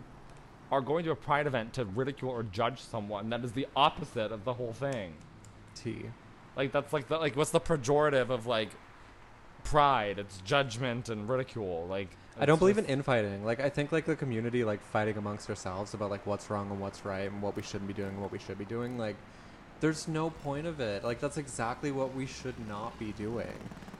are 0.71 0.81
going 0.81 1.03
to 1.05 1.11
a 1.11 1.15
pride 1.15 1.45
event 1.45 1.73
to 1.73 1.85
ridicule 1.85 2.31
or 2.31 2.41
judge 2.43 2.79
someone, 2.79 3.29
that 3.29 3.43
is 3.43 3.51
the 3.51 3.67
opposite 3.75 4.31
of 4.31 4.43
the 4.45 4.53
whole 4.53 4.73
thing. 4.73 5.13
T. 5.75 6.05
Like 6.55 6.71
that's 6.71 6.93
like 6.93 7.07
the 7.07 7.17
like 7.17 7.35
what's 7.35 7.51
the 7.51 7.59
pejorative 7.59 8.29
of 8.29 8.45
like 8.45 8.69
pride? 9.63 10.19
It's 10.19 10.39
judgment 10.41 11.09
and 11.09 11.27
ridicule. 11.27 11.87
Like 11.89 12.09
I 12.39 12.45
don't 12.45 12.59
believe 12.59 12.77
in 12.77 12.85
infighting. 12.85 13.45
Like 13.45 13.59
I 13.59 13.69
think 13.69 13.91
like 13.91 14.05
the 14.05 14.15
community 14.15 14.63
like 14.63 14.81
fighting 14.81 15.17
amongst 15.17 15.49
ourselves 15.49 15.93
about 15.93 16.09
like 16.09 16.25
what's 16.25 16.49
wrong 16.49 16.69
and 16.71 16.79
what's 16.79 17.05
right 17.05 17.29
and 17.29 17.41
what 17.41 17.55
we 17.55 17.61
shouldn't 17.61 17.87
be 17.87 17.93
doing 17.93 18.09
and 18.09 18.21
what 18.21 18.31
we 18.31 18.39
should 18.39 18.57
be 18.57 18.65
doing. 18.65 18.97
Like 18.97 19.15
there's 19.79 20.07
no 20.07 20.29
point 20.29 20.67
of 20.67 20.79
it. 20.79 21.03
Like 21.03 21.19
that's 21.19 21.37
exactly 21.37 21.91
what 21.91 22.15
we 22.15 22.25
should 22.25 22.55
not 22.67 22.97
be 22.99 23.11
doing. 23.13 23.53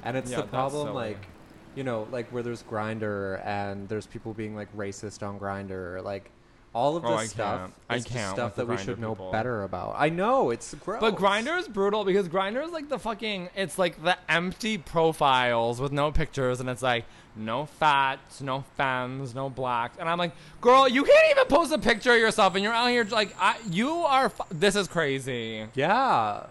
And 0.04 0.18
it's 0.18 0.32
Yeah, 0.32 0.42
the 0.42 0.48
problem 0.48 0.94
like 0.94 1.28
you 1.76 1.84
know, 1.84 2.08
like 2.12 2.30
where 2.30 2.44
there's 2.44 2.64
Grindr 2.64 3.44
and 3.46 3.90
there's 3.90 4.06
people 4.06 4.34
being 4.34 4.56
like 4.56 4.76
racist 4.78 5.28
on 5.28 5.40
Grindr, 5.40 6.04
like 6.04 6.30
All 6.74 6.98
of 6.98 7.06
Oh, 7.06 7.12
this 7.12 7.20
I 7.20 7.26
stuff 7.28 7.60
can't. 7.60 7.74
I 7.90 8.00
can't 8.00 8.36
stuff 8.36 8.56
that 8.56 8.68
we 8.68 8.78
should 8.78 9.00
know 9.00 9.14
people. 9.14 9.32
better 9.32 9.64
about. 9.64 9.96
I 9.98 10.10
know 10.10 10.50
it's 10.50 10.74
gross. 10.74 11.00
But 11.00 11.16
Grindr 11.16 11.60
is 11.60 11.68
brutal 11.68 12.04
because 12.04 12.28
Grindr 12.28 12.64
is 12.66 12.72
like 12.72 12.90
the 12.90 12.98
fucking. 12.98 13.50
It's 13.56 13.78
like 13.78 14.04
the 14.04 14.18
empty 14.28 14.80
profiles 14.80 15.80
with 15.80 15.92
no 15.92 16.12
pictures, 16.12 16.60
and 16.60 16.68
it's 16.70 16.82
like 16.82 17.06
no 17.36 17.66
fats, 17.68 18.42
no 18.42 18.64
femmes, 18.76 19.36
no 19.36 19.50
blacks, 19.50 19.98
and 20.00 20.08
I'm 20.10 20.18
like, 20.18 20.32
girl, 20.62 20.88
you 20.88 21.04
can't 21.04 21.32
even 21.32 21.46
post 21.46 21.72
a 21.72 21.78
picture 21.78 22.14
of 22.14 22.20
yourself, 22.20 22.56
and 22.56 22.64
you're 22.64 22.74
out 22.74 22.88
here 22.90 23.04
like, 23.06 23.36
I, 23.40 23.58
you 23.70 23.90
are. 23.92 24.32
This 24.50 24.76
is 24.76 24.88
crazy. 24.88 25.68
Yeah. 25.76 26.46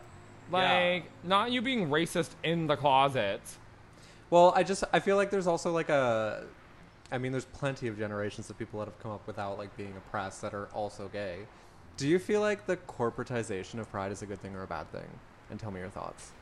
Like, 0.50 1.04
not 1.24 1.50
you 1.50 1.62
being 1.62 1.88
racist 1.88 2.30
in 2.44 2.66
the 2.66 2.76
closet. 2.76 3.40
Well, 4.30 4.52
I 4.54 4.62
just 4.62 4.84
I 4.92 5.00
feel 5.00 5.16
like 5.16 5.30
there's 5.30 5.46
also 5.46 5.72
like 5.72 5.88
a 5.88 6.44
I 7.12 7.18
mean 7.18 7.30
there's 7.30 7.44
plenty 7.44 7.88
of 7.88 7.98
generations 7.98 8.48
of 8.48 8.58
people 8.58 8.80
that 8.80 8.86
have 8.86 8.98
come 8.98 9.12
up 9.12 9.26
without 9.26 9.58
like 9.58 9.76
being 9.76 9.94
oppressed 9.96 10.40
that 10.40 10.54
are 10.54 10.68
also 10.72 11.08
gay. 11.12 11.40
Do 11.98 12.08
you 12.08 12.18
feel 12.18 12.40
like 12.40 12.66
the 12.66 12.78
corporatization 12.78 13.78
of 13.78 13.90
pride 13.90 14.10
is 14.10 14.22
a 14.22 14.26
good 14.26 14.40
thing 14.40 14.56
or 14.56 14.62
a 14.62 14.66
bad 14.66 14.90
thing? 14.90 15.06
And 15.50 15.60
tell 15.60 15.70
me 15.70 15.80
your 15.80 15.90
thoughts. 15.90 16.32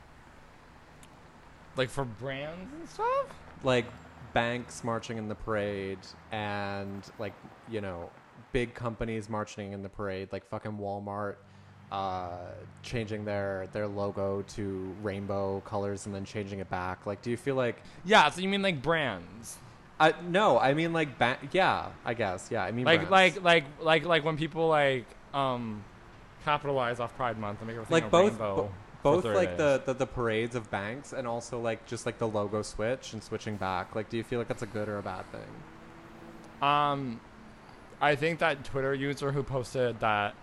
Like 1.75 1.89
for 1.89 2.05
brands 2.05 2.71
and 2.73 2.89
stuff. 2.89 3.25
Like 3.63 3.85
banks 4.33 4.81
marching 4.85 5.17
in 5.17 5.27
the 5.27 5.35
parade 5.35 5.99
and 6.31 7.03
like, 7.19 7.33
you 7.69 7.81
know, 7.81 8.09
big 8.53 8.73
companies 8.73 9.29
marching 9.29 9.73
in 9.73 9.83
the 9.83 9.89
parade 9.89 10.29
like 10.31 10.45
fucking 10.47 10.77
Walmart 10.77 11.35
uh, 11.91 12.37
changing 12.81 13.25
their 13.25 13.67
their 13.73 13.87
logo 13.87 14.41
to 14.43 14.95
rainbow 15.01 15.61
colors 15.65 16.05
and 16.05 16.15
then 16.15 16.23
changing 16.23 16.59
it 16.59 16.69
back. 16.69 17.05
Like 17.05 17.21
do 17.21 17.29
you 17.29 17.35
feel 17.35 17.55
like 17.55 17.81
Yeah, 18.05 18.29
so 18.29 18.39
you 18.39 18.47
mean 18.47 18.61
like 18.61 18.81
brands? 18.81 19.57
I 20.01 20.13
no, 20.27 20.57
I 20.59 20.73
mean 20.73 20.93
like 20.93 21.17
ba- 21.19 21.37
yeah, 21.51 21.89
I 22.03 22.13
guess. 22.13 22.49
Yeah, 22.51 22.63
I 22.63 22.71
mean 22.71 22.85
Like, 22.85 23.07
brands. 23.09 23.11
like, 23.11 23.43
like, 23.43 23.63
like, 23.81 24.05
like 24.05 24.25
when 24.25 24.35
people 24.37 24.67
like 24.67 25.05
um 25.33 25.83
capitalize 26.43 26.99
off 26.99 27.15
Pride 27.15 27.37
Month 27.37 27.59
and 27.59 27.67
make 27.67 27.75
everything 27.75 27.93
like 27.93 28.05
a 28.05 28.09
both 28.09 28.31
rainbow 28.31 28.55
bo- 28.55 28.71
both 29.03 29.25
like 29.25 29.49
days. 29.49 29.57
the, 29.57 29.81
the 29.85 29.93
the 29.93 30.07
parades 30.07 30.55
of 30.55 30.69
banks 30.71 31.13
and 31.13 31.27
also 31.27 31.59
like 31.59 31.85
just 31.85 32.05
like 32.05 32.17
the 32.17 32.27
logo 32.27 32.61
switch 32.63 33.13
and 33.13 33.21
switching 33.23 33.57
back. 33.57 33.95
Like 33.95 34.09
do 34.09 34.17
you 34.17 34.23
feel 34.23 34.39
like 34.39 34.47
that's 34.47 34.63
a 34.63 34.67
good 34.67 34.89
or 34.89 34.97
a 34.97 35.03
bad 35.03 35.25
thing? 35.31 36.67
Um, 36.67 37.19
I 37.99 38.15
think 38.15 38.39
that 38.39 38.63
Twitter 38.63 38.93
user 38.93 39.31
who 39.31 39.43
posted 39.43 39.99
that 39.99 40.33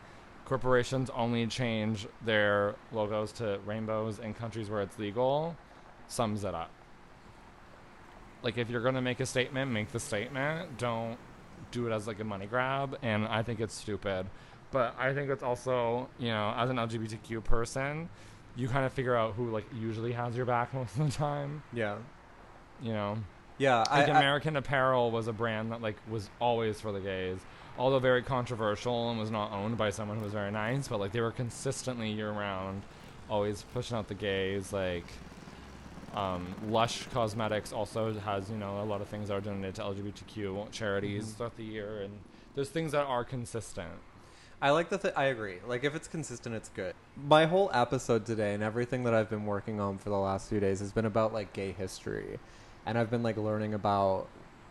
corporations 0.44 1.11
only 1.11 1.47
change 1.47 2.07
their 2.25 2.75
logos 2.92 3.33
to 3.33 3.59
rainbows 3.66 4.18
in 4.18 4.35
countries 4.35 4.71
where 4.71 4.83
it's 4.83 4.99
legal 4.99 5.57
sums 6.07 6.44
it 6.44 6.55
up. 6.55 6.71
Like 8.42 8.59
if 8.59 8.70
you're 8.70 8.83
gonna 8.83 9.03
make 9.03 9.20
a 9.20 9.27
statement, 9.27 9.70
make 9.70 9.90
the 9.92 10.01
statement. 10.01 10.79
Don't 10.79 11.16
do 11.70 11.87
it 11.87 11.92
as 11.92 12.07
like 12.07 12.20
a 12.20 12.24
money 12.24 12.46
grab. 12.46 12.98
And 13.03 13.27
I 13.27 13.42
think 13.42 13.61
it's 13.61 13.74
stupid. 13.74 14.27
But 14.70 14.94
I 14.98 15.14
think 15.14 15.31
it's 15.31 15.42
also, 15.42 16.09
you 16.18 16.29
know, 16.29 16.53
as 16.57 16.68
an 16.70 16.77
LGBTQ 16.77 17.42
person, 17.44 18.09
you 18.57 18.68
kind 18.68 18.85
of 18.85 18.92
figure 18.92 19.16
out 19.16 19.35
who 19.35 19.51
like 19.51 19.64
usually 19.74 20.12
has 20.12 20.37
your 20.37 20.44
back 20.46 20.72
most 20.74 20.96
of 20.98 21.07
the 21.07 21.12
time. 21.12 21.62
Yeah. 21.72 21.96
You 22.83 22.92
know. 22.92 23.18
Yeah, 23.59 23.83
I, 23.90 24.01
Like 24.01 24.09
I- 24.11 24.18
American 24.18 24.57
Apparel 24.57 25.11
was 25.11 25.27
a 25.27 25.33
brand 25.33 25.72
that 25.72 25.83
like 25.83 25.96
was 26.09 26.31
always 26.40 26.81
for 26.81 26.92
the 26.92 27.01
gays, 27.01 27.38
although 27.77 27.98
very 27.98 28.22
controversial 28.22 29.11
and 29.11 29.18
was 29.18 29.33
not 29.33 29.51
owned 29.53 29.77
by 29.77 29.90
someone 29.90 30.16
who 30.18 30.22
was 30.24 30.33
very 30.33 30.53
nice. 30.53 30.87
But 30.87 31.01
like 31.01 31.11
they 31.12 31.20
were 31.20 31.33
consistently 31.33 32.11
year 32.12 32.31
round, 32.31 32.83
always 33.29 33.64
pushing 33.74 33.96
out 33.96 34.07
the 34.07 34.14
gays. 34.14 34.72
Like 34.72 35.07
um, 36.18 36.46
Lush 36.68 37.07
Cosmetics 37.12 37.72
also 37.72 38.12
has 38.14 38.50
you 38.50 38.57
know 38.57 38.83
a 38.83 38.87
lot 38.92 39.00
of 39.00 39.09
things 39.09 39.28
that 39.28 39.35
are 39.35 39.40
donated 39.40 39.74
to 39.76 39.83
LGBTQ 39.83 40.70
charities 40.72 41.26
Mhm. 41.33 41.37
throughout 41.37 41.57
the 41.57 41.64
year, 41.64 42.02
and 42.02 42.18
there's 42.54 42.70
things 42.70 42.92
that 42.92 43.04
are 43.07 43.24
consistent. 43.24 43.92
I 44.61 44.70
like 44.70 44.88
the. 44.88 44.98
Th- 44.98 45.14
I 45.16 45.26
agree. 45.26 45.59
Like 45.66 45.85
if 45.85 45.94
it's 45.94 46.09
consistent, 46.09 46.54
it's 46.54 46.68
good. 46.70 46.94
My 47.16 47.46
whole 47.46 47.70
episode 47.72 48.26
today 48.26 48.54
and 48.54 48.62
everything 48.62 49.04
that 49.04 49.14
I've 49.14 49.31
been 49.31 49.46
working 49.46 49.78
on 49.81 49.98
for 49.98 50.11
the 50.11 50.18
last 50.18 50.48
few 50.48 50.59
days 50.59 50.81
has 50.81 50.92
been 50.92 51.04
about 51.07 51.33
like 51.33 51.52
gay 51.52 51.70
history, 51.72 52.40
and 52.85 52.98
I've 52.98 53.11
been 53.11 53.22
like 53.22 53.37
learning 53.37 53.74
about, 53.74 54.26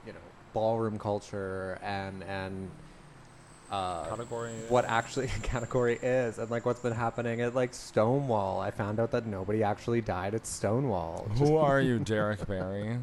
you 0.06 0.12
know, 0.12 0.20
ballroom 0.54 1.00
culture 1.00 1.80
and 1.82 2.22
and 2.26 2.70
uh, 3.72 4.06
Category. 4.10 4.52
what 4.70 4.86
actually 4.86 5.26
a 5.26 5.28
category 5.44 5.98
is 6.02 6.38
and 6.40 6.50
like 6.50 6.66
what's 6.66 6.80
been 6.80 6.94
happening 6.94 7.42
at 7.42 7.54
like 7.56 7.74
Stonewall. 7.74 8.60
I 8.62 8.72
found 8.72 9.00
out 9.00 9.12
that 9.12 9.26
nobody 9.26 9.64
actually 9.64 10.02
died 10.02 10.36
at 10.36 10.46
Stonewall. 10.48 11.28
Just- 11.36 11.42
Who 11.42 11.58
are 11.58 11.82
you, 11.82 12.00
Derek 12.14 12.46
Barry? 12.48 12.98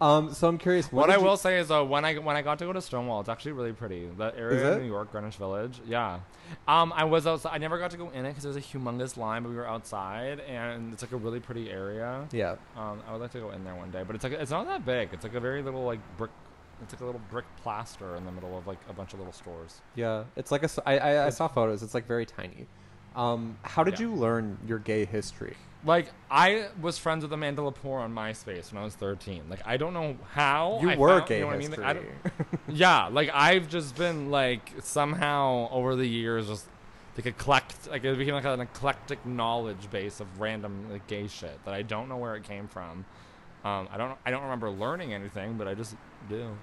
um. 0.00 0.32
So 0.34 0.46
I'm 0.46 0.58
curious. 0.58 0.92
What 0.92 1.06
did 1.06 1.14
I 1.14 1.18
you- 1.18 1.24
will 1.24 1.36
say 1.38 1.58
is, 1.58 1.68
though, 1.68 1.84
when 1.84 2.04
I 2.04 2.14
when 2.18 2.36
I 2.36 2.42
got 2.42 2.58
to 2.60 2.66
go 2.66 2.72
to 2.74 2.82
Stonewall, 2.82 3.20
it's 3.20 3.28
actually 3.30 3.52
really 3.52 3.72
pretty. 3.72 4.06
That 4.18 4.36
area 4.36 4.74
in 4.74 4.82
New 4.82 4.88
York, 4.88 5.10
Greenwich 5.10 5.36
Village. 5.36 5.80
Yeah. 5.86 6.20
Um, 6.68 6.92
I 6.94 7.04
was 7.04 7.26
outside. 7.26 7.50
I 7.54 7.58
never 7.58 7.78
got 7.78 7.90
to 7.92 7.96
go 7.96 8.10
in 8.10 8.24
it 8.26 8.28
because 8.28 8.44
there 8.44 8.52
was 8.52 8.58
a 8.58 8.60
humongous 8.60 9.16
line, 9.16 9.42
but 9.42 9.48
we 9.48 9.56
were 9.56 9.66
outside, 9.66 10.38
and 10.40 10.92
it's 10.92 11.02
like 11.02 11.12
a 11.12 11.16
really 11.16 11.40
pretty 11.40 11.70
area. 11.70 12.28
Yeah. 12.30 12.56
Um, 12.76 13.00
I 13.08 13.12
would 13.12 13.20
like 13.22 13.32
to 13.32 13.40
go 13.40 13.50
in 13.50 13.64
there 13.64 13.74
one 13.74 13.90
day, 13.90 14.02
but 14.06 14.14
it's 14.14 14.22
like 14.22 14.34
it's 14.34 14.50
not 14.50 14.66
that 14.68 14.84
big. 14.84 15.08
It's 15.12 15.24
like 15.24 15.34
a 15.34 15.40
very 15.40 15.62
little 15.62 15.84
like 15.84 15.98
brick. 16.18 16.30
It's 16.82 16.92
like 16.92 17.00
a 17.00 17.04
little 17.06 17.20
brick 17.30 17.46
plaster 17.62 18.16
in 18.16 18.24
the 18.24 18.32
middle 18.32 18.56
of 18.58 18.66
like 18.66 18.78
a 18.88 18.92
bunch 18.92 19.12
of 19.12 19.18
little 19.18 19.32
stores. 19.32 19.80
Yeah. 19.94 20.24
It's 20.36 20.50
like 20.52 20.62
a. 20.62 20.68
I 20.86 20.98
I, 20.98 21.26
I 21.26 21.30
saw 21.30 21.48
photos. 21.48 21.82
It's 21.82 21.94
like 21.94 22.06
very 22.06 22.26
tiny. 22.26 22.66
Um. 23.14 23.56
How 23.62 23.82
did 23.84 23.94
Yeah. 23.98 24.06
you 24.08 24.14
learn 24.14 24.58
your 24.66 24.78
gay 24.78 25.04
history? 25.04 25.56
Like 25.84 26.10
I 26.30 26.68
was 26.80 26.98
friends 26.98 27.22
with 27.22 27.32
Amanda 27.32 27.62
Lepore 27.62 28.00
on 28.00 28.12
MySpace 28.12 28.72
when 28.72 28.80
I 28.82 28.84
was 28.84 28.94
13. 28.96 29.44
Like 29.48 29.60
I 29.64 29.76
don't 29.76 29.94
know 29.94 30.16
how 30.32 30.80
You 30.82 30.90
I 30.90 30.96
were 30.96 31.18
found- 31.18 31.28
gay 31.28 31.34
you 31.36 31.40
know 31.42 31.46
what 31.46 31.54
I 31.54 31.58
mean? 31.58 31.68
history. 31.68 31.84
Like, 31.84 31.96
I 31.96 32.58
yeah, 32.68 33.06
like 33.08 33.30
I've 33.32 33.68
just 33.68 33.96
been 33.96 34.30
like 34.30 34.72
somehow 34.82 35.68
over 35.70 35.94
the 35.96 36.06
years 36.08 36.48
just 36.48 36.66
like 37.16 37.26
eclect 37.26 37.88
like 37.90 38.04
it 38.04 38.18
became 38.18 38.34
like 38.34 38.44
an 38.44 38.60
eclectic 38.60 39.24
knowledge 39.24 39.88
base 39.90 40.20
of 40.20 40.40
random 40.40 40.90
like 40.90 41.06
gay 41.06 41.28
shit 41.28 41.58
that 41.64 41.72
I 41.72 41.82
don't 41.82 42.08
know 42.08 42.16
where 42.16 42.34
it 42.36 42.42
came 42.42 42.66
from. 42.68 43.04
Um, 43.64 43.88
I 43.92 43.96
don't 43.96 44.18
I 44.26 44.30
don't 44.30 44.42
remember 44.42 44.70
learning 44.70 45.14
anything, 45.14 45.54
but 45.56 45.68
I 45.68 45.74
just 45.74 45.94
do. 46.28 46.56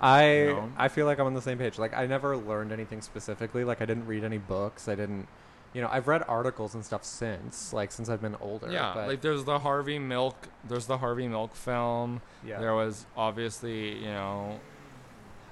I 0.00 0.44
No. 0.48 0.72
I 0.76 0.88
feel 0.88 1.06
like 1.06 1.18
I'm 1.18 1.26
on 1.26 1.34
the 1.34 1.42
same 1.42 1.58
page. 1.58 1.78
Like 1.78 1.92
I 1.96 2.06
never 2.06 2.36
learned 2.36 2.70
anything 2.72 3.00
specifically. 3.02 3.64
Like 3.64 3.80
I 3.82 3.84
didn't 3.86 4.06
read 4.06 4.24
any 4.24 4.38
books. 4.38 4.88
I 4.88 4.94
didn't. 4.94 5.26
You 5.74 5.82
know, 5.82 5.88
I've 5.92 6.08
read 6.08 6.24
articles 6.28 6.74
and 6.74 6.82
stuff 6.84 7.04
since, 7.04 7.72
like 7.74 7.92
since 7.92 8.08
I've 8.08 8.22
been 8.22 8.36
older. 8.40 8.70
Yeah, 8.70 8.92
but 8.94 9.06
like 9.08 9.20
there's 9.20 9.44
the 9.44 9.58
Harvey 9.58 9.98
Milk 9.98 10.48
there's 10.66 10.86
the 10.86 10.98
Harvey 10.98 11.28
Milk 11.28 11.54
film. 11.54 12.22
yeah. 12.44 12.58
There 12.60 12.74
was 12.74 13.06
obviously, 13.16 13.96
you 13.98 14.06
know, 14.06 14.60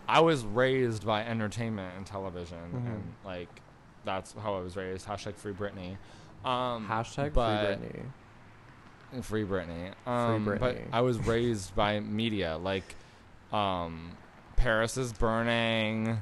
I 0.08 0.20
was 0.20 0.44
raised 0.44 1.04
by 1.04 1.22
entertainment 1.24 1.94
and 1.96 2.06
television, 2.06 2.58
Mhm. 2.72 2.86
and 2.86 3.14
like 3.24 3.48
that's 4.04 4.32
how 4.40 4.54
I 4.54 4.60
was 4.60 4.76
raised. 4.76 5.06
Hashtag 5.06 5.34
Free 5.34 5.52
Britney. 5.52 5.96
Um, 6.44 6.86
Hashtag 6.88 7.32
but- 7.34 7.78
free 7.80 7.88
Britney. 7.88 9.22
Free 9.22 9.44
Britney. 9.44 9.92
Um, 10.06 10.44
But 10.44 10.60
Britney. 10.60 10.84
I 10.92 11.00
was 11.00 11.18
raised 11.26 11.74
by 11.74 12.00
media, 12.00 12.56
like 12.56 12.94
um, 13.52 14.12
Paris 14.56 14.96
is 14.96 15.12
Burning, 15.12 16.20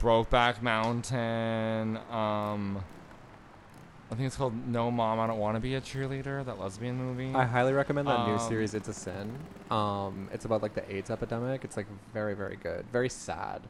Brokeback 0.00 0.62
Mountain. 0.62 1.96
Um, 2.10 2.82
I 4.10 4.14
think 4.14 4.26
it's 4.26 4.36
called 4.36 4.54
No 4.68 4.90
Mom, 4.90 5.18
I 5.20 5.26
Don't 5.26 5.38
Want 5.38 5.56
to 5.56 5.60
Be 5.60 5.74
a 5.74 5.80
Cheerleader. 5.80 6.44
That 6.44 6.58
lesbian 6.58 6.96
movie. 6.96 7.34
I 7.34 7.44
highly 7.44 7.72
recommend 7.72 8.08
that 8.08 8.26
new 8.26 8.34
Um, 8.34 8.38
series. 8.48 8.74
It's 8.74 8.88
a 8.88 8.92
sin. 8.92 9.38
Um, 9.70 10.28
it's 10.32 10.44
about 10.44 10.60
like 10.62 10.74
the 10.74 10.94
AIDS 10.94 11.10
epidemic. 11.10 11.64
It's 11.64 11.76
like 11.76 11.86
very 12.12 12.34
very 12.34 12.56
good. 12.56 12.84
Very 12.92 13.08
sad. 13.08 13.62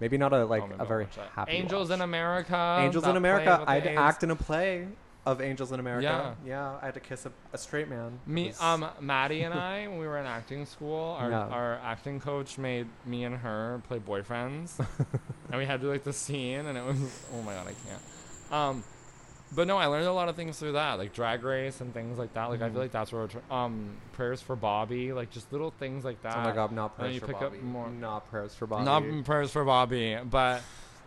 Maybe 0.00 0.18
not 0.18 0.32
a 0.32 0.44
like 0.44 0.62
Oh, 0.64 0.82
a 0.82 0.84
very 0.84 1.06
happy. 1.36 1.52
Angels 1.52 1.90
watch. 1.90 1.96
in 1.98 2.02
America. 2.02 2.78
Angels 2.80 3.06
in 3.06 3.16
America. 3.16 3.62
I'd 3.66 3.86
act 3.86 4.24
in 4.24 4.30
a 4.32 4.36
play 4.36 4.88
of 5.26 5.40
Angels 5.40 5.72
in 5.72 5.80
America. 5.80 6.36
Yeah. 6.44 6.48
Yeah, 6.72 6.78
I 6.82 6.86
had 6.86 6.94
to 6.94 7.00
kiss 7.00 7.24
a, 7.24 7.32
a 7.52 7.58
straight 7.58 7.88
man. 7.88 8.18
Me, 8.26 8.48
was- 8.48 8.60
um, 8.60 8.86
Maddie 9.00 9.42
and 9.42 9.54
I, 9.54 9.86
when 9.88 9.98
we 9.98 10.06
were 10.06 10.18
in 10.18 10.26
acting 10.26 10.66
school, 10.66 11.16
our, 11.18 11.30
Yeah. 11.30 11.46
our 11.48 11.74
acting 11.82 12.20
coach 12.20 12.58
made 12.58 12.86
me 13.06 13.24
and 13.24 13.36
her 13.36 13.80
play 13.88 13.98
boyfriends, 13.98 14.78
and 15.50 15.58
we 15.58 15.64
had 15.64 15.80
to 15.80 15.86
do 15.86 15.90
like 15.92 16.04
the 16.04 16.12
scene, 16.12 16.66
and 16.66 16.76
it 16.76 16.84
was 16.84 16.98
oh 17.34 17.42
my 17.42 17.54
god, 17.54 17.68
I 17.68 17.72
can't. 17.88 18.52
Um, 18.52 18.84
but 19.54 19.66
no, 19.68 19.76
I 19.78 19.86
learned 19.86 20.06
a 20.06 20.12
lot 20.12 20.28
of 20.28 20.36
things 20.36 20.58
through 20.58 20.72
that, 20.72 20.94
like 20.98 21.12
Drag 21.14 21.42
Race 21.44 21.80
and 21.80 21.94
things 21.94 22.18
like 22.18 22.34
that. 22.34 22.46
Like 22.50 22.60
I 22.60 22.68
Mhm. 22.68 22.72
feel 22.72 22.80
like 22.82 22.92
that's 22.92 23.12
where 23.12 23.28
um 23.50 23.96
prayers 24.12 24.42
for 24.42 24.56
Bobby, 24.56 25.12
like 25.12 25.30
just 25.30 25.50
little 25.52 25.70
things 25.78 26.04
like 26.04 26.20
that. 26.22 26.36
oh 26.36 26.40
my 26.42 26.52
god, 26.52 26.70
not 26.72 26.98
prayers 26.98 27.18
for 27.20 27.28
Bobby. 27.28 27.58
Not 27.62 28.28
prayers 28.30 28.54
for 28.54 28.66
Bobby. 28.66 28.84
Not 28.84 29.24
prayers 29.24 29.50
for 29.52 29.64
Bobby, 29.64 30.18
but 30.28 30.60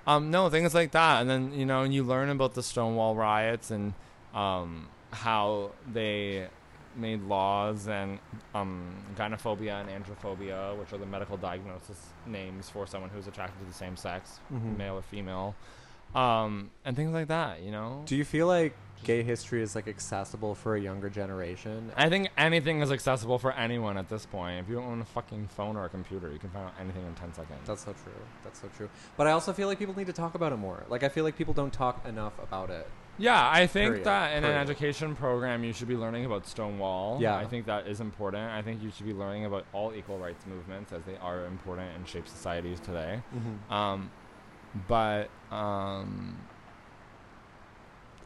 um, 0.07 0.31
no 0.31 0.49
things 0.49 0.73
like 0.73 0.91
that, 0.91 1.21
and 1.21 1.29
then 1.29 1.53
you 1.53 1.65
know, 1.65 1.81
and 1.83 1.93
you 1.93 2.03
learn 2.03 2.29
about 2.29 2.53
the 2.55 2.63
Stonewall 2.63 3.13
riots 3.15 3.69
and 3.69 3.93
um, 4.33 4.87
how 5.11 5.71
they 5.91 6.47
made 6.95 7.21
laws 7.23 7.87
and 7.87 8.17
um, 8.55 8.91
gynophobia 9.15 9.79
and 9.81 9.89
androphobia, 9.89 10.75
which 10.79 10.91
are 10.93 10.97
the 10.97 11.05
medical 11.05 11.37
diagnosis 11.37 11.99
names 12.25 12.69
for 12.69 12.87
someone 12.87 13.09
who's 13.11 13.27
attracted 13.27 13.59
to 13.59 13.65
the 13.65 13.73
same 13.73 13.95
sex, 13.95 14.39
Mhm. 14.51 14.77
male 14.77 14.95
or 14.97 15.01
female. 15.03 15.55
um, 16.15 16.71
and 16.85 16.95
things 16.95 17.11
like 17.13 17.27
that. 17.27 17.61
You 17.61 17.69
know. 17.71 18.01
Do 18.05 18.15
you 18.15 18.23
feel 18.25 18.47
like 18.47 18.73
gay 19.03 19.21
history 19.23 19.61
is 19.61 19.75
like 19.75 19.87
accessible 19.89 20.55
for 20.55 20.75
a 20.75 20.79
younger 20.79 21.09
generation? 21.09 21.91
I 21.97 22.09
think 22.09 22.29
anything 22.37 22.81
is 22.81 22.91
accessible 22.91 23.37
for 23.37 23.51
anyone 23.51 23.97
at 23.97 24.07
this 24.09 24.25
point. 24.25 24.61
If 24.61 24.69
you 24.69 24.75
don't 24.75 24.85
own 24.85 25.01
a 25.01 25.05
fucking 25.05 25.49
phone 25.49 25.75
or 25.75 25.83
a 25.85 25.89
computer, 25.89 26.31
you 26.31 26.39
can 26.39 26.49
find 26.49 26.65
out 26.65 26.73
anything 26.79 27.05
in 27.05 27.13
10 27.15 27.33
seconds. 27.33 27.59
That's 27.67 27.83
so 27.83 27.93
true. 28.03 28.13
That's 28.43 28.59
so 28.61 28.69
true. 28.75 28.89
But 29.17 29.27
I 29.27 29.31
also 29.31 29.51
feel 29.53 29.67
like 29.67 29.77
people 29.79 29.95
need 29.97 30.07
to 30.07 30.13
talk 30.13 30.33
about 30.33 30.53
it 30.53 30.57
more. 30.57 30.83
Like 30.89 31.03
I 31.03 31.09
feel 31.09 31.25
like 31.25 31.35
people 31.37 31.53
don't 31.53 31.73
talk 31.73 32.05
enough 32.07 32.33
about 32.41 32.69
it. 32.69 32.87
Yeah, 33.17 33.49
I 33.51 33.67
think 33.67 33.89
Period. 33.89 34.05
that 34.05 34.37
in 34.37 34.43
an 34.43 34.51
education 34.51 35.15
program, 35.15 35.63
you 35.63 35.73
should 35.73 35.87
be 35.87 35.95
learning 35.95 36.25
about 36.25 36.45
Stonewall. 36.45 37.19
Yeah. 37.21 37.35
I 37.35 37.45
think 37.45 37.65
that 37.65 37.87
is 37.87 37.99
important. 37.99 38.51
I 38.51 38.61
think 38.61 38.81
you 38.83 38.91
should 38.91 39.05
be 39.05 39.13
learning 39.13 39.45
about 39.45 39.65
all 39.73 39.93
equal 39.93 40.19
rights 40.19 40.45
movements 40.45 40.91
as 40.93 41.03
they 41.03 41.17
are 41.17 41.45
important 41.45 41.89
and 41.95 42.07
shape 42.07 42.27
societies 42.27 42.79
today. 42.79 43.21
Mm-hmm. 43.35 43.73
Um, 43.73 44.11
but 44.87 45.29
um, 45.51 46.37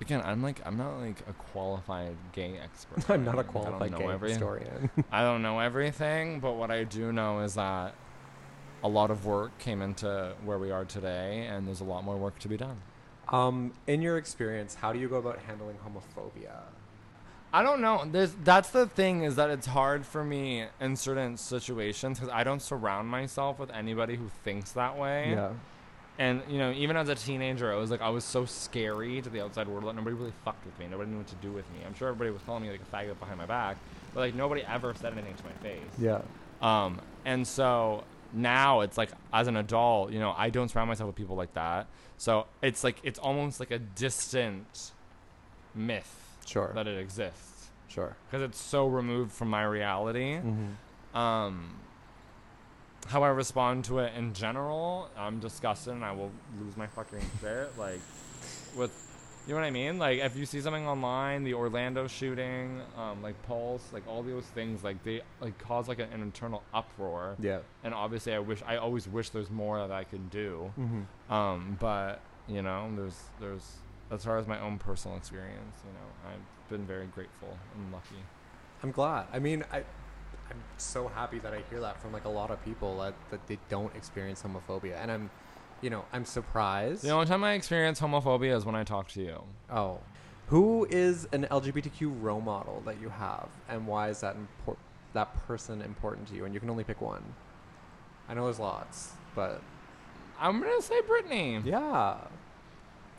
again, 0.01 0.21
I'm 0.25 0.41
like 0.41 0.61
I'm 0.65 0.77
not 0.77 0.99
like 0.99 1.21
a 1.29 1.33
qualified 1.33 2.17
gay 2.33 2.57
expert. 2.61 3.09
I'm 3.09 3.23
not 3.23 3.39
a 3.39 3.43
qualified 3.43 3.95
gay 3.95 4.05
every- 4.05 4.31
historian. 4.31 4.89
I 5.11 5.21
don't 5.21 5.41
know 5.41 5.59
everything, 5.59 6.39
but 6.39 6.53
what 6.53 6.71
I 6.71 6.83
do 6.83 7.13
know 7.13 7.39
is 7.39 7.53
that 7.55 7.93
a 8.83 8.89
lot 8.89 9.11
of 9.11 9.25
work 9.25 9.57
came 9.59 9.81
into 9.81 10.33
where 10.43 10.57
we 10.57 10.71
are 10.71 10.85
today, 10.85 11.47
and 11.49 11.67
there's 11.67 11.81
a 11.81 11.85
lot 11.85 12.03
more 12.03 12.17
work 12.17 12.39
to 12.39 12.47
be 12.47 12.57
done. 12.57 12.81
Um, 13.31 13.73
in 13.87 14.01
your 14.01 14.17
experience, 14.17 14.75
how 14.75 14.93
do 14.93 14.99
you 14.99 15.07
go 15.07 15.17
about 15.17 15.39
handling 15.39 15.77
homophobia? 15.77 16.59
I 17.53 17.63
don't 17.63 17.81
know. 17.81 18.07
There's 18.09 18.33
that's 18.43 18.69
the 18.69 18.87
thing 18.87 19.23
is 19.23 19.35
that 19.35 19.49
it's 19.49 19.67
hard 19.67 20.05
for 20.05 20.23
me 20.23 20.65
in 20.79 20.95
certain 20.95 21.35
situations 21.35 22.19
because 22.19 22.33
I 22.33 22.43
don't 22.43 22.61
surround 22.61 23.09
myself 23.09 23.59
with 23.59 23.71
anybody 23.71 24.15
who 24.15 24.29
thinks 24.43 24.71
that 24.73 24.97
way. 24.97 25.31
Yeah. 25.31 25.51
And 26.17 26.41
you 26.47 26.59
know, 26.59 26.71
even 26.71 26.95
as 26.95 27.09
a 27.09 27.15
teenager, 27.15 27.71
I 27.73 27.75
was 27.75 27.89
like, 27.89 28.01
I 28.01 28.09
was 28.09 28.23
so 28.23 28.45
scary 28.45 29.21
to 29.21 29.29
the 29.29 29.41
outside 29.41 29.67
world 29.67 29.85
that 29.85 29.95
nobody 29.95 30.15
really 30.15 30.33
fucked 30.45 30.65
with 30.65 30.77
me. 30.79 30.87
Nobody 30.89 31.11
knew 31.11 31.17
what 31.17 31.27
to 31.27 31.35
do 31.35 31.51
with 31.51 31.69
me. 31.73 31.79
I'm 31.85 31.93
sure 31.93 32.09
everybody 32.09 32.31
was 32.31 32.41
calling 32.43 32.63
me 32.63 32.69
like 32.69 32.81
a 32.81 32.95
faggot 32.95 33.19
behind 33.19 33.37
my 33.37 33.45
back, 33.45 33.77
but 34.13 34.21
like 34.21 34.35
nobody 34.35 34.63
ever 34.63 34.93
said 34.93 35.13
anything 35.13 35.35
to 35.35 35.43
my 35.43 35.53
face. 35.61 35.81
Yeah. 35.97 36.21
Um, 36.61 37.01
and 37.25 37.45
so 37.45 38.03
now 38.33 38.81
it's 38.81 38.97
like 38.97 39.09
as 39.33 39.47
an 39.47 39.57
adult, 39.57 40.11
you 40.11 40.19
know, 40.19 40.33
I 40.37 40.49
don't 40.49 40.69
surround 40.69 40.87
myself 40.89 41.07
with 41.07 41.15
people 41.15 41.35
like 41.35 41.53
that. 41.53 41.87
So 42.17 42.45
it's 42.61 42.83
like 42.83 42.97
it's 43.03 43.19
almost 43.19 43.59
like 43.59 43.71
a 43.71 43.79
distant 43.79 44.91
myth 45.75 46.17
Sure. 46.45 46.71
that 46.75 46.87
it 46.87 46.97
exists 46.99 47.69
Sure. 47.87 48.15
because 48.29 48.41
it's 48.41 48.59
so 48.59 48.87
removed 48.87 49.31
from 49.31 49.49
my 49.49 49.63
reality. 49.63 50.35
Mm-hmm. 50.35 51.17
Um, 51.17 51.75
how 53.07 53.23
I 53.23 53.29
respond 53.29 53.85
to 53.85 53.99
it 53.99 54.13
in 54.15 54.33
general, 54.33 55.09
I'm 55.17 55.39
disgusted 55.39 55.93
and 55.93 56.05
I 56.05 56.11
will 56.11 56.31
lose 56.61 56.77
my 56.77 56.87
fucking 56.87 57.19
shit. 57.41 57.77
Like, 57.77 57.99
with, 58.75 58.91
you 59.47 59.53
know 59.53 59.59
what 59.59 59.65
I 59.65 59.71
mean? 59.71 59.97
Like, 59.97 60.19
if 60.19 60.35
you 60.37 60.45
see 60.45 60.61
something 60.61 60.87
online, 60.87 61.43
the 61.43 61.53
Orlando 61.53 62.07
shooting, 62.07 62.81
um, 62.97 63.21
like 63.21 63.41
Pulse, 63.43 63.91
like 63.91 64.07
all 64.07 64.23
those 64.23 64.45
things, 64.45 64.83
like 64.83 65.03
they 65.03 65.21
like 65.39 65.57
cause 65.57 65.87
like 65.87 65.99
an, 65.99 66.09
an 66.13 66.21
internal 66.21 66.63
uproar. 66.73 67.35
Yeah. 67.39 67.59
And 67.83 67.93
obviously, 67.93 68.33
I 68.33 68.39
wish, 68.39 68.61
I 68.65 68.77
always 68.77 69.07
wish 69.07 69.29
there's 69.29 69.49
more 69.49 69.79
that 69.79 69.91
I 69.91 70.03
can 70.03 70.27
do. 70.29 70.71
Mm-hmm. 70.79 71.33
Um, 71.33 71.77
but 71.79 72.21
you 72.47 72.61
know, 72.61 72.91
there's 72.95 73.19
there's 73.39 73.77
as 74.11 74.25
far 74.25 74.37
as 74.37 74.47
my 74.47 74.59
own 74.59 74.77
personal 74.77 75.17
experience, 75.17 75.77
you 75.85 75.93
know, 75.93 76.31
I've 76.31 76.69
been 76.69 76.85
very 76.85 77.07
grateful 77.07 77.57
and 77.75 77.91
lucky. 77.91 78.23
I'm 78.83 78.91
glad. 78.91 79.27
I 79.31 79.39
mean, 79.39 79.63
I, 79.71 79.77
I'm 80.49 80.63
so 80.77 81.07
happy 81.07 81.39
that 81.39 81.53
I 81.53 81.61
hear 81.69 81.79
that 81.79 82.01
from 82.01 82.11
like 82.11 82.25
a 82.25 82.29
lot 82.29 82.51
of 82.51 82.63
people 82.65 82.99
that, 82.99 83.13
that 83.29 83.47
they 83.47 83.57
don't 83.69 83.95
experience 83.95 84.43
homophobia, 84.43 85.01
and 85.01 85.11
I'm, 85.11 85.29
you 85.81 85.89
know, 85.89 86.05
I'm 86.13 86.25
surprised. 86.25 87.03
The 87.03 87.09
only 87.09 87.25
time 87.25 87.43
I 87.43 87.53
experience 87.53 87.99
homophobia 87.99 88.55
is 88.55 88.65
when 88.65 88.75
I 88.75 88.83
talk 88.83 89.07
to 89.09 89.21
you. 89.21 89.43
oh, 89.69 89.99
who 90.47 90.85
is 90.89 91.27
an 91.31 91.47
LGBTQ 91.49 92.21
role 92.21 92.41
model 92.41 92.81
that 92.85 92.99
you 92.99 93.07
have, 93.07 93.47
and 93.69 93.87
why 93.87 94.09
is 94.09 94.19
that 94.19 94.35
import- 94.35 94.77
that 95.13 95.33
person 95.47 95.81
important 95.81 96.27
to 96.27 96.35
you? 96.35 96.43
And 96.45 96.53
you 96.53 96.59
can 96.59 96.69
only 96.69 96.83
pick 96.83 96.99
one. 96.99 97.23
I 98.27 98.33
know 98.33 98.43
there's 98.45 98.59
lots, 98.59 99.13
but 99.33 99.61
I'm 100.39 100.59
gonna 100.61 100.81
say 100.81 100.99
Britney. 101.01 101.65
yeah, 101.65 102.17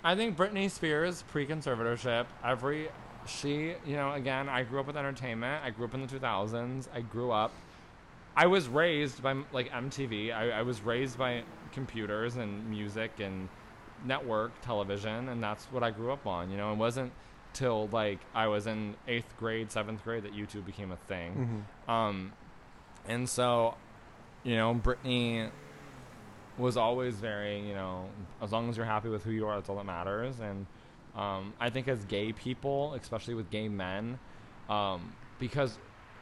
I 0.04 0.14
think 0.14 0.36
Britney 0.36 0.70
Spears 0.70 1.22
pre-conservatorship. 1.30 2.26
Every 2.44 2.88
she, 3.26 3.74
you 3.86 3.94
know, 3.96 4.12
again, 4.12 4.48
I 4.48 4.64
grew 4.64 4.80
up 4.80 4.86
with 4.86 4.96
entertainment. 4.96 5.64
I 5.64 5.70
grew 5.70 5.86
up 5.86 5.94
in 5.94 6.00
the 6.04 6.08
2000s. 6.08 6.88
I 6.94 7.00
grew 7.00 7.30
up. 7.30 7.52
I 8.36 8.46
was 8.46 8.68
raised 8.68 9.22
by 9.22 9.36
like 9.52 9.70
MTV. 9.70 10.34
I, 10.34 10.50
I 10.50 10.62
was 10.62 10.80
raised 10.82 11.16
by 11.18 11.44
computers 11.72 12.36
and 12.36 12.68
music 12.68 13.18
and 13.20 13.48
network 14.04 14.52
television, 14.62 15.28
and 15.28 15.42
that's 15.42 15.64
what 15.66 15.82
I 15.82 15.90
grew 15.90 16.12
up 16.12 16.26
on. 16.26 16.50
You 16.50 16.56
know, 16.56 16.72
it 16.72 16.76
wasn't 16.76 17.12
till 17.52 17.88
like 17.92 18.18
I 18.34 18.46
was 18.46 18.66
in 18.66 18.94
eighth 19.08 19.36
grade, 19.38 19.70
seventh 19.70 20.02
grade 20.04 20.24
that 20.24 20.34
YouTube 20.34 20.64
became 20.64 20.90
a 20.92 20.96
thing. 20.96 21.66
Um, 21.92 22.32
and 23.06 23.28
so, 23.28 23.74
you 24.44 24.56
know, 24.56 24.74
Britney 24.74 25.50
was 26.58 26.76
always 26.76 27.14
very, 27.16 27.60
you 27.66 27.74
know, 27.74 28.08
as 28.40 28.52
long 28.52 28.68
as 28.68 28.76
you're 28.76 28.86
happy 28.86 29.08
with 29.08 29.24
who 29.24 29.30
you 29.30 29.46
are, 29.46 29.56
that's 29.56 29.68
all 29.68 29.76
that 29.76 29.86
matters. 29.86 30.38
And 30.40 30.66
um, 31.16 31.54
I 31.60 31.70
think 31.70 31.88
as 31.88 32.04
gay 32.04 32.32
people, 32.32 32.94
especially 32.94 33.34
with 33.34 33.50
gay 33.50 33.68
men, 33.68 34.18
um, 34.68 35.14
because 35.38 35.78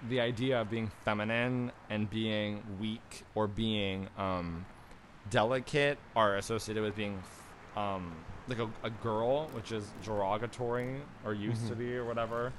the 0.08 0.20
idea 0.20 0.60
of 0.60 0.70
being 0.70 0.90
feminine 1.04 1.72
and 1.90 2.08
being 2.08 2.62
weak 2.80 3.24
or 3.34 3.46
being 3.46 4.08
um, 4.16 4.64
delicate 5.28 5.98
are 6.16 6.36
associated 6.36 6.82
with 6.82 6.96
being 6.96 7.22
um, 7.76 8.12
like 8.48 8.58
a, 8.58 8.68
a 8.82 8.90
girl, 8.90 9.46
which 9.52 9.70
is 9.72 9.84
derogatory 10.04 10.96
or 11.24 11.34
used 11.34 11.66
to 11.68 11.74
Mhm. 11.74 11.78
be 11.78 11.96
or 11.96 12.04
whatever. 12.04 12.52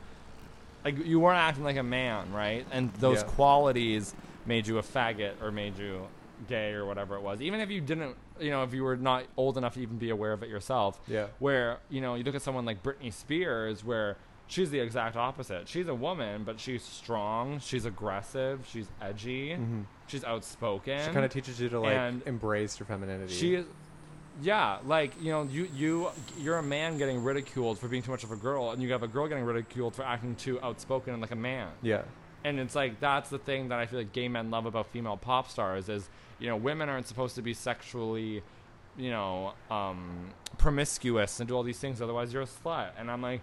Like 0.85 0.97
you 1.05 1.19
weren't 1.19 1.37
acting 1.39 1.63
like 1.63 1.77
a 1.77 1.83
man, 1.83 2.31
right? 2.33 2.65
And 2.71 2.91
those 2.95 3.19
Yeah. 3.21 3.27
qualities 3.27 4.15
made 4.45 4.67
you 4.67 4.77
a 4.77 4.81
faggot 4.81 5.41
or 5.41 5.51
made 5.51 5.77
you 5.77 6.07
gay 6.47 6.71
or 6.73 6.85
whatever 6.85 7.15
it 7.15 7.21
was. 7.21 7.41
Even 7.41 7.59
if 7.59 7.69
you 7.69 7.81
didn't, 7.81 8.15
you 8.39 8.49
know, 8.49 8.63
if 8.63 8.73
you 8.73 8.83
were 8.83 8.97
not 8.97 9.25
old 9.37 9.57
enough 9.57 9.75
to 9.75 9.81
even 9.81 9.97
be 9.97 10.09
aware 10.09 10.33
of 10.33 10.41
it 10.41 10.49
yourself. 10.49 10.99
Yeah. 11.07 11.27
Where 11.39 11.79
you 11.89 12.01
know 12.01 12.15
you 12.15 12.23
look 12.23 12.35
at 12.35 12.41
someone 12.41 12.65
like 12.65 12.81
Britney 12.81 13.11
Spears, 13.13 13.83
where 13.83 14.17
she's 14.51 14.69
the 14.69 14.79
exact 14.79 15.15
opposite. 15.15 15.67
She's 15.67 15.87
a 15.87 15.95
woman, 15.95 16.43
but 16.43 16.59
she's 16.59 16.83
strong. 16.83 17.59
She's 17.59 17.85
aggressive. 17.85 18.67
She's 18.69 18.87
edgy. 19.01 19.51
Mhm. 19.51 19.85
She's 20.07 20.23
outspoken. 20.25 20.99
she 21.05 21.11
kind 21.11 21.23
of 21.25 21.31
teaches 21.31 21.59
you 21.59 21.69
to 21.69 21.79
like 21.79 21.93
and 21.95 22.21
embrace 22.27 22.77
your 22.79 22.85
femininity. 22.85 23.33
She 23.33 23.55
is, 23.55 23.65
yeah, 24.41 24.79
like 24.85 25.13
you 25.21 25.31
know, 25.31 25.43
you 25.43 25.67
you 25.73 26.09
you're 26.37 26.57
a 26.57 26.63
man 26.63 26.97
getting 26.97 27.23
ridiculed 27.23 27.79
for 27.79 27.87
being 27.87 28.03
too 28.03 28.11
much 28.11 28.23
of 28.25 28.31
a 28.31 28.35
girl, 28.35 28.71
and 28.71 28.81
you 28.83 28.91
have 28.91 29.03
a 29.03 29.07
girl 29.07 29.27
getting 29.27 29.45
ridiculed 29.45 29.95
for 29.95 30.03
acting 30.03 30.35
too 30.35 30.59
outspoken 30.61 31.13
and 31.13 31.21
like 31.21 31.31
a 31.31 31.35
man. 31.35 31.69
yeah. 31.81 32.01
And 32.43 32.59
it's 32.59 32.73
like 32.75 32.99
that's 32.99 33.29
the 33.29 33.37
thing 33.37 33.69
that 33.69 33.77
I 33.79 33.85
feel 33.85 33.99
like 33.99 34.11
gay 34.13 34.27
men 34.27 34.49
love 34.49 34.65
about 34.65 34.87
female 34.87 35.15
pop 35.15 35.47
stars 35.49 35.87
is 35.89 36.09
you 36.39 36.47
know 36.49 36.57
women 36.57 36.89
aren't 36.89 37.07
supposed 37.07 37.35
to 37.35 37.41
be 37.43 37.53
sexually, 37.53 38.41
you 38.97 39.11
know, 39.11 39.53
um, 39.69 40.29
promiscuous 40.57 41.39
and 41.39 41.47
do 41.47 41.55
all 41.55 41.63
these 41.63 41.79
things. 41.79 42.01
Otherwise, 42.01 42.33
you're 42.33 42.41
a 42.41 42.47
slut. 42.47 42.89
And 42.97 43.11
I'm 43.11 43.21
like, 43.21 43.41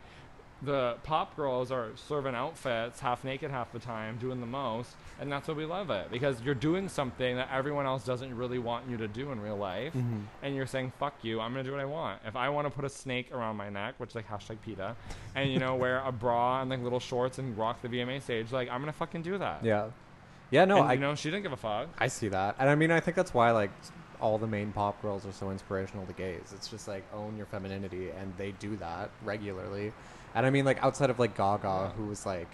the 0.63 0.97
pop 1.05 1.37
girls 1.37 1.71
are 1.71 1.91
serving 1.95 2.35
outfits 2.35 2.99
half 2.99 3.23
naked 3.23 3.49
half 3.51 3.71
the 3.73 3.79
time, 3.79 4.19
doing 4.19 4.41
the 4.41 4.47
most, 4.47 4.97
and 5.21 5.31
that's 5.31 5.47
what 5.47 5.57
we 5.57 5.65
love 5.65 5.89
it 5.91 6.11
because 6.11 6.41
you're 6.43 6.55
doing 6.55 6.89
something 6.89 7.37
that 7.37 7.49
everyone 7.53 7.87
else 7.87 8.05
doesn't 8.05 8.37
really 8.37 8.59
want 8.59 8.89
you 8.91 8.97
to 8.97 9.07
do 9.07 9.31
in 9.31 9.41
real 9.41 9.57
life, 9.57 9.93
Mhm. 9.95 10.25
and 10.43 10.57
you're 10.57 10.67
saying 10.67 10.93
fuck 10.99 11.15
you, 11.23 11.41
I'm 11.41 11.53
gonna 11.53 11.63
do 11.63 11.71
what 11.71 11.81
I 11.81 11.85
want. 11.85 12.21
If 12.27 12.35
I 12.35 12.49
want 12.49 12.67
to 12.67 12.73
put 12.73 12.85
a 12.85 12.89
snake 12.89 13.33
around 13.33 13.57
my 13.57 13.69
neck, 13.71 13.95
which 13.99 14.11
is 14.11 14.17
like 14.17 14.29
hashtag 14.29 14.61
PETA, 14.63 14.97
and 15.37 15.49
you 15.49 15.61
know 15.61 15.77
wear 15.85 16.03
a 16.05 16.11
bra 16.11 16.61
and 16.61 16.71
like 16.71 16.83
little 16.83 16.99
shorts 17.01 17.39
and 17.39 17.57
rock 17.57 17.81
the 17.83 17.89
VMA 17.89 18.19
stage, 18.21 18.51
like 18.51 18.69
I'm 18.69 18.81
gonna 18.81 18.93
fucking 18.93 19.23
do 19.23 19.39
that. 19.39 19.65
Yeah. 19.65 19.91
Yeah. 20.51 20.65
No, 20.65 20.79
and, 20.79 20.89
I 20.89 20.93
you 20.95 21.01
know 21.01 21.15
she 21.15 21.31
didn't 21.31 21.45
give 21.45 21.53
a 21.53 21.57
fuck. 21.57 21.89
I 22.01 22.09
see 22.09 22.29
that, 22.31 22.57
and 22.59 22.69
I 22.69 22.75
mean, 22.75 22.91
I 22.91 22.99
think 22.99 23.17
that's 23.17 23.33
why 23.33 23.53
like 23.53 23.71
all 24.21 24.39
the 24.39 24.47
main 24.49 24.73
pop 24.73 25.01
girls 25.03 25.25
are 25.25 25.31
so 25.31 25.53
inspirational 25.53 26.05
to 26.07 26.13
gays. 26.13 26.53
It's 26.53 26.67
just 26.67 26.89
like 26.89 27.05
own 27.15 27.37
your 27.37 27.47
femininity, 27.47 28.11
and 28.11 28.37
they 28.37 28.51
do 28.53 28.75
that 28.79 29.11
regularly. 29.25 29.93
And 30.35 30.45
I 30.47 30.51
mean, 30.51 30.65
like 30.65 30.83
outside 30.83 31.11
of 31.11 31.19
like 31.19 31.37
Gaga, 31.37 31.67
Yeah. 31.67 31.91
who 31.93 32.05
was 32.07 32.25
like, 32.27 32.49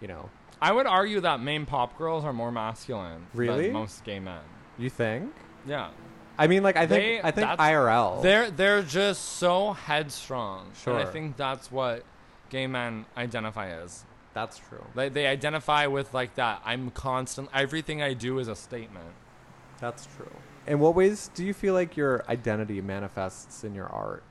you 0.00 0.08
know, 0.08 0.28
I 0.60 0.72
would 0.72 0.86
argue 0.86 1.20
that 1.20 1.40
main 1.40 1.66
pop 1.66 1.96
girls 1.98 2.24
are 2.24 2.32
more 2.32 2.52
masculine 2.52 3.26
Really? 3.34 3.64
than 3.64 3.72
most 3.72 4.04
gay 4.04 4.20
men. 4.20 4.40
you 4.78 4.88
think? 4.90 5.34
Yeah. 5.66 5.90
I 6.38 6.46
mean, 6.46 6.62
like 6.62 6.76
I 6.76 6.86
think 6.86 7.02
They- 7.02 7.18
I 7.28 7.30
think 7.30 7.48
that's- 7.48 7.58
IRL. 7.58 8.22
They're 8.22 8.50
they're 8.50 8.82
just 8.82 9.22
so 9.38 9.72
headstrong. 9.72 10.72
And 10.86 10.96
I 10.96 11.02
Sure. 11.02 11.12
think 11.12 11.36
that's 11.36 11.70
what 11.70 12.04
gay 12.48 12.66
men 12.66 13.06
identify 13.16 13.68
as. 13.68 14.04
that's 14.34 14.56
true. 14.58 14.82
They 14.94 15.08
they 15.10 15.26
identify 15.26 15.86
with 15.86 16.14
like 16.14 16.36
that. 16.36 16.62
I'm 16.64 16.90
constant 16.90 17.50
everything 17.52 18.02
I 18.02 18.14
do 18.14 18.38
is 18.38 18.48
a 18.48 18.56
statement. 18.56 19.12
That's 19.78 20.06
true. 20.16 20.30
In 20.66 20.78
what 20.78 20.94
ways 20.94 21.28
do 21.34 21.44
you 21.44 21.52
feel 21.52 21.74
like 21.74 21.96
your 21.98 22.24
identity 22.28 22.80
manifests 22.80 23.62
in 23.64 23.74
your 23.74 23.88
art? 23.88 24.22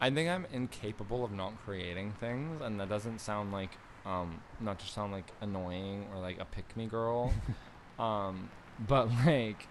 I 0.00 0.10
think 0.10 0.28
I'm 0.28 0.46
incapable 0.52 1.24
of 1.24 1.32
not 1.32 1.52
creating 1.64 2.12
things 2.20 2.60
and 2.62 2.78
that 2.80 2.88
doesn't 2.88 3.20
sound 3.20 3.52
like 3.52 3.70
um 4.06 4.40
not 4.60 4.78
to 4.78 4.86
sound 4.86 5.12
like 5.12 5.26
annoying 5.40 6.06
or 6.12 6.20
like 6.20 6.38
a 6.40 6.44
pick 6.44 6.76
me 6.76 6.86
girl. 6.86 7.32
um 7.98 8.48
but 8.86 9.08
like 9.26 9.66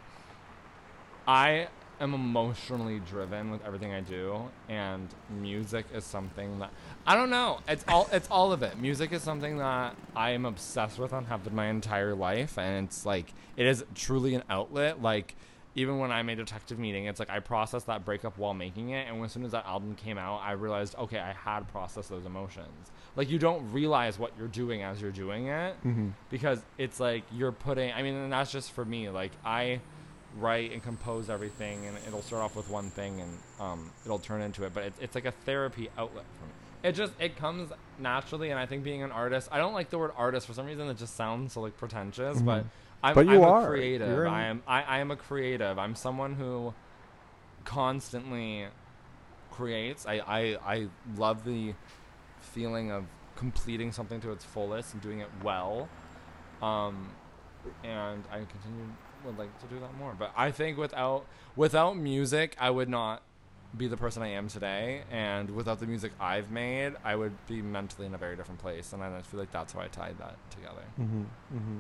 I 1.28 1.68
am 2.00 2.14
emotionally 2.14 3.00
driven 3.00 3.52
with 3.52 3.64
everything 3.66 3.92
I 3.92 4.02
do, 4.02 4.50
and 4.70 5.08
music 5.30 5.86
is 5.94 6.06
something 6.06 6.60
that 6.60 6.72
I 7.06 7.16
don't 7.16 7.30
know. 7.30 7.60
It's 7.68 7.84
all 7.88 8.08
it's 8.12 8.30
all 8.30 8.54
of 8.54 8.64
it. 8.64 8.80
Music 8.80 9.12
is 9.12 9.22
something 9.24 9.58
that 9.58 9.96
I 10.16 10.32
am 10.32 10.46
obsessed 10.46 11.00
with 11.00 11.12
and 11.14 11.28
have 11.28 11.44
been 11.44 11.56
my 11.56 11.68
entire 11.68 12.16
life, 12.16 12.58
and 12.58 12.88
it's 12.88 13.06
like 13.06 13.34
it 13.56 13.66
is 13.66 13.84
truly 13.94 14.36
an 14.36 14.44
outlet. 14.50 15.02
Like 15.02 15.36
even 15.78 16.00
when 16.00 16.12
I 16.12 16.24
made 16.24 16.38
Detective 16.40 16.78
Meeting, 16.80 17.06
it's 17.06 17.20
like 17.20 17.30
I 17.30 17.40
processed 17.40 17.86
that 17.86 18.04
breakup 18.04 18.38
while 18.38 18.54
making 18.54 18.90
it, 18.90 19.08
and 19.08 19.24
as 19.24 19.32
soon 19.32 19.46
as 19.46 19.52
that 19.52 19.66
album 19.66 19.96
came 19.96 20.18
out, 20.18 20.42
I 20.44 20.52
realized 20.54 20.96
okay, 20.96 21.20
I 21.20 21.32
had 21.32 21.68
processed 21.70 22.10
those 22.10 22.26
emotions. 22.26 22.92
Like 23.16 23.30
you 23.30 23.40
don't 23.40 23.72
realize 23.72 24.20
what 24.20 24.32
you're 24.38 24.48
doing 24.50 24.82
as 24.84 25.02
you're 25.02 25.12
doing 25.12 25.48
it 25.48 25.76
Mm-hmm. 25.86 26.10
because 26.30 26.62
it's 26.78 27.00
like 27.00 27.24
you're 27.32 27.52
putting 27.52 27.92
i 27.94 28.02
mean 28.04 28.14
and 28.16 28.32
that's 28.32 28.52
just 28.52 28.72
for 28.74 28.86
me 28.86 29.10
like 29.10 29.32
i 29.44 29.80
write 30.38 30.72
and 30.72 30.84
compose 30.84 31.28
everything 31.30 31.88
and 31.88 31.98
it'll 32.08 32.22
start 32.22 32.44
off 32.44 32.56
with 32.56 32.70
one 32.70 32.92
thing 32.92 33.20
and 33.22 33.32
um, 33.60 33.90
it'll 34.06 34.20
turn 34.20 34.42
into 34.42 34.64
it 34.66 34.74
but 34.74 34.84
it's, 34.84 35.00
it's 35.00 35.16
like 35.16 35.26
a 35.26 35.32
therapy 35.32 35.90
outlet 35.98 36.26
for 36.40 36.46
me 36.46 36.52
it 36.84 36.92
just 36.92 37.12
it 37.20 37.36
comes 37.38 37.72
naturally 37.98 38.52
and 38.52 38.60
i 38.60 38.68
think 38.68 38.84
being 38.84 39.02
an 39.02 39.12
artist 39.12 39.50
i 39.52 39.58
don't 39.58 39.74
like 39.74 39.90
the 39.90 39.98
word 39.98 40.12
artist 40.16 40.46
for 40.46 40.54
some 40.54 40.68
reason 40.68 40.88
it 40.88 40.98
just 40.98 41.16
sounds 41.16 41.54
so 41.54 41.62
like 41.62 41.76
pretentious 41.78 42.40
but 42.40 42.64
Mhm. 42.66 42.68
I'm, 43.04 43.16
But 43.16 43.28
you 43.28 43.44
I'm 43.44 43.50
are. 43.50 43.64
a 43.64 43.68
creative 43.68 44.10
You're 44.10 44.28
i 44.28 44.46
am 44.46 44.64
I, 44.68 44.82
I 44.84 45.00
am 45.00 45.12
a 45.12 45.16
creative 45.16 45.78
i'm 45.78 45.96
someone 45.96 46.36
who 46.36 46.74
constantly 47.66 48.68
creates 49.52 50.06
I, 50.06 50.20
I 50.20 50.58
i 50.66 50.88
love 51.18 51.44
the 51.44 51.74
feeling 52.40 52.92
of 52.92 53.06
completing 53.36 53.92
something 53.92 54.22
to 54.22 54.32
its 54.32 54.46
fullest 54.46 54.94
and 54.94 55.02
doing 55.02 55.20
it 55.20 55.30
well 55.44 55.90
um, 56.62 57.10
and 57.84 58.24
I 58.32 58.38
continue 58.38 58.86
would 59.26 59.38
like 59.38 59.58
to 59.60 59.68
do 59.68 59.80
that 59.80 59.96
more. 59.98 60.16
But 60.18 60.32
I 60.36 60.52
think 60.52 60.78
without 60.78 61.26
without 61.56 61.98
music, 61.98 62.56
I 62.60 62.70
would 62.70 62.90
not 62.90 63.22
be 63.76 63.88
the 63.88 63.98
person 63.98 64.24
I 64.24 64.30
am 64.30 64.48
today, 64.48 65.04
and 65.12 65.52
without 65.52 65.80
the 65.80 65.86
music 65.88 66.14
I've 66.20 66.50
made, 66.52 66.94
I 67.04 67.16
would 67.16 67.34
be 67.48 67.62
mentally 67.62 68.08
in 68.08 68.14
a 68.14 68.18
very 68.18 68.36
different 68.36 68.60
place. 68.60 68.94
And 68.94 69.04
I 69.04 69.22
feel 69.22 69.40
like 69.40 69.52
that's 69.52 69.76
why 69.76 69.86
I 69.86 69.88
tied 69.88 70.18
that 70.20 70.38
together. 70.52 70.84
Mm-hmm, 71.00 71.22
mm-hmm. 71.56 71.80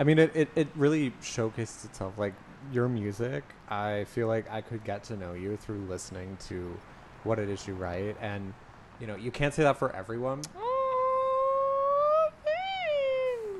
I 0.00 0.02
mean, 0.02 0.18
it, 0.18 0.34
it, 0.34 0.48
it 0.56 0.68
really 0.76 1.12
showcases 1.20 1.84
itself. 1.84 2.16
Like, 2.16 2.32
your 2.72 2.88
music, 2.88 3.44
I 3.68 4.04
feel 4.04 4.28
like 4.28 4.50
I 4.50 4.62
could 4.62 4.82
get 4.82 5.04
to 5.04 5.16
know 5.16 5.34
you 5.34 5.58
through 5.58 5.80
listening 5.90 6.38
to 6.48 6.74
what 7.22 7.38
it 7.38 7.50
is 7.50 7.68
you 7.68 7.74
write. 7.74 8.16
And, 8.18 8.54
you 8.98 9.06
know, 9.06 9.14
you 9.14 9.30
can't 9.30 9.52
say 9.52 9.62
that 9.62 9.76
for 9.76 9.94
everyone. 9.94 10.40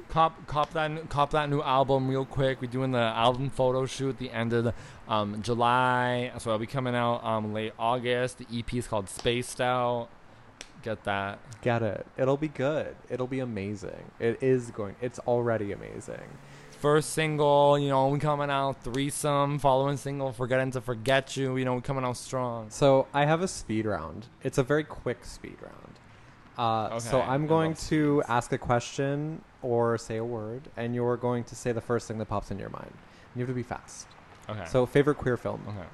Cop, 0.08 0.46
cop 0.46 0.72
that, 0.72 1.10
cop 1.10 1.30
that 1.32 1.50
new 1.50 1.60
album 1.60 2.08
real 2.08 2.24
quick. 2.24 2.62
We're 2.62 2.70
doing 2.70 2.92
the 2.92 2.98
album 2.98 3.50
photo 3.50 3.84
shoot 3.84 4.16
the 4.16 4.30
end 4.30 4.54
of 4.54 4.64
the, 4.64 4.74
um, 5.08 5.42
July, 5.42 6.32
so 6.38 6.50
it'll 6.50 6.58
be 6.58 6.66
coming 6.66 6.94
out 6.94 7.22
um, 7.22 7.52
late 7.52 7.74
August. 7.78 8.38
The 8.38 8.46
EP 8.50 8.72
is 8.72 8.88
called 8.88 9.10
Spaced 9.10 9.60
Out. 9.60 10.08
Get 10.82 11.04
that. 11.04 11.38
Get 11.62 11.82
it. 11.82 12.06
It'll 12.16 12.36
be 12.36 12.48
good. 12.48 12.96
It'll 13.08 13.26
be 13.26 13.40
amazing. 13.40 14.10
It 14.18 14.42
is 14.42 14.70
going, 14.70 14.96
it's 15.00 15.18
already 15.20 15.72
amazing. 15.72 16.38
First 16.80 17.10
single, 17.10 17.78
you 17.78 17.90
know, 17.90 18.08
we 18.08 18.18
coming 18.18 18.50
out 18.50 18.82
threesome. 18.82 19.58
Following 19.58 19.98
single, 19.98 20.32
forgetting 20.32 20.70
to 20.70 20.80
forget 20.80 21.36
you. 21.36 21.58
You 21.58 21.66
know, 21.66 21.74
we 21.74 21.82
coming 21.82 22.04
out 22.04 22.16
strong. 22.16 22.70
So 22.70 23.06
I 23.12 23.26
have 23.26 23.42
a 23.42 23.48
speed 23.48 23.84
round. 23.84 24.26
It's 24.42 24.56
a 24.56 24.62
very 24.62 24.84
quick 24.84 25.24
speed 25.26 25.58
round. 25.60 25.98
Uh, 26.56 26.98
so 26.98 27.20
I'm 27.20 27.46
going 27.46 27.74
to 27.88 28.22
ask 28.28 28.52
a 28.52 28.58
question 28.58 29.42
or 29.62 29.98
say 29.98 30.16
a 30.16 30.24
word, 30.24 30.62
and 30.76 30.94
you're 30.94 31.16
going 31.16 31.44
to 31.44 31.54
say 31.54 31.72
the 31.72 31.80
first 31.80 32.08
thing 32.08 32.18
that 32.18 32.26
pops 32.26 32.50
in 32.50 32.58
your 32.58 32.70
mind. 32.70 32.92
You 33.34 33.40
have 33.40 33.48
to 33.48 33.54
be 33.54 33.62
fast. 33.62 34.06
Okay. 34.48 34.64
So 34.66 34.84
favorite 34.86 35.16
queer 35.16 35.36
film, 35.36 35.62
okay. 35.68 35.86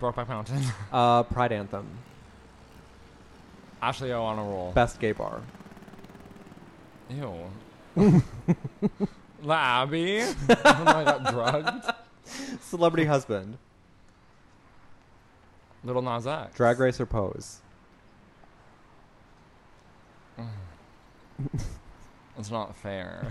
Brokeback 0.00 0.28
Mountain. 0.28 0.62
uh, 0.92 1.22
Pride 1.24 1.52
Anthem, 1.52 1.86
Ashley 3.86 4.12
O 4.12 4.20
on 4.24 4.36
a 4.36 4.42
roll. 4.42 4.72
best 4.72 4.98
gay 4.98 5.12
bar, 5.12 5.40
Ew. 7.08 7.32
La 9.44 9.82
Abbey. 9.82 10.22
when 10.46 10.88
I 10.88 11.04
got 11.04 11.32
drugged. 11.32 11.84
celebrity 12.62 13.04
husband, 13.06 13.58
Lil 15.84 16.02
Nas 16.02 16.26
X. 16.26 16.56
drag 16.56 16.80
race 16.80 17.00
or 17.00 17.06
pose, 17.06 17.60
It's 22.38 22.50
not 22.50 22.76
fair. 22.76 23.28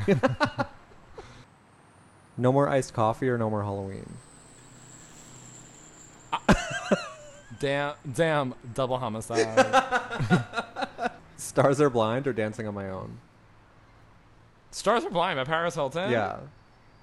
no 2.37 2.53
more 2.53 2.69
iced 2.69 2.93
coffee 2.93 3.27
or 3.27 3.37
no 3.37 3.49
more 3.49 3.63
Halloween. 3.63 4.09
Damn, 7.59 7.93
damn, 8.13 8.53
double 8.73 8.97
homicide. 8.97 9.83
Stars 11.37 11.81
are 11.81 11.89
blind 11.89 12.27
or 12.27 12.33
dancing 12.33 12.67
on 12.67 12.73
my 12.73 12.89
own. 12.89 13.19
Stars 14.71 15.05
Are 15.05 15.09
Blind 15.09 15.37
by 15.37 15.45
Paris 15.45 15.75
Hilton. 15.75 16.11
Yeah, 16.11 16.37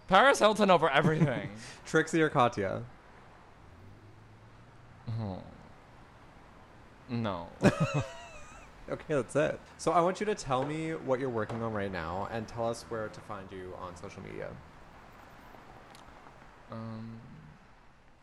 Paris 0.09 0.38
Hilton 0.38 0.70
over 0.70 0.90
everything. 0.90 1.50
Trixie 1.86 2.20
or 2.20 2.28
Katya. 2.28 2.82
oh. 5.20 5.38
No. 7.09 7.48
Okay, 8.90 9.14
that's 9.14 9.34
it. 9.36 9.59
So 9.78 9.92
I 9.92 10.00
want 10.03 10.20
you 10.20 10.26
to 10.26 10.34
tell 10.34 10.66
me 10.66 10.90
what 10.90 11.18
you're 11.20 11.30
working 11.30 11.62
on 11.62 11.72
right 11.72 11.90
now 11.90 12.28
and 12.30 12.46
tell 12.46 12.68
us 12.68 12.82
where 12.88 13.09
to 13.09 13.20
find 13.20 13.46
you 13.50 13.72
on 13.80 13.96
social 13.96 14.22
media. 14.22 14.48
Um, 16.70 17.12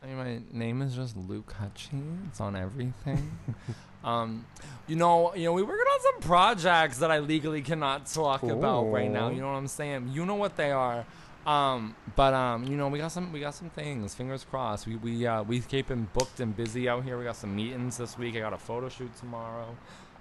I 0.02 0.08
mean, 0.08 0.18
my 0.18 0.58
name 0.58 0.82
is 0.82 0.96
just 0.96 1.18
Luke 1.18 1.54
Hutchie. 1.60 2.28
It's 2.28 2.40
on 2.40 2.56
everything. 2.56 3.38
um, 4.04 4.46
you 4.88 4.96
know, 4.96 5.36
you 5.36 5.44
know, 5.44 5.54
we 5.54 5.62
working 5.62 5.86
on 5.92 6.00
some 6.02 6.22
projects 6.22 7.00
that 7.00 7.12
I 7.12 7.20
legally 7.20 7.62
cannot 7.62 8.06
talk 8.06 8.44
about 8.44 8.92
right 8.92 9.12
now. 9.12 9.30
You 9.30 9.42
know 9.42 9.52
what 9.52 9.58
I'm 9.58 9.68
saying? 9.68 10.12
You 10.14 10.26
know 10.26 10.36
what 10.36 10.56
they 10.56 10.72
are. 10.72 11.06
Um, 11.46 11.96
but 12.16 12.34
um, 12.34 12.64
you 12.64 12.78
know, 12.78 12.88
we 12.88 13.00
got 13.00 13.12
some, 13.12 13.34
we 13.34 13.42
got 13.42 13.56
some 13.56 13.70
things. 13.72 14.16
Fingers 14.16 14.46
crossed. 14.50 14.88
We 14.88 14.96
we 14.96 15.28
uh, 15.28 15.44
we 15.44 15.60
keeping 15.60 16.08
booked 16.14 16.40
and 16.40 16.56
busy 16.56 16.88
out 16.88 17.04
here. 17.04 17.18
We 17.18 17.26
got 17.26 17.36
some 17.36 17.54
meetings 17.54 17.98
this 17.98 18.18
week. 18.18 18.38
I 18.38 18.40
got 18.40 18.54
a 18.54 18.58
photo 18.58 18.88
shoot 18.88 19.14
tomorrow. 19.18 19.76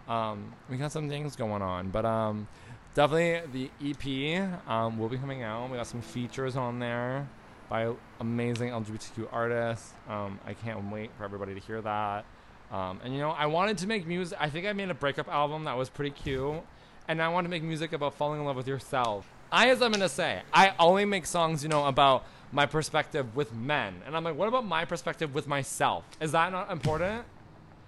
Um, 0.08 0.54
we 0.68 0.76
got 0.76 0.90
some 0.90 1.08
things 1.08 1.36
going 1.36 1.62
on, 1.62 1.90
but 1.90 2.04
um, 2.04 2.48
definitely 2.94 3.70
the 3.70 3.90
EP 3.90 4.68
um, 4.68 4.98
will 4.98 5.08
be 5.08 5.18
coming 5.18 5.44
out. 5.44 5.70
We 5.70 5.76
got 5.76 5.86
some 5.86 6.00
features 6.02 6.56
on 6.56 6.80
there 6.80 7.28
by 7.68 7.92
amazing 8.20 8.70
LGBTQ 8.70 9.28
artists. 9.32 9.92
Um, 10.08 10.40
I 10.46 10.54
can't 10.54 10.90
wait 10.90 11.10
for 11.16 11.24
everybody 11.24 11.54
to 11.54 11.60
hear 11.60 11.80
that. 11.82 12.24
Um, 12.70 13.00
and 13.02 13.14
you 13.14 13.20
know, 13.20 13.30
I 13.30 13.46
wanted 13.46 13.78
to 13.78 13.86
make 13.86 14.06
music. 14.06 14.38
I 14.40 14.50
think 14.50 14.66
I 14.66 14.72
made 14.72 14.90
a 14.90 14.94
breakup 14.94 15.28
album 15.28 15.64
that 15.64 15.76
was 15.76 15.88
pretty 15.88 16.10
cute, 16.10 16.60
and 17.06 17.22
I 17.22 17.28
want 17.28 17.44
to 17.46 17.48
make 17.48 17.62
music 17.62 17.92
about 17.92 18.14
falling 18.14 18.40
in 18.40 18.46
love 18.46 18.56
with 18.56 18.68
yourself. 18.68 19.26
I, 19.50 19.70
as 19.70 19.80
I'm 19.80 19.92
gonna 19.92 20.08
say, 20.08 20.42
I 20.52 20.74
only 20.78 21.06
make 21.06 21.24
songs, 21.24 21.62
you 21.62 21.70
know, 21.70 21.86
about 21.86 22.26
my 22.52 22.66
perspective 22.66 23.34
with 23.34 23.54
men, 23.54 24.02
and 24.06 24.14
I'm 24.14 24.24
like, 24.24 24.36
what 24.36 24.48
about 24.48 24.66
my 24.66 24.84
perspective 24.84 25.34
with 25.34 25.46
myself? 25.46 26.04
Is 26.20 26.32
that 26.32 26.52
not 26.52 26.70
important? 26.70 27.24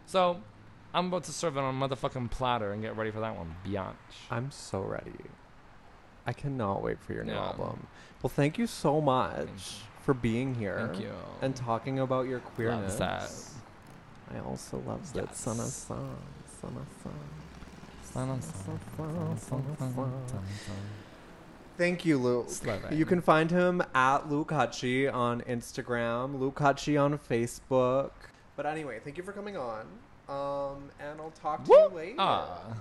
So, 0.07 0.41
I'm 0.95 1.07
about 1.07 1.25
to 1.25 1.33
serve 1.33 1.57
it 1.57 1.61
on 1.61 1.83
a 1.83 1.89
motherfucking 1.89 2.31
platter 2.31 2.73
and 2.73 2.83
get 2.83 2.97
ready 2.97 3.11
for 3.11 3.21
that 3.21 3.37
one, 3.37 3.55
biatch. 3.67 3.95
I'm 4.31 4.51
so 4.51 4.81
ready. 4.81 5.13
I 6.27 6.33
cannot 6.33 6.83
wait 6.83 7.01
for 7.01 7.13
your 7.13 7.25
new 7.25 7.33
Yeah. 7.33 7.47
album. 7.47 7.87
Well, 8.23 8.31
thank 8.31 8.59
you 8.59 8.67
so 8.67 9.01
much 9.01 9.81
for 10.03 10.15
being 10.15 10.55
here 10.55 10.87
Thank 10.89 11.01
you. 11.01 11.13
and 11.43 11.55
talking 11.57 11.99
about 11.99 12.27
your 12.29 12.41
queerness. 12.41 12.99
Loves 13.01 13.55
that. 14.29 14.37
I 14.37 14.41
also 14.41 14.79
love 14.87 15.13
that 15.15 15.35
son 15.35 15.59
of 15.59 15.67
Yes. 15.67 15.75
son, 15.75 16.17
son 16.61 16.77
of 16.77 16.87
son. 17.03 17.13
Son 18.13 18.39
Thank 21.79 22.05
you, 22.05 22.19
Luke. 22.19 22.49
You 22.91 23.07
can 23.07 23.23
find 23.23 23.51
him 23.51 23.83
at 23.95 24.29
Luke 24.31 24.49
Hutchie 24.51 25.13
on 25.13 25.41
Instagram, 25.43 26.39
Luke 26.39 26.57
Hutchie 26.57 27.01
on 27.03 27.17
Facebook. 27.19 28.11
But 28.57 28.67
anyway, 28.67 29.01
thank 29.03 29.17
you 29.17 29.23
for 29.23 29.33
coming 29.33 29.57
on. 29.57 29.87
Um, 30.29 30.91
and 31.01 31.21
I'll 31.21 31.31
talk 31.31 31.65
to 31.65 31.73
you 31.73 31.89
later. 31.97 32.17
Ah. 32.19 32.75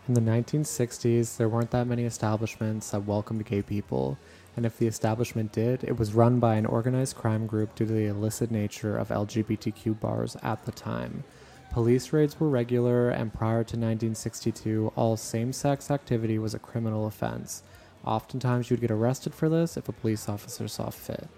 In 0.08 0.14
the 0.14 0.20
1960s, 0.20 1.36
there 1.36 1.48
weren't 1.48 1.70
that 1.70 1.86
many 1.86 2.04
establishments 2.04 2.90
that 2.90 3.06
welcomed 3.06 3.44
gay 3.44 3.62
people, 3.62 4.18
and 4.56 4.66
if 4.66 4.78
the 4.78 4.86
establishment 4.86 5.52
did, 5.52 5.82
it 5.84 5.98
was 5.98 6.14
run 6.14 6.38
by 6.38 6.56
an 6.56 6.66
organized 6.66 7.16
crime 7.16 7.46
group 7.46 7.74
due 7.74 7.86
to 7.86 7.92
the 7.92 8.06
illicit 8.06 8.50
nature 8.50 8.98
of 8.98 9.08
LGBTQ 9.08 9.98
bars 9.98 10.36
at 10.42 10.64
the 10.66 10.72
time. 10.72 11.24
Police 11.72 12.12
raids 12.12 12.38
were 12.38 12.50
regular, 12.50 13.08
and 13.08 13.32
prior 13.32 13.64
to 13.64 13.76
1962, 13.78 14.92
all 14.94 15.16
same 15.16 15.54
sex 15.54 15.90
activity 15.90 16.38
was 16.38 16.52
a 16.52 16.58
criminal 16.58 17.06
offense. 17.06 17.62
Oftentimes, 18.04 18.70
you'd 18.70 18.82
get 18.82 18.90
arrested 18.90 19.34
for 19.34 19.48
this 19.48 19.78
if 19.78 19.88
a 19.88 19.92
police 19.92 20.28
officer 20.28 20.68
saw 20.68 20.90
fit. 20.90 21.28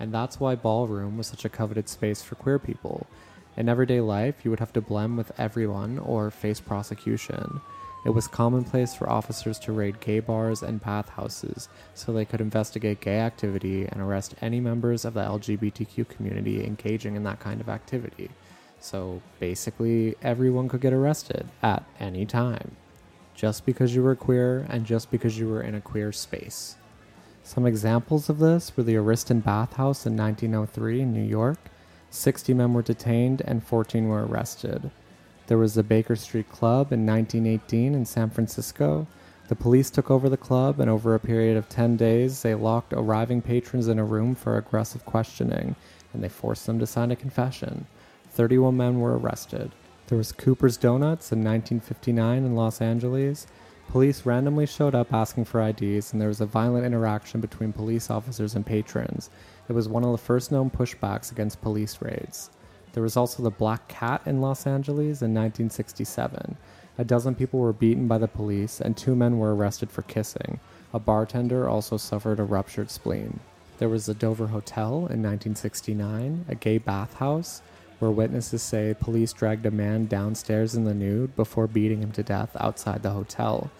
And 0.00 0.12
that's 0.12 0.40
why 0.40 0.54
ballroom 0.54 1.18
was 1.18 1.26
such 1.26 1.44
a 1.44 1.50
coveted 1.50 1.90
space 1.90 2.22
for 2.22 2.36
queer 2.36 2.58
people. 2.58 3.06
In 3.54 3.68
everyday 3.68 4.00
life, 4.00 4.36
you 4.44 4.50
would 4.50 4.60
have 4.60 4.72
to 4.72 4.80
blend 4.80 5.18
with 5.18 5.38
everyone 5.38 5.98
or 5.98 6.30
face 6.30 6.58
prosecution. 6.58 7.60
It 8.04 8.10
was 8.10 8.26
commonplace 8.26 8.94
for 8.94 9.08
officers 9.08 9.58
to 9.60 9.72
raid 9.72 10.00
gay 10.00 10.18
bars 10.18 10.62
and 10.62 10.80
bathhouses 10.80 11.68
so 11.94 12.12
they 12.12 12.24
could 12.24 12.40
investigate 12.40 13.00
gay 13.00 13.20
activity 13.20 13.86
and 13.86 14.00
arrest 14.00 14.34
any 14.42 14.58
members 14.58 15.04
of 15.04 15.14
the 15.14 15.20
LGBTQ 15.20 16.08
community 16.08 16.64
engaging 16.64 17.14
in 17.14 17.22
that 17.22 17.38
kind 17.38 17.60
of 17.60 17.68
activity. 17.68 18.30
So 18.80 19.22
basically, 19.38 20.16
everyone 20.22 20.68
could 20.68 20.80
get 20.80 20.92
arrested 20.92 21.46
at 21.62 21.84
any 22.00 22.26
time, 22.26 22.76
just 23.36 23.64
because 23.64 23.94
you 23.94 24.02
were 24.02 24.16
queer 24.16 24.66
and 24.68 24.84
just 24.84 25.12
because 25.12 25.38
you 25.38 25.48
were 25.48 25.62
in 25.62 25.76
a 25.76 25.80
queer 25.80 26.10
space. 26.10 26.74
Some 27.44 27.66
examples 27.66 28.28
of 28.28 28.40
this 28.40 28.76
were 28.76 28.82
the 28.82 28.96
Ariston 28.96 29.40
Bathhouse 29.40 30.06
in 30.06 30.16
1903 30.16 31.02
in 31.02 31.12
New 31.12 31.22
York. 31.22 31.58
60 32.10 32.54
men 32.54 32.72
were 32.72 32.82
detained 32.82 33.42
and 33.44 33.64
14 33.64 34.08
were 34.08 34.26
arrested. 34.26 34.90
There 35.46 35.58
was 35.58 35.74
the 35.74 35.82
Baker 35.82 36.16
Street 36.16 36.50
Club 36.50 36.92
in 36.92 37.04
1918 37.04 37.94
in 37.94 38.04
San 38.04 38.30
Francisco. 38.30 39.06
The 39.48 39.56
police 39.56 39.90
took 39.90 40.10
over 40.10 40.28
the 40.28 40.36
club, 40.36 40.80
and 40.80 40.88
over 40.88 41.14
a 41.14 41.20
period 41.20 41.56
of 41.56 41.68
10 41.68 41.96
days, 41.96 42.42
they 42.42 42.54
locked 42.54 42.92
arriving 42.92 43.42
patrons 43.42 43.88
in 43.88 43.98
a 43.98 44.04
room 44.04 44.34
for 44.34 44.56
aggressive 44.56 45.04
questioning, 45.04 45.74
and 46.14 46.22
they 46.22 46.28
forced 46.28 46.66
them 46.66 46.78
to 46.78 46.86
sign 46.86 47.10
a 47.10 47.16
confession. 47.16 47.86
31 48.30 48.76
men 48.76 49.00
were 49.00 49.18
arrested. 49.18 49.72
There 50.06 50.16
was 50.18 50.32
Cooper's 50.32 50.76
Donuts 50.76 51.32
in 51.32 51.44
1959 51.44 52.44
in 52.44 52.54
Los 52.54 52.80
Angeles. 52.80 53.46
Police 53.88 54.24
randomly 54.24 54.64
showed 54.64 54.94
up 54.94 55.12
asking 55.12 55.44
for 55.44 55.60
IDs, 55.60 56.12
and 56.12 56.20
there 56.20 56.28
was 56.28 56.40
a 56.40 56.46
violent 56.46 56.86
interaction 56.86 57.40
between 57.40 57.72
police 57.72 58.10
officers 58.10 58.54
and 58.54 58.64
patrons. 58.64 59.28
It 59.68 59.72
was 59.72 59.88
one 59.88 60.04
of 60.04 60.12
the 60.12 60.18
first 60.18 60.50
known 60.50 60.70
pushbacks 60.70 61.30
against 61.30 61.60
police 61.60 62.00
raids. 62.00 62.50
There 62.92 63.02
was 63.02 63.16
also 63.16 63.42
the 63.42 63.50
Black 63.50 63.88
Cat 63.88 64.22
in 64.26 64.40
Los 64.40 64.66
Angeles 64.66 65.22
in 65.22 65.32
1967. 65.34 66.56
A 66.98 67.04
dozen 67.04 67.34
people 67.34 67.60
were 67.60 67.72
beaten 67.72 68.06
by 68.06 68.18
the 68.18 68.28
police, 68.28 68.80
and 68.80 68.96
two 68.96 69.14
men 69.14 69.38
were 69.38 69.54
arrested 69.54 69.90
for 69.90 70.02
kissing. 70.02 70.60
A 70.92 70.98
bartender 70.98 71.68
also 71.68 71.96
suffered 71.96 72.38
a 72.38 72.44
ruptured 72.44 72.90
spleen. 72.90 73.40
There 73.78 73.88
was 73.88 74.06
the 74.06 74.14
Dover 74.14 74.48
Hotel 74.48 74.90
in 74.90 75.22
1969, 75.22 76.44
a 76.48 76.54
gay 76.54 76.78
bathhouse, 76.78 77.62
where 77.98 78.10
witnesses 78.10 78.62
say 78.62 78.94
police 78.98 79.32
dragged 79.32 79.64
a 79.64 79.70
man 79.70 80.06
downstairs 80.06 80.74
in 80.74 80.84
the 80.84 80.92
nude 80.92 81.34
before 81.34 81.66
beating 81.66 82.02
him 82.02 82.12
to 82.12 82.22
death 82.22 82.54
outside 82.60 83.02
the 83.02 83.10
hotel. 83.10 83.70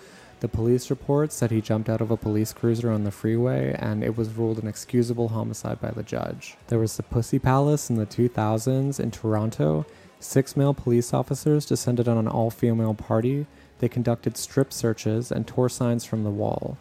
The 0.42 0.48
police 0.48 0.90
report 0.90 1.30
said 1.30 1.52
he 1.52 1.60
jumped 1.60 1.88
out 1.88 2.00
of 2.00 2.10
a 2.10 2.16
police 2.16 2.52
cruiser 2.52 2.90
on 2.90 3.04
the 3.04 3.12
freeway, 3.12 3.76
and 3.78 4.02
it 4.02 4.16
was 4.16 4.34
ruled 4.34 4.58
an 4.58 4.66
excusable 4.66 5.28
homicide 5.28 5.80
by 5.80 5.92
the 5.92 6.02
judge. 6.02 6.56
There 6.66 6.80
was 6.80 6.96
the 6.96 7.04
Pussy 7.04 7.38
Palace 7.38 7.88
in 7.88 7.94
the 7.94 8.06
2000s 8.06 8.98
in 8.98 9.12
Toronto. 9.12 9.86
Six 10.18 10.56
male 10.56 10.74
police 10.74 11.14
officers 11.14 11.64
descended 11.64 12.08
on 12.08 12.18
an 12.18 12.26
all 12.26 12.50
female 12.50 12.92
party. 12.92 13.46
They 13.78 13.88
conducted 13.88 14.36
strip 14.36 14.72
searches 14.72 15.30
and 15.30 15.46
tore 15.46 15.68
signs 15.68 16.04
from 16.04 16.24
the 16.24 16.30
wall. 16.30 16.76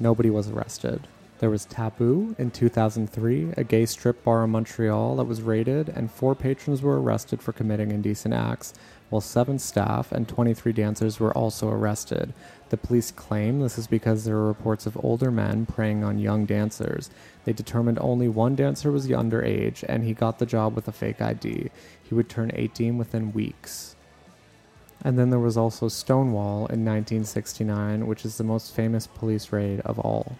Nobody 0.00 0.30
was 0.30 0.48
arrested. 0.48 1.06
There 1.40 1.50
was 1.50 1.66
Taboo 1.66 2.34
in 2.36 2.50
2003, 2.50 3.52
a 3.56 3.62
gay 3.64 3.86
strip 3.86 4.24
bar 4.24 4.42
in 4.42 4.50
Montreal 4.50 5.16
that 5.16 5.24
was 5.24 5.40
raided, 5.40 5.88
and 5.88 6.10
four 6.10 6.34
patrons 6.34 6.82
were 6.82 7.00
arrested 7.00 7.40
for 7.40 7.52
committing 7.52 7.92
indecent 7.92 8.34
acts, 8.34 8.74
while 9.08 9.20
seven 9.20 9.58
staff 9.58 10.10
and 10.10 10.26
23 10.26 10.72
dancers 10.72 11.20
were 11.20 11.32
also 11.36 11.70
arrested. 11.70 12.34
The 12.70 12.76
police 12.76 13.10
claim 13.10 13.60
this 13.60 13.78
is 13.78 13.86
because 13.86 14.24
there 14.24 14.36
were 14.36 14.46
reports 14.46 14.86
of 14.86 15.02
older 15.02 15.30
men 15.30 15.64
preying 15.64 16.04
on 16.04 16.18
young 16.18 16.44
dancers. 16.44 17.10
They 17.44 17.52
determined 17.52 17.98
only 18.00 18.28
one 18.28 18.54
dancer 18.56 18.90
was 18.90 19.08
underage, 19.08 19.84
and 19.88 20.04
he 20.04 20.12
got 20.12 20.38
the 20.38 20.46
job 20.46 20.74
with 20.74 20.86
a 20.86 20.92
fake 20.92 21.22
ID. 21.22 21.70
He 22.02 22.14
would 22.14 22.28
turn 22.28 22.50
18 22.54 22.98
within 22.98 23.32
weeks. 23.32 23.96
And 25.02 25.18
then 25.18 25.30
there 25.30 25.38
was 25.38 25.56
also 25.56 25.88
Stonewall 25.88 26.66
in 26.66 26.84
1969, 26.84 28.06
which 28.06 28.24
is 28.24 28.36
the 28.36 28.44
most 28.44 28.74
famous 28.74 29.06
police 29.06 29.52
raid 29.52 29.80
of 29.80 29.98
all. 29.98 30.36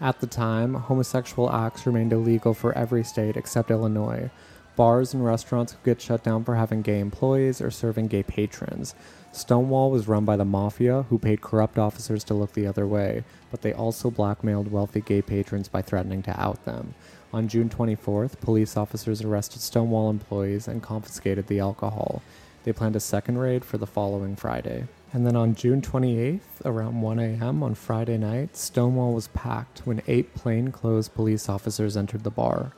At 0.00 0.20
the 0.20 0.26
time, 0.26 0.74
homosexual 0.74 1.50
acts 1.50 1.86
remained 1.86 2.12
illegal 2.12 2.54
for 2.54 2.72
every 2.76 3.04
state 3.04 3.36
except 3.36 3.70
Illinois. 3.70 4.30
Bars 4.78 5.12
and 5.12 5.24
restaurants 5.24 5.72
could 5.72 5.82
get 5.82 6.00
shut 6.00 6.22
down 6.22 6.44
for 6.44 6.54
having 6.54 6.82
gay 6.82 7.00
employees 7.00 7.60
or 7.60 7.68
serving 7.68 8.06
gay 8.06 8.22
patrons. 8.22 8.94
Stonewall 9.32 9.90
was 9.90 10.06
run 10.06 10.24
by 10.24 10.36
the 10.36 10.44
mafia, 10.44 11.02
who 11.10 11.18
paid 11.18 11.40
corrupt 11.40 11.78
officers 11.78 12.22
to 12.22 12.34
look 12.34 12.52
the 12.52 12.68
other 12.68 12.86
way, 12.86 13.24
but 13.50 13.62
they 13.62 13.72
also 13.72 14.08
blackmailed 14.08 14.70
wealthy 14.70 15.00
gay 15.00 15.20
patrons 15.20 15.66
by 15.66 15.82
threatening 15.82 16.22
to 16.22 16.40
out 16.40 16.64
them. 16.64 16.94
On 17.32 17.48
June 17.48 17.68
24th, 17.68 18.40
police 18.40 18.76
officers 18.76 19.20
arrested 19.20 19.62
Stonewall 19.62 20.10
employees 20.10 20.68
and 20.68 20.80
confiscated 20.80 21.48
the 21.48 21.58
alcohol. 21.58 22.22
They 22.62 22.72
planned 22.72 22.94
a 22.94 23.00
second 23.00 23.38
raid 23.38 23.64
for 23.64 23.78
the 23.78 23.86
following 23.86 24.36
Friday. 24.36 24.86
And 25.12 25.26
then 25.26 25.34
on 25.34 25.56
June 25.56 25.82
28th, 25.82 26.64
around 26.64 27.00
1 27.00 27.18
a.m. 27.18 27.64
on 27.64 27.74
Friday 27.74 28.16
night, 28.16 28.56
Stonewall 28.56 29.12
was 29.12 29.26
packed 29.26 29.80
when 29.80 30.02
eight 30.06 30.36
plainclothes 30.36 31.08
police 31.08 31.48
officers 31.48 31.96
entered 31.96 32.22
the 32.22 32.30
bar. 32.30 32.74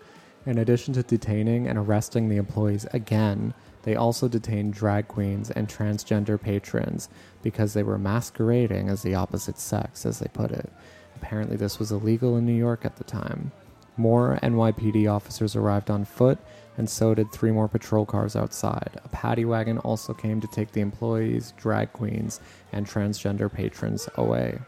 In 0.47 0.59
addition 0.59 0.95
to 0.95 1.03
detaining 1.03 1.67
and 1.67 1.79
arresting 1.79 2.29
the 2.29 2.39
employees 2.39 2.87
again, 2.93 3.53
they 3.83 3.95
also 3.95 4.27
detained 4.27 4.73
drag 4.73 5.07
queens 5.07 5.51
and 5.51 5.69
transgender 5.69 6.41
patrons 6.41 7.09
because 7.43 7.75
they 7.75 7.83
were 7.83 7.99
masquerading 7.99 8.89
as 8.89 9.03
the 9.03 9.15
opposite 9.15 9.59
sex, 9.59 10.07
as 10.07 10.19
they 10.19 10.29
put 10.33 10.51
it. 10.51 10.71
Apparently, 11.17 11.57
this 11.57 11.79
was 11.79 11.93
illegal 11.93 12.37
in 12.37 12.47
New 12.47 12.55
York 12.55 12.85
at 12.85 12.97
the 12.97 13.05
time. 13.05 13.53
More 13.97 14.39
NYPD 14.43 15.13
officers 15.13 15.55
arrived 15.55 15.91
on 15.91 16.07
foot 16.07 16.39
and 16.79 16.89
so 16.89 17.15
did 17.15 17.31
three 17.31 17.51
more 17.51 17.69
patrol 17.69 18.07
cars 18.07 18.35
outside. 18.35 18.99
A 19.05 19.09
paddy 19.09 19.45
wagon 19.45 19.77
also 19.79 20.15
came 20.15 20.41
to 20.41 20.47
take 20.47 20.73
the 20.73 20.81
employees, 20.81 21.53
drag 21.59 21.93
queens, 21.93 22.41
and 22.73 22.87
transgender 22.87 23.53
patrons 23.53 24.09
away. 24.15 24.59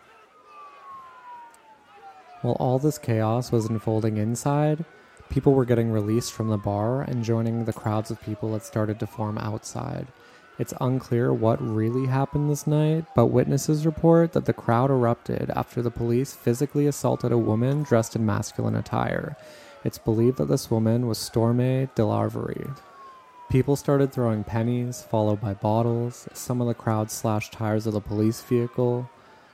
While 2.43 2.55
all 2.55 2.79
this 2.79 2.99
chaos 2.99 3.51
was 3.51 3.66
unfolding 3.66 4.18
inside, 4.18 4.85
people 5.33 5.55
were 5.55 5.64
getting 5.64 5.91
released 5.91 6.35
from 6.35 6.49
the 6.49 6.59
bar 6.59 7.01
and 7.01 7.24
joining 7.24 7.64
the 7.64 7.72
crowds 7.72 8.11
of 8.11 8.20
people 8.20 8.53
that 8.53 8.62
started 8.62 9.01
to 9.01 9.07
form 9.07 9.39
outside. 9.39 10.07
It's 10.59 10.74
unclear 10.78 11.33
what 11.33 11.59
really 11.62 12.07
happened 12.07 12.51
this 12.51 12.66
night, 12.66 13.07
but 13.16 13.28
witnesses 13.28 13.87
report 13.87 14.33
that 14.33 14.45
the 14.45 14.53
crowd 14.53 14.91
erupted 14.91 15.51
after 15.57 15.80
the 15.80 15.91
police 15.91 16.35
physically 16.35 16.87
assaulted 16.87 17.33
a 17.33 17.39
woman 17.39 17.83
dressed 17.83 18.14
in 18.14 18.26
masculine 18.26 18.76
attire. 18.76 19.35
It's 19.85 19.97
believed 19.97 20.37
that 20.37 20.49
this 20.49 20.70
woman 20.70 21.07
was 21.07 21.16
Storme 21.16 21.89
Delarverie. 21.97 22.76
People 23.51 23.74
started 23.74 24.12
throwing 24.12 24.45
pennies, 24.45 25.03
followed 25.03 25.41
by 25.41 25.55
bottles. 25.55 26.28
Some 26.35 26.61
of 26.61 26.66
the 26.66 26.74
crowd 26.74 27.11
slashed 27.11 27.55
tires 27.55 27.87
of 27.87 27.95
the 27.95 28.01
police 28.03 28.43
vehicle. 28.43 29.09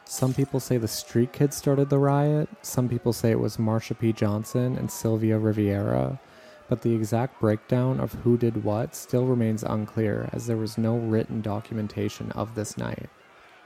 Some 0.08 0.32
people 0.32 0.58
say 0.58 0.78
the 0.78 0.88
street 0.88 1.34
kids 1.34 1.54
started 1.54 1.90
the 1.90 1.98
riot. 1.98 2.48
Some 2.62 2.88
people 2.88 3.12
say 3.12 3.30
it 3.30 3.40
was 3.40 3.58
Marsha 3.58 3.96
P. 3.98 4.14
Johnson 4.14 4.74
and 4.76 4.90
Sylvia 4.90 5.38
Rivera. 5.38 6.18
But 6.66 6.80
the 6.80 6.94
exact 6.94 7.38
breakdown 7.40 8.00
of 8.00 8.14
who 8.14 8.38
did 8.38 8.64
what 8.64 8.94
still 8.94 9.26
remains 9.26 9.62
unclear, 9.62 10.30
as 10.32 10.46
there 10.46 10.56
was 10.56 10.78
no 10.78 10.96
written 10.96 11.42
documentation 11.42 12.32
of 12.32 12.54
this 12.54 12.78
night. 12.78 13.10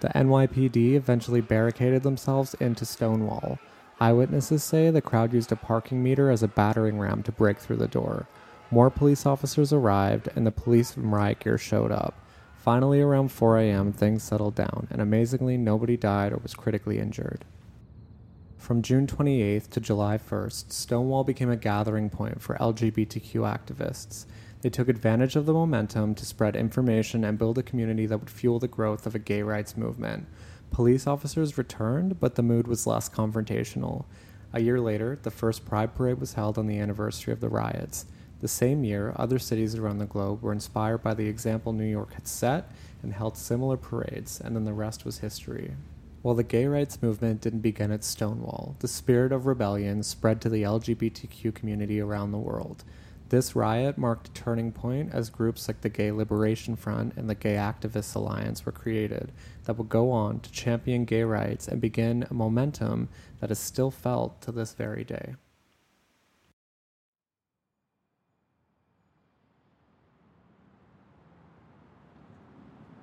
The 0.00 0.08
NYPD 0.08 0.94
eventually 0.94 1.40
barricaded 1.40 2.02
themselves 2.02 2.54
into 2.54 2.84
Stonewall, 2.84 3.60
Eyewitnesses 4.02 4.64
say 4.64 4.90
the 4.90 5.00
crowd 5.00 5.32
used 5.32 5.52
a 5.52 5.56
parking 5.56 6.02
meter 6.02 6.28
as 6.28 6.42
a 6.42 6.48
battering 6.48 6.98
ram 6.98 7.22
to 7.22 7.30
break 7.30 7.58
through 7.58 7.76
the 7.76 7.86
door. 7.86 8.26
More 8.68 8.90
police 8.90 9.26
officers 9.26 9.72
arrived, 9.72 10.28
and 10.34 10.44
the 10.44 10.50
police 10.50 10.90
from 10.90 11.14
riot 11.14 11.38
gear 11.38 11.56
showed 11.56 11.92
up. 11.92 12.14
Finally, 12.62 13.00
around 13.00 13.32
4 13.32 13.58
a.m., 13.58 13.92
things 13.92 14.22
settled 14.22 14.54
down, 14.54 14.86
and 14.88 15.02
amazingly, 15.02 15.56
nobody 15.56 15.96
died 15.96 16.32
or 16.32 16.36
was 16.36 16.54
critically 16.54 17.00
injured. 17.00 17.44
From 18.56 18.82
June 18.82 19.08
28th 19.08 19.68
to 19.70 19.80
July 19.80 20.16
1st, 20.16 20.70
Stonewall 20.70 21.24
became 21.24 21.50
a 21.50 21.56
gathering 21.56 22.08
point 22.08 22.40
for 22.40 22.54
LGBTQ 22.58 23.32
activists. 23.40 24.26
They 24.60 24.70
took 24.70 24.88
advantage 24.88 25.34
of 25.34 25.44
the 25.44 25.52
momentum 25.52 26.14
to 26.14 26.24
spread 26.24 26.54
information 26.54 27.24
and 27.24 27.36
build 27.36 27.58
a 27.58 27.64
community 27.64 28.06
that 28.06 28.18
would 28.18 28.30
fuel 28.30 28.60
the 28.60 28.68
growth 28.68 29.08
of 29.08 29.16
a 29.16 29.18
gay 29.18 29.42
rights 29.42 29.76
movement. 29.76 30.28
Police 30.70 31.08
officers 31.08 31.58
returned, 31.58 32.20
but 32.20 32.36
the 32.36 32.44
mood 32.44 32.68
was 32.68 32.86
less 32.86 33.08
confrontational. 33.08 34.04
A 34.52 34.60
year 34.60 34.78
later, 34.78 35.18
the 35.20 35.32
first 35.32 35.66
Pride 35.66 35.96
Parade 35.96 36.20
was 36.20 36.34
held 36.34 36.56
on 36.58 36.68
the 36.68 36.78
anniversary 36.78 37.32
of 37.32 37.40
the 37.40 37.48
riots. 37.48 38.06
The 38.42 38.48
same 38.48 38.82
year, 38.82 39.12
other 39.14 39.38
cities 39.38 39.76
around 39.76 39.98
the 39.98 40.04
globe 40.04 40.42
were 40.42 40.52
inspired 40.52 40.98
by 40.98 41.14
the 41.14 41.28
example 41.28 41.72
New 41.72 41.84
York 41.84 42.14
had 42.14 42.26
set 42.26 42.72
and 43.00 43.12
held 43.12 43.36
similar 43.36 43.76
parades, 43.76 44.40
and 44.40 44.56
then 44.56 44.64
the 44.64 44.72
rest 44.72 45.04
was 45.04 45.20
history. 45.20 45.74
While 46.22 46.34
the 46.34 46.42
gay 46.42 46.66
rights 46.66 47.00
movement 47.00 47.40
didn't 47.40 47.60
begin 47.60 47.92
at 47.92 48.02
Stonewall, 48.02 48.74
the 48.80 48.88
spirit 48.88 49.30
of 49.30 49.46
rebellion 49.46 50.02
spread 50.02 50.40
to 50.40 50.48
the 50.48 50.64
LGBTQ 50.64 51.54
community 51.54 52.00
around 52.00 52.32
the 52.32 52.38
world. 52.38 52.82
This 53.28 53.54
riot 53.54 53.96
marked 53.96 54.26
a 54.26 54.32
turning 54.32 54.72
point 54.72 55.14
as 55.14 55.30
groups 55.30 55.68
like 55.68 55.82
the 55.82 55.88
Gay 55.88 56.10
Liberation 56.10 56.74
Front 56.74 57.14
and 57.16 57.30
the 57.30 57.36
Gay 57.36 57.54
Activists 57.54 58.16
Alliance 58.16 58.66
were 58.66 58.72
created 58.72 59.30
that 59.66 59.78
would 59.78 59.88
go 59.88 60.10
on 60.10 60.40
to 60.40 60.50
champion 60.50 61.04
gay 61.04 61.22
rights 61.22 61.68
and 61.68 61.80
begin 61.80 62.26
a 62.28 62.34
momentum 62.34 63.08
that 63.38 63.52
is 63.52 63.60
still 63.60 63.92
felt 63.92 64.42
to 64.42 64.50
this 64.50 64.72
very 64.74 65.04
day. 65.04 65.36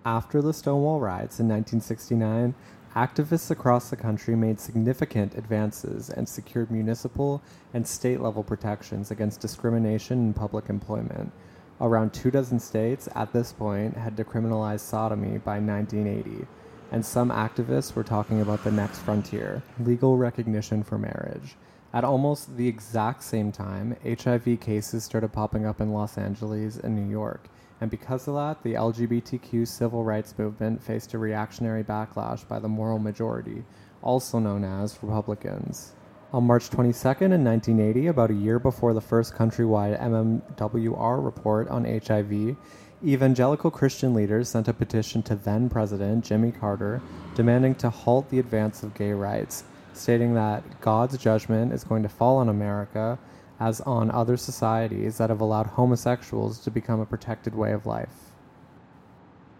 After 0.05 0.41
the 0.41 0.53
Stonewall 0.53 1.01
riots 1.01 1.41
in 1.41 1.49
1969, 1.49 2.55
activists 2.95 3.51
across 3.51 3.89
the 3.89 3.97
country 3.97 4.33
made 4.33 4.57
significant 4.57 5.35
advances 5.35 6.09
and 6.09 6.27
secured 6.27 6.71
municipal 6.71 7.41
and 7.73 7.85
state 7.85 8.21
level 8.21 8.41
protections 8.41 9.11
against 9.11 9.41
discrimination 9.41 10.19
in 10.19 10.33
public 10.33 10.69
employment. 10.69 11.33
Around 11.81 12.13
two 12.13 12.31
dozen 12.31 12.61
states 12.61 13.09
at 13.13 13.33
this 13.33 13.51
point 13.51 13.97
had 13.97 14.15
decriminalized 14.15 14.81
sodomy 14.81 15.37
by 15.37 15.59
1980, 15.59 16.47
and 16.93 17.05
some 17.05 17.29
activists 17.29 17.93
were 17.93 18.03
talking 18.03 18.39
about 18.39 18.63
the 18.63 18.71
next 18.71 18.99
frontier 18.99 19.61
legal 19.81 20.15
recognition 20.15 20.81
for 20.81 20.97
marriage. 20.97 21.57
At 21.93 22.05
almost 22.05 22.55
the 22.55 22.69
exact 22.69 23.21
same 23.21 23.51
time, 23.51 23.97
HIV 24.05 24.61
cases 24.61 25.03
started 25.03 25.33
popping 25.33 25.65
up 25.65 25.81
in 25.81 25.91
Los 25.91 26.17
Angeles 26.17 26.77
and 26.77 26.95
New 26.95 27.11
York 27.11 27.49
and 27.81 27.89
because 27.89 28.27
of 28.27 28.35
that, 28.35 28.61
the 28.63 28.73
LGBTQ 28.73 29.67
civil 29.67 30.03
rights 30.03 30.37
movement 30.37 30.83
faced 30.83 31.13
a 31.13 31.17
reactionary 31.17 31.83
backlash 31.83 32.47
by 32.47 32.59
the 32.59 32.67
moral 32.67 32.99
majority, 32.99 33.63
also 34.01 34.39
known 34.39 34.63
as 34.63 34.97
Republicans. 35.01 35.93
On 36.31 36.43
March 36.43 36.69
22nd 36.69 37.33
in 37.33 37.43
1980, 37.43 38.07
about 38.07 38.31
a 38.31 38.35
year 38.35 38.59
before 38.59 38.93
the 38.93 39.01
first 39.01 39.33
countrywide 39.33 39.99
MMWR 39.99 41.23
report 41.23 41.67
on 41.69 41.85
HIV, 41.85 42.55
evangelical 43.03 43.71
Christian 43.71 44.13
leaders 44.13 44.49
sent 44.49 44.67
a 44.67 44.73
petition 44.73 45.23
to 45.23 45.35
then 45.35 45.69
President 45.69 46.25
Jimmy 46.25 46.51
Carter 46.51 47.01
demanding 47.33 47.73
to 47.75 47.89
halt 47.89 48.29
the 48.29 48.39
advance 48.39 48.83
of 48.83 48.93
gay 48.93 49.13
rights, 49.13 49.63
stating 49.93 50.33
that 50.33 50.81
God's 50.81 51.17
judgment 51.17 51.73
is 51.73 51.83
going 51.83 52.03
to 52.03 52.09
fall 52.09 52.37
on 52.37 52.49
America 52.49 53.17
as 53.59 53.81
on 53.81 54.09
other 54.11 54.37
societies 54.37 55.17
that 55.17 55.29
have 55.29 55.41
allowed 55.41 55.67
homosexuals 55.67 56.59
to 56.59 56.71
become 56.71 56.99
a 56.99 57.05
protected 57.05 57.53
way 57.53 57.71
of 57.71 57.85
life. 57.85 58.31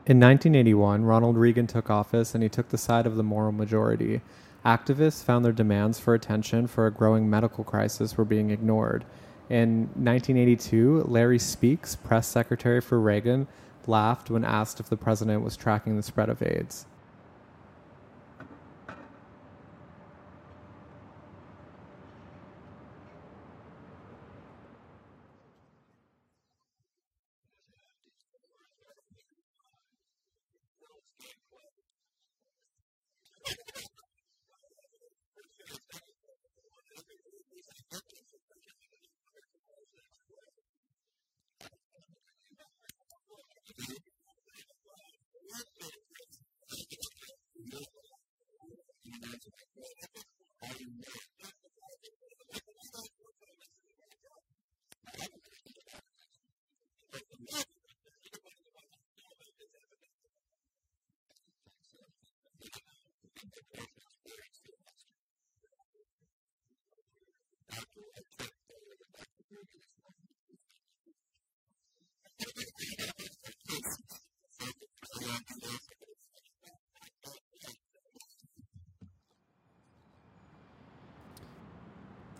In 0.05 0.19
1981, 0.19 1.03
Ronald 1.03 1.37
Reagan 1.37 1.67
took 1.67 1.89
office 1.89 2.33
and 2.33 2.41
he 2.41 2.49
took 2.49 2.69
the 2.69 2.77
side 2.77 3.05
of 3.05 3.15
the 3.15 3.23
moral 3.23 3.51
majority. 3.51 4.21
Activists 4.65 5.23
found 5.23 5.45
their 5.45 5.51
demands 5.51 5.99
for 5.99 6.13
attention 6.13 6.67
for 6.67 6.87
a 6.87 6.91
growing 6.91 7.29
medical 7.29 7.63
crisis 7.63 8.17
were 8.17 8.25
being 8.25 8.49
ignored. 8.49 9.05
In 9.49 9.89
1982, 9.95 11.05
Larry 11.07 11.39
Speakes, 11.39 11.95
press 11.95 12.27
secretary 12.27 12.81
for 12.81 12.99
Reagan, 12.99 13.47
laughed 13.87 14.29
when 14.29 14.45
asked 14.45 14.79
if 14.79 14.89
the 14.89 14.97
president 14.97 15.43
was 15.43 15.57
tracking 15.57 15.95
the 15.95 16.03
spread 16.03 16.29
of 16.29 16.41
AIDS. 16.41 16.85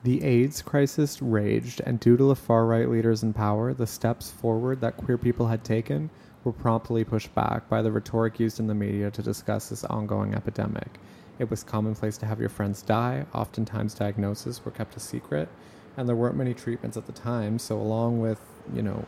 The 0.10 0.24
AIDS 0.24 0.64
crisis 0.64 1.22
raged, 1.22 1.82
and 1.86 1.99
due 1.99 2.18
to 2.18 2.24
the 2.24 2.36
far 2.36 2.66
right 2.66 2.89
leaders 2.89 3.22
in 3.22 3.32
power, 3.32 3.76
the 3.76 3.86
steps 3.86 4.32
forward 4.32 4.82
that 4.82 4.97
queer 4.97 5.20
people 5.20 5.45
had 5.45 5.64
taken 5.64 6.10
were 6.43 6.51
promptly 6.51 7.03
pushed 7.03 7.36
back 7.36 7.70
by 7.70 7.84
the 7.84 7.91
rhetoric 7.91 8.39
used 8.39 8.60
in 8.60 8.66
the 8.66 8.74
media 8.74 9.12
to 9.12 9.22
discuss 9.22 9.70
this 9.70 9.84
ongoing 9.84 10.34
epidemic. 10.34 10.97
It 11.38 11.51
was 11.51 11.64
commonplace 11.64 12.18
to 12.18 12.26
have 12.26 12.39
your 12.39 12.49
friends 12.49 12.82
die, 12.82 13.24
oftentimes 13.36 13.93
diagnoses 13.93 14.66
were 14.66 14.72
kept 14.72 14.97
a 14.97 14.99
secret, 14.99 15.47
and 15.95 16.10
there 16.10 16.16
weren't 16.16 16.36
many 16.36 16.55
treatments 16.55 16.97
at 16.97 17.05
the 17.05 17.12
time, 17.12 17.60
so 17.60 17.80
along 17.80 18.20
with, 18.20 18.41
you 18.74 18.82
know, 18.82 19.05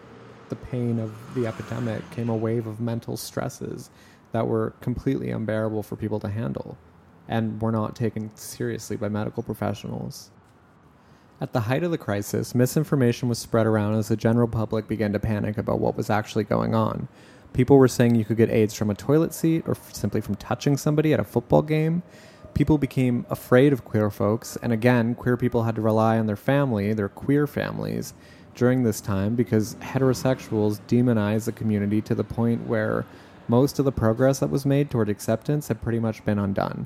the 0.49 0.56
pain 0.56 0.99
of 0.99 1.12
the 1.34 1.47
epidemic 1.47 2.08
came 2.12 2.30
a 2.30 2.38
wave 2.38 2.68
of 2.68 2.80
mental 2.80 3.18
stresses 3.18 3.89
that 4.34 4.45
were 4.45 4.76
completely 4.82 5.32
unbearable 5.32 5.82
for 5.82 5.95
people 5.95 6.20
to 6.20 6.30
handle 6.30 6.78
and 7.28 7.60
were 7.60 7.72
not 7.72 7.95
taken 7.95 8.30
seriously 8.36 8.95
by 8.95 9.10
medical 9.10 9.41
professionals. 9.41 10.30
At 11.42 11.54
the 11.54 11.62
height 11.62 11.82
of 11.82 11.89
the 11.89 11.98
crisis, 11.98 12.54
misinformation 12.54 13.28
was 13.28 13.39
spread 13.39 13.66
around 13.66 13.96
as 13.96 14.10
the 14.10 14.16
general 14.16 14.48
public 14.48 14.88
began 14.88 15.12
to 15.14 15.20
panic 15.20 15.58
about 15.58 15.80
what 15.80 15.98
was 15.98 16.12
actually 16.12 16.44
going 16.44 16.76
on. 16.76 17.08
People 17.52 17.78
were 17.78 17.88
saying 17.88 18.14
you 18.14 18.24
could 18.24 18.38
get 18.38 18.52
AIDS 18.52 18.76
from 18.76 18.92
a 18.92 18.94
toilet 18.94 19.34
seat 19.34 19.64
or 19.66 19.72
f- 19.72 19.92
simply 19.92 20.22
from 20.22 20.36
touching 20.36 20.78
somebody 20.78 21.16
at 21.16 21.20
a 21.20 21.24
football 21.24 21.64
game. 21.64 22.04
People 22.54 22.78
became 22.78 23.26
afraid 23.28 23.74
of 23.74 23.84
queer 23.84 24.12
folks, 24.12 24.56
and 24.62 24.72
again, 24.72 25.16
queer 25.16 25.36
people 25.36 25.64
had 25.64 25.74
to 25.74 25.82
rely 25.82 26.20
on 26.20 26.28
their 26.28 26.36
family, 26.36 26.94
their 26.94 27.10
queer 27.10 27.48
families, 27.48 28.14
during 28.54 28.84
this 28.84 29.02
time 29.02 29.34
because 29.34 29.74
heterosexuals 29.76 30.80
demonized 30.86 31.48
the 31.48 31.52
community 31.52 32.02
to 32.02 32.14
the 32.14 32.24
point 32.24 32.68
where 32.68 33.04
most 33.48 33.80
of 33.80 33.86
the 33.86 33.92
progress 33.92 34.38
that 34.39 34.52
was 34.52 34.64
made 34.64 34.92
toward 34.92 35.10
acceptance 35.10 35.70
had 35.70 35.82
pretty 35.82 36.00
much 36.00 36.24
been 36.24 36.38
undone. 36.38 36.86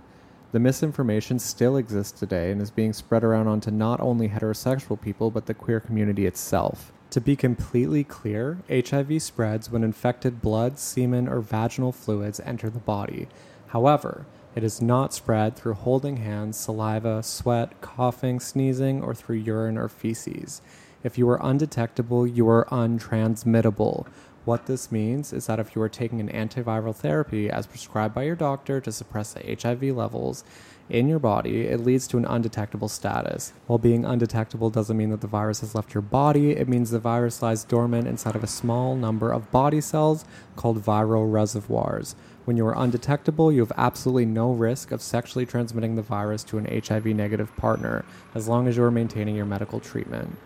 The 0.51 0.59
misinformation 0.59 1.39
still 1.39 1.75
exists 1.75 2.17
today 2.17 2.51
and 2.51 2.61
is 2.61 2.71
being 2.71 2.93
spread 2.93 3.23
around 3.23 3.47
onto 3.47 3.71
not 3.71 3.99
only 3.99 4.29
heterosexual 4.29 4.99
people, 4.99 5.31
but 5.31 5.45
the 5.45 5.53
queer 5.53 5.79
community 5.79 6.25
itself. 6.25 6.91
To 7.11 7.21
be 7.21 7.35
completely 7.35 8.03
clear, 8.03 8.59
HIV 8.69 9.21
spreads 9.21 9.69
when 9.69 9.83
infected 9.83 10.41
blood, 10.41 10.79
semen, 10.79 11.27
or 11.27 11.39
vaginal 11.39 11.91
fluids 11.91 12.39
enter 12.41 12.69
the 12.69 12.79
body. 12.79 13.27
However, 13.67 14.25
it 14.55 14.63
is 14.63 14.81
not 14.81 15.13
spread 15.13 15.55
through 15.55 15.73
holding 15.73 16.17
hands, 16.17 16.57
saliva, 16.57 17.21
sweat, 17.23 17.81
coughing, 17.81 18.39
sneezing, 18.39 19.03
or 19.03 19.13
through 19.13 19.37
urine 19.37 19.77
or 19.77 19.89
feces. 19.89 20.61
If 21.03 21.17
you 21.17 21.29
are 21.29 21.39
undetectable, 21.43 22.25
you 22.25 22.47
are 22.49 22.65
untransmittable, 22.71 24.07
what 24.45 24.67
this 24.67 24.91
means 24.91 25.33
is 25.33 25.47
that 25.47 25.59
if 25.59 25.75
you 25.75 25.81
are 25.81 25.89
taking 25.89 26.19
an 26.19 26.29
antiviral 26.29 26.95
therapy 26.95 27.49
as 27.49 27.67
prescribed 27.67 28.13
by 28.13 28.23
your 28.23 28.35
doctor 28.35 28.79
to 28.79 28.91
suppress 28.91 29.33
the 29.33 29.57
HIV 29.61 29.83
levels 29.95 30.43
in 30.87 31.07
your 31.07 31.19
body, 31.19 31.61
it 31.61 31.79
leads 31.79 32.07
to 32.07 32.17
an 32.17 32.25
undetectable 32.25 32.87
status. 32.87 33.53
While 33.65 33.79
being 33.79 34.05
undetectable 34.05 34.69
doesn't 34.69 34.95
mean 34.95 35.09
that 35.09 35.21
the 35.21 35.27
virus 35.27 35.61
has 35.61 35.73
left 35.73 35.95
your 35.95 36.03
body, 36.03 36.51
it 36.51 36.69
means 36.69 36.91
the 36.91 36.99
virus 36.99 37.41
lies 37.41 37.63
dormant 37.63 38.07
inside 38.07 38.35
of 38.35 38.43
a 38.43 38.47
small 38.47 38.95
number 38.95 39.31
of 39.31 39.51
body 39.51 39.81
cells 39.81 40.25
called 40.55 40.83
viral 40.83 41.31
reservoirs. 41.31 42.15
When 42.45 42.55
you 42.55 42.67
are 42.67 42.77
undetectable, 42.77 43.51
you 43.51 43.61
have 43.61 43.71
absolutely 43.75 44.27
no 44.27 44.51
risk 44.51 44.91
of 44.91 45.01
sexually 45.01 45.47
transmitting 45.47 45.95
the 45.95 46.03
virus 46.03 46.43
to 46.45 46.59
an 46.59 46.65
HIV 46.65 47.07
negative 47.07 47.55
partner 47.55 48.05
as 48.35 48.47
long 48.47 48.67
as 48.67 48.77
you 48.77 48.83
are 48.83 48.91
maintaining 48.91 49.35
your 49.35 49.45
medical 49.45 49.79
treatment. 49.79 50.37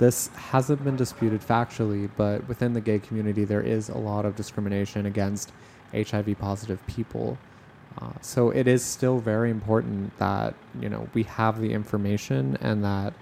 This 0.00 0.28
hasn't 0.28 0.82
been 0.82 0.96
disputed 0.96 1.42
factually, 1.42 2.08
but 2.16 2.48
within 2.48 2.72
the 2.72 2.80
gay 2.80 2.98
community, 2.98 3.44
there 3.44 3.60
is 3.60 3.90
a 3.90 3.98
lot 3.98 4.24
of 4.24 4.34
discrimination 4.34 5.04
against 5.04 5.52
HIV 5.92 6.38
positive 6.38 6.84
people. 6.86 7.36
Uh, 8.00 8.12
so 8.22 8.48
it 8.48 8.66
is 8.66 8.82
still 8.82 9.18
very 9.18 9.50
important 9.50 10.16
that 10.18 10.54
you 10.80 10.88
know 10.88 11.06
we 11.12 11.24
have 11.24 11.60
the 11.60 11.70
information 11.70 12.56
and 12.62 12.82
that 12.82 13.12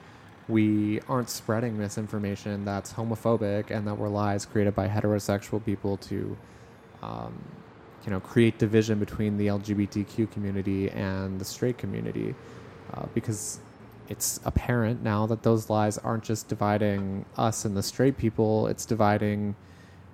we 0.47 1.01
aren't 1.09 1.31
spreading 1.31 1.77
misinformation 1.77 2.65
that's 2.65 2.93
homophobic 2.93 3.71
and 3.71 3.87
that 3.87 3.97
were 3.97 4.09
lies 4.09 4.47
created 4.47 4.75
by 4.75 4.87
heterosexual 4.87 5.63
people 5.65 5.97
to 5.97 6.37
um, 7.03 7.35
you 8.05 8.11
know 8.11 8.21
create 8.21 8.57
division 8.59 9.01
between 9.01 9.37
the 9.37 9.49
LGBTQ 9.49 10.31
community 10.31 10.91
and 10.91 11.41
the 11.41 11.45
straight 11.45 11.77
community 11.77 12.37
uh, 12.95 13.07
because 13.15 13.59
it's 14.09 14.41
apparent 14.45 15.03
now 15.03 15.27
that 15.27 15.43
those 15.43 15.69
lies 15.69 15.99
aren't 15.99 16.25
just 16.25 16.49
dividing 16.49 17.25
us 17.37 17.65
and 17.65 17.77
the 17.77 17.83
straight 17.83 18.17
people, 18.17 18.67
it's 18.67 18.87
dividing 18.87 19.55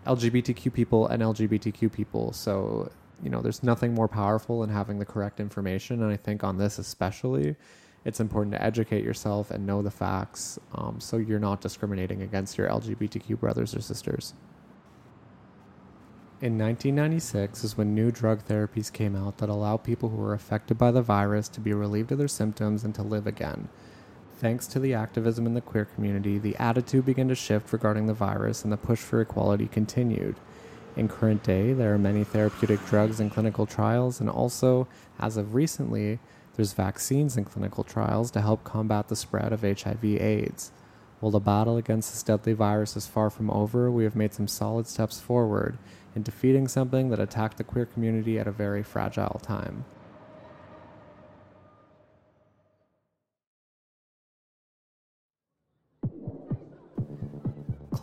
LGBTQ 0.06 0.72
people 0.72 1.06
and 1.06 1.22
LGBTQ 1.22 1.92
people. 1.92 2.32
So, 2.32 2.90
you 3.22 3.30
know, 3.30 3.40
there's 3.40 3.62
nothing 3.62 3.94
more 3.94 4.08
powerful 4.08 4.60
than 4.60 4.70
having 4.70 4.98
the 4.98 5.04
correct 5.04 5.40
information. 5.40 6.02
And 6.02 6.12
I 6.12 6.16
think 6.16 6.44
on 6.44 6.58
this 6.58 6.78
especially, 6.78 7.56
it's 8.04 8.20
important 8.20 8.54
to 8.54 8.62
educate 8.62 9.02
yourself 9.02 9.50
and 9.50 9.66
know 9.66 9.80
the 9.80 9.90
facts 9.90 10.58
um, 10.74 11.00
so 11.00 11.16
you're 11.16 11.38
not 11.38 11.60
discriminating 11.60 12.22
against 12.22 12.58
your 12.58 12.68
LGBTQ 12.68 13.40
brothers 13.40 13.74
or 13.74 13.80
sisters. 13.80 14.34
In 16.44 16.58
1996 16.58 17.64
is 17.64 17.78
when 17.78 17.94
new 17.94 18.10
drug 18.10 18.44
therapies 18.44 18.92
came 18.92 19.16
out 19.16 19.38
that 19.38 19.48
allow 19.48 19.78
people 19.78 20.10
who 20.10 20.18
were 20.18 20.34
affected 20.34 20.76
by 20.76 20.90
the 20.90 21.00
virus 21.00 21.48
to 21.48 21.58
be 21.58 21.72
relieved 21.72 22.12
of 22.12 22.18
their 22.18 22.28
symptoms 22.28 22.84
and 22.84 22.94
to 22.96 23.02
live 23.02 23.26
again. 23.26 23.70
Thanks 24.36 24.66
to 24.66 24.78
the 24.78 24.92
activism 24.92 25.46
in 25.46 25.54
the 25.54 25.62
queer 25.62 25.86
community, 25.86 26.38
the 26.38 26.54
attitude 26.56 27.06
began 27.06 27.28
to 27.28 27.34
shift 27.34 27.72
regarding 27.72 28.04
the 28.04 28.12
virus 28.12 28.62
and 28.62 28.70
the 28.70 28.76
push 28.76 28.98
for 28.98 29.22
equality 29.22 29.68
continued. 29.68 30.36
In 30.96 31.08
current 31.08 31.42
day, 31.42 31.72
there 31.72 31.94
are 31.94 31.98
many 31.98 32.24
therapeutic 32.24 32.84
drugs 32.84 33.20
in 33.20 33.30
clinical 33.30 33.64
trials, 33.64 34.20
and 34.20 34.28
also, 34.28 34.86
as 35.18 35.38
of 35.38 35.54
recently, 35.54 36.18
there's 36.56 36.74
vaccines 36.74 37.38
in 37.38 37.46
clinical 37.46 37.84
trials 37.84 38.30
to 38.32 38.42
help 38.42 38.64
combat 38.64 39.08
the 39.08 39.16
spread 39.16 39.54
of 39.54 39.62
HIV/AIDS. 39.62 40.72
While 41.20 41.30
the 41.30 41.40
battle 41.40 41.78
against 41.78 42.12
this 42.12 42.22
deadly 42.22 42.52
virus 42.52 42.98
is 42.98 43.06
far 43.06 43.30
from 43.30 43.50
over, 43.50 43.90
we 43.90 44.04
have 44.04 44.14
made 44.14 44.34
some 44.34 44.46
solid 44.46 44.86
steps 44.86 45.20
forward 45.20 45.78
in 46.14 46.22
defeating 46.22 46.68
something 46.68 47.10
that 47.10 47.20
attacked 47.20 47.58
the 47.58 47.64
queer 47.64 47.86
community 47.86 48.38
at 48.38 48.46
a 48.46 48.52
very 48.52 48.82
fragile 48.82 49.40
time. 49.42 49.84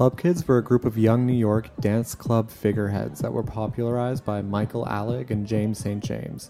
Club 0.02 0.18
Kids 0.18 0.48
were 0.48 0.58
a 0.58 0.64
group 0.64 0.84
of 0.84 0.98
young 0.98 1.28
New 1.28 1.34
York 1.34 1.70
dance 1.80 2.16
club 2.16 2.50
figureheads 2.50 3.20
that 3.20 3.34
were 3.34 3.44
popularized 3.44 4.26
by 4.26 4.42
Michael 4.42 4.84
Alig 4.86 5.30
and 5.30 5.46
James 5.46 5.78
St. 5.78 6.04
James. 6.04 6.50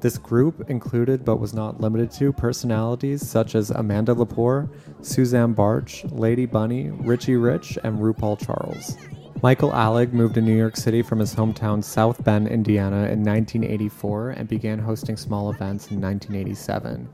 This 0.00 0.16
group 0.16 0.70
included, 0.70 1.24
but 1.24 1.40
was 1.40 1.54
not 1.54 1.80
limited 1.80 2.12
to, 2.12 2.32
personalities 2.32 3.26
such 3.26 3.54
as 3.54 3.70
Amanda 3.70 4.14
Lepore, 4.14 4.68
Suzanne 5.02 5.54
Bartsch, 5.54 6.04
Lady 6.16 6.46
Bunny, 6.46 6.90
Richie 6.90 7.36
Rich, 7.36 7.78
and 7.82 7.98
RuPaul 7.98 8.38
Charles. 8.44 8.96
Michael 9.44 9.72
Alig 9.72 10.14
moved 10.14 10.36
to 10.36 10.40
New 10.40 10.56
York 10.56 10.74
City 10.74 11.02
from 11.02 11.18
his 11.18 11.34
hometown 11.34 11.84
South 11.84 12.24
Bend, 12.24 12.48
Indiana 12.48 13.08
in 13.08 13.22
1984 13.22 14.30
and 14.30 14.48
began 14.48 14.78
hosting 14.78 15.18
small 15.18 15.50
events 15.50 15.90
in 15.90 16.00
1987. 16.00 17.06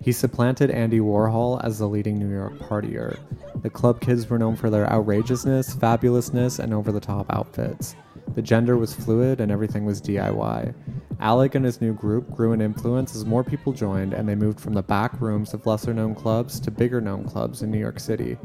He 0.00 0.12
supplanted 0.12 0.70
Andy 0.70 1.00
Warhol 1.00 1.60
as 1.64 1.80
the 1.80 1.88
leading 1.88 2.20
New 2.20 2.32
York 2.32 2.56
partier. 2.60 3.18
The 3.62 3.70
club 3.70 4.00
kids 4.00 4.30
were 4.30 4.38
known 4.38 4.54
for 4.54 4.70
their 4.70 4.88
outrageousness, 4.92 5.74
fabulousness, 5.74 6.60
and 6.60 6.72
over 6.72 6.92
the 6.92 7.00
top 7.00 7.26
outfits. 7.30 7.96
The 8.34 8.42
gender 8.42 8.76
was 8.76 8.94
fluid 8.94 9.40
and 9.40 9.52
everything 9.52 9.84
was 9.84 10.00
DIY. 10.00 10.74
Alig 11.22 11.54
and 11.54 11.64
his 11.64 11.80
new 11.80 11.92
group 11.92 12.28
grew 12.34 12.52
in 12.52 12.60
influence 12.60 13.14
as 13.14 13.24
more 13.24 13.44
people 13.44 13.72
joined 13.72 14.12
and 14.12 14.28
they 14.28 14.34
moved 14.34 14.58
from 14.58 14.72
the 14.74 14.82
back 14.82 15.20
rooms 15.20 15.54
of 15.54 15.64
lesser 15.66 15.94
known 15.94 16.16
clubs 16.16 16.58
to 16.58 16.70
bigger 16.70 17.00
known 17.00 17.24
clubs 17.24 17.62
in 17.62 17.70
New 17.70 17.78
York 17.78 18.00
City. 18.00 18.36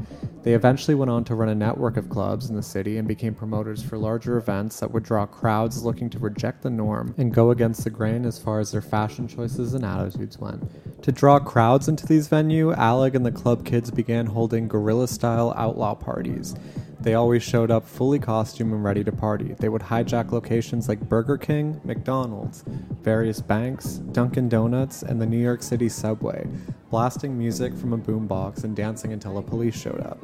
They 0.44 0.54
eventually 0.54 0.94
went 0.94 1.10
on 1.10 1.24
to 1.24 1.34
run 1.34 1.48
a 1.48 1.54
network 1.56 1.96
of 1.96 2.08
clubs 2.08 2.50
in 2.50 2.54
the 2.54 2.62
city 2.62 2.98
and 2.98 3.08
became 3.08 3.34
promoters 3.34 3.82
for 3.82 3.98
larger 3.98 4.36
events 4.36 4.78
that 4.78 4.92
would 4.92 5.02
draw 5.02 5.26
crowds 5.26 5.82
looking 5.82 6.08
to 6.10 6.20
reject 6.20 6.62
the 6.62 6.70
norm 6.70 7.14
and 7.18 7.34
go 7.34 7.50
against 7.50 7.82
the 7.82 7.90
grain 7.90 8.24
as 8.24 8.38
far 8.38 8.60
as 8.60 8.70
their 8.70 8.80
fashion 8.80 9.26
choices 9.26 9.74
and 9.74 9.84
attitudes 9.84 10.38
went. 10.38 11.02
To 11.02 11.10
draw 11.10 11.40
crowds 11.40 11.88
into 11.88 12.06
these 12.06 12.28
venues, 12.28 12.76
Alig 12.76 13.14
and 13.14 13.26
the 13.26 13.32
club 13.32 13.66
kids 13.66 13.90
began 13.90 14.26
holding 14.26 14.68
guerrilla 14.68 15.08
style 15.08 15.52
outlaw 15.56 15.94
parties. 15.94 16.54
They 17.00 17.14
always 17.14 17.42
showed 17.42 17.70
up 17.70 17.86
fully 17.86 18.18
costumed 18.18 18.72
and 18.72 18.82
ready 18.82 19.04
to 19.04 19.12
party. 19.12 19.54
They 19.58 19.68
would 19.68 19.82
hijack 19.82 20.32
locations 20.32 20.88
like 20.88 21.08
Burger 21.08 21.38
King, 21.38 21.80
McDonald's, 21.84 22.64
various 23.02 23.40
banks, 23.40 23.94
Dunkin' 23.94 24.48
Donuts, 24.48 25.02
and 25.02 25.20
the 25.20 25.26
New 25.26 25.38
York 25.38 25.62
City 25.62 25.88
subway, 25.88 26.48
blasting 26.90 27.36
music 27.36 27.74
from 27.74 27.92
a 27.92 27.98
boombox 27.98 28.64
and 28.64 28.74
dancing 28.74 29.12
until 29.12 29.34
the 29.34 29.42
police 29.42 29.78
showed 29.78 30.00
up. 30.00 30.18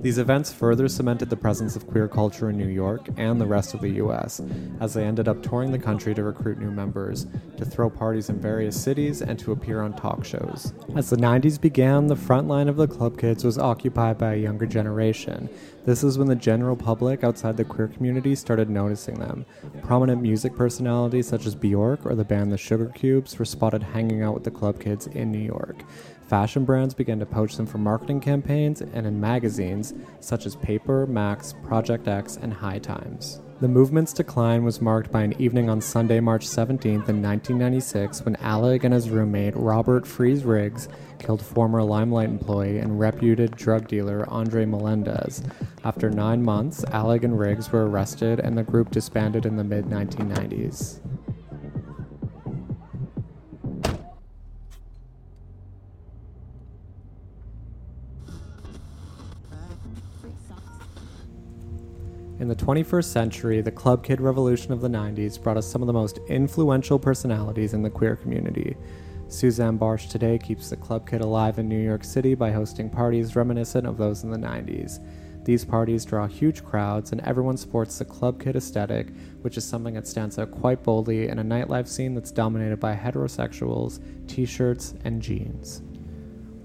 These 0.00 0.18
events 0.18 0.52
further 0.52 0.88
cemented 0.88 1.30
the 1.30 1.36
presence 1.36 1.76
of 1.76 1.86
queer 1.86 2.08
culture 2.08 2.50
in 2.50 2.58
New 2.58 2.68
York 2.68 3.08
and 3.16 3.40
the 3.40 3.46
rest 3.46 3.74
of 3.74 3.80
the 3.80 3.90
US, 4.02 4.40
as 4.80 4.94
they 4.94 5.04
ended 5.04 5.28
up 5.28 5.42
touring 5.42 5.72
the 5.72 5.78
country 5.78 6.14
to 6.14 6.22
recruit 6.22 6.58
new 6.58 6.70
members, 6.70 7.26
to 7.56 7.64
throw 7.64 7.88
parties 7.88 8.28
in 8.28 8.38
various 8.38 8.80
cities, 8.80 9.22
and 9.22 9.38
to 9.38 9.52
appear 9.52 9.80
on 9.80 9.94
talk 9.94 10.24
shows. 10.24 10.72
As 10.96 11.10
the 11.10 11.16
90s 11.16 11.60
began, 11.60 12.06
the 12.06 12.16
front 12.16 12.48
line 12.48 12.68
of 12.68 12.76
the 12.76 12.88
club 12.88 13.18
kids 13.18 13.44
was 13.44 13.58
occupied 13.58 14.18
by 14.18 14.34
a 14.34 14.38
younger 14.38 14.66
generation. 14.66 15.48
This 15.86 16.04
is 16.04 16.18
when 16.18 16.28
the 16.28 16.34
general 16.34 16.76
public 16.76 17.24
outside 17.24 17.56
the 17.56 17.64
queer 17.64 17.88
community 17.88 18.34
started 18.34 18.68
noticing 18.68 19.18
them. 19.18 19.46
Prominent 19.82 20.20
music 20.20 20.54
personalities 20.54 21.26
such 21.26 21.46
as 21.46 21.54
Bjork 21.54 22.04
or 22.04 22.14
the 22.14 22.24
band 22.24 22.52
The 22.52 22.58
Sugar 22.58 22.92
Cubes 22.94 23.38
were 23.38 23.46
spotted 23.46 23.82
hanging 23.82 24.22
out 24.22 24.34
with 24.34 24.44
the 24.44 24.50
club 24.50 24.78
kids 24.78 25.06
in 25.06 25.32
New 25.32 25.38
York. 25.38 25.82
Fashion 26.30 26.64
brands 26.64 26.94
began 26.94 27.18
to 27.18 27.26
poach 27.26 27.56
them 27.56 27.66
for 27.66 27.78
marketing 27.78 28.20
campaigns 28.20 28.80
and 28.80 29.04
in 29.04 29.20
magazines 29.20 29.94
such 30.20 30.46
as 30.46 30.54
Paper, 30.54 31.04
Max, 31.04 31.56
Project 31.64 32.06
X, 32.06 32.36
and 32.36 32.54
High 32.54 32.78
Times. 32.78 33.40
The 33.60 33.66
movement's 33.66 34.12
decline 34.12 34.62
was 34.62 34.80
marked 34.80 35.10
by 35.10 35.22
an 35.22 35.34
evening 35.42 35.68
on 35.68 35.80
Sunday, 35.80 36.20
March 36.20 36.46
17th 36.46 37.08
in 37.08 37.20
1996 37.20 38.24
when 38.24 38.36
Alig 38.36 38.84
and 38.84 38.94
his 38.94 39.10
roommate 39.10 39.56
Robert 39.56 40.06
Freeze 40.06 40.44
Riggs 40.44 40.88
killed 41.18 41.44
former 41.44 41.82
Limelight 41.82 42.28
employee 42.28 42.78
and 42.78 43.00
reputed 43.00 43.56
drug 43.56 43.88
dealer 43.88 44.24
Andre 44.28 44.66
Melendez. 44.66 45.42
After 45.82 46.10
nine 46.10 46.44
months, 46.44 46.84
Alig 46.92 47.24
and 47.24 47.36
Riggs 47.36 47.72
were 47.72 47.90
arrested 47.90 48.38
and 48.38 48.56
the 48.56 48.62
group 48.62 48.92
disbanded 48.92 49.46
in 49.46 49.56
the 49.56 49.64
mid 49.64 49.86
1990s. 49.86 51.00
In 62.40 62.48
the 62.48 62.56
21st 62.56 63.04
century, 63.04 63.60
the 63.60 63.70
club 63.70 64.02
kid 64.02 64.18
revolution 64.18 64.72
of 64.72 64.80
the 64.80 64.88
90s 64.88 65.40
brought 65.40 65.58
us 65.58 65.66
some 65.66 65.82
of 65.82 65.86
the 65.86 65.92
most 65.92 66.20
influential 66.26 66.98
personalities 66.98 67.74
in 67.74 67.82
the 67.82 67.90
queer 67.90 68.16
community. 68.16 68.78
Suzanne 69.28 69.78
Bartsch 69.78 70.08
today 70.08 70.38
keeps 70.38 70.70
the 70.70 70.76
club 70.76 71.06
kid 71.06 71.20
alive 71.20 71.58
in 71.58 71.68
New 71.68 71.78
York 71.78 72.02
City 72.02 72.34
by 72.34 72.50
hosting 72.50 72.88
parties 72.88 73.36
reminiscent 73.36 73.86
of 73.86 73.98
those 73.98 74.24
in 74.24 74.30
the 74.30 74.38
90s. 74.38 75.04
These 75.44 75.66
parties 75.66 76.06
draw 76.06 76.26
huge 76.26 76.64
crowds, 76.64 77.12
and 77.12 77.20
everyone 77.26 77.58
sports 77.58 77.98
the 77.98 78.06
club 78.06 78.40
kid 78.40 78.56
aesthetic, 78.56 79.08
which 79.42 79.58
is 79.58 79.64
something 79.66 79.92
that 79.92 80.08
stands 80.08 80.38
out 80.38 80.50
quite 80.50 80.82
boldly 80.82 81.28
in 81.28 81.40
a 81.40 81.44
nightlife 81.44 81.88
scene 81.88 82.14
that's 82.14 82.32
dominated 82.32 82.80
by 82.80 82.96
heterosexuals, 82.96 84.00
t 84.28 84.46
shirts, 84.46 84.94
and 85.04 85.20
jeans. 85.20 85.82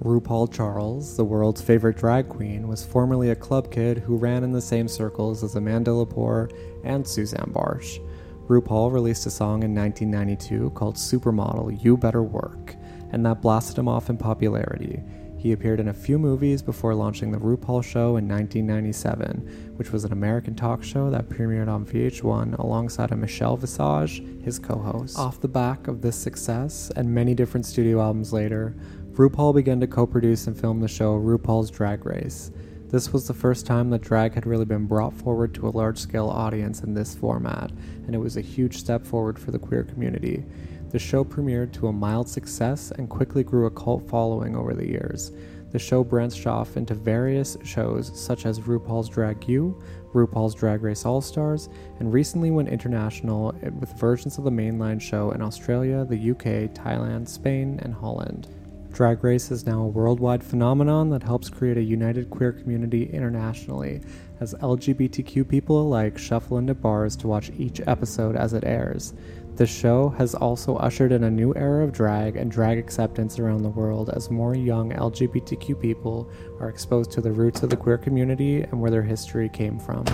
RuPaul 0.03 0.51
Charles, 0.51 1.15
the 1.15 1.23
world's 1.23 1.61
favorite 1.61 1.97
drag 1.97 2.27
queen, 2.27 2.67
was 2.67 2.85
formerly 2.85 3.29
a 3.29 3.35
club 3.35 3.71
kid 3.71 3.99
who 3.99 4.17
ran 4.17 4.43
in 4.43 4.51
the 4.51 4.61
same 4.61 4.87
circles 4.87 5.43
as 5.43 5.55
Amanda 5.55 5.91
Lepore 5.91 6.51
and 6.83 7.07
Suzanne 7.07 7.51
Bartsch. 7.53 7.99
RuPaul 8.47 8.91
released 8.91 9.25
a 9.25 9.31
song 9.31 9.63
in 9.63 9.73
1992 9.73 10.71
called 10.71 10.95
Supermodel 10.95 11.83
You 11.83 11.97
Better 11.97 12.21
Work, 12.21 12.75
and 13.11 13.25
that 13.25 13.41
blasted 13.41 13.77
him 13.77 13.87
off 13.87 14.09
in 14.09 14.17
popularity. 14.17 15.01
He 15.37 15.51
appeared 15.51 15.79
in 15.79 15.89
a 15.89 15.93
few 15.93 16.17
movies 16.17 16.61
before 16.61 16.95
launching 16.95 17.31
The 17.31 17.37
RuPaul 17.37 17.83
Show 17.83 18.17
in 18.17 18.27
1997, 18.27 19.73
which 19.77 19.91
was 19.91 20.03
an 20.03 20.11
American 20.11 20.55
talk 20.55 20.83
show 20.83 21.09
that 21.11 21.29
premiered 21.29 21.67
on 21.67 21.85
VH1 21.85 22.57
alongside 22.57 23.11
a 23.11 23.15
Michelle 23.15 23.55
Visage, 23.55 24.23
his 24.43 24.59
co 24.59 24.77
host. 24.79 25.17
Off 25.17 25.39
the 25.39 25.47
back 25.47 25.87
of 25.87 26.01
this 26.01 26.15
success, 26.15 26.91
and 26.95 27.13
many 27.13 27.35
different 27.35 27.65
studio 27.65 28.01
albums 28.01 28.33
later, 28.33 28.75
RuPaul 29.15 29.55
began 29.55 29.79
to 29.79 29.87
co 29.87 30.05
produce 30.05 30.45
and 30.45 30.59
film 30.59 30.81
the 30.81 30.89
show 30.89 31.17
RuPaul's 31.17 31.71
Drag 31.71 32.05
Race. 32.05 32.51
This 32.89 33.13
was 33.13 33.25
the 33.25 33.33
first 33.33 33.65
time 33.65 33.89
that 33.91 34.01
drag 34.01 34.33
had 34.33 34.45
really 34.45 34.65
been 34.65 34.87
brought 34.87 35.13
forward 35.13 35.53
to 35.53 35.69
a 35.69 35.71
large 35.71 35.97
scale 35.97 36.27
audience 36.27 36.81
in 36.81 36.93
this 36.93 37.15
format, 37.15 37.71
and 38.05 38.13
it 38.13 38.17
was 38.17 38.35
a 38.35 38.41
huge 38.41 38.75
step 38.75 39.05
forward 39.05 39.39
for 39.39 39.51
the 39.51 39.59
queer 39.59 39.85
community. 39.85 40.43
The 40.89 40.99
show 40.99 41.23
premiered 41.23 41.71
to 41.73 41.87
a 41.87 41.93
mild 41.93 42.27
success 42.27 42.91
and 42.91 43.09
quickly 43.09 43.41
grew 43.41 43.67
a 43.67 43.71
cult 43.71 44.05
following 44.09 44.53
over 44.53 44.73
the 44.73 44.85
years. 44.85 45.31
The 45.71 45.79
show 45.79 46.03
branched 46.03 46.45
off 46.45 46.75
into 46.75 46.93
various 46.93 47.55
shows 47.63 48.11
such 48.19 48.45
as 48.45 48.59
RuPaul's 48.59 49.07
Drag 49.07 49.47
U, 49.47 49.81
RuPaul's 50.13 50.55
Drag 50.55 50.83
Race 50.83 51.05
All 51.05 51.21
Stars, 51.21 51.69
and 51.99 52.11
recently 52.11 52.51
went 52.51 52.67
international 52.67 53.53
with 53.79 53.97
versions 53.97 54.37
of 54.37 54.43
the 54.43 54.51
mainline 54.51 54.99
show 54.99 55.31
in 55.31 55.41
Australia, 55.41 56.03
the 56.03 56.31
UK, 56.31 56.69
Thailand, 56.75 57.29
Spain, 57.29 57.79
and 57.81 57.93
Holland. 57.93 58.49
Drag 58.95 59.25
Race 59.25 59.51
is 59.51 59.65
now 59.65 59.81
a 59.81 59.87
worldwide 59.87 60.41
phenomenon 60.41 61.09
that 61.09 61.21
helps 61.21 61.49
create 61.49 61.75
a 61.75 61.83
united 61.83 62.29
queer 62.29 62.53
community 62.53 63.09
internationally, 63.11 63.99
as 64.39 64.53
LGBTQ 64.53 65.49
people 65.49 65.81
alike 65.81 66.17
shuffle 66.17 66.59
into 66.59 66.73
bars 66.73 67.17
to 67.17 67.27
watch 67.27 67.51
each 67.57 67.81
episode 67.87 68.37
as 68.37 68.53
it 68.53 68.63
airs. 68.63 69.13
The 69.57 69.67
show 69.67 70.07
has 70.17 70.33
also 70.33 70.77
ushered 70.77 71.11
in 71.11 71.25
a 71.25 71.29
new 71.29 71.53
era 71.57 71.83
of 71.83 71.91
drag 71.91 72.37
and 72.37 72.49
drag 72.49 72.77
acceptance 72.77 73.37
around 73.37 73.63
the 73.63 73.69
world 73.69 74.11
as 74.11 74.31
more 74.31 74.55
young 74.55 74.93
LGBTQ 74.93 75.81
people 75.81 76.31
are 76.61 76.69
exposed 76.69 77.11
to 77.11 77.21
the 77.21 77.33
roots 77.33 77.63
of 77.63 77.71
the 77.71 77.75
queer 77.75 77.97
community 77.97 78.61
and 78.61 78.79
where 78.79 78.91
their 78.91 79.03
history 79.03 79.49
came 79.49 79.77
from. 79.77 80.05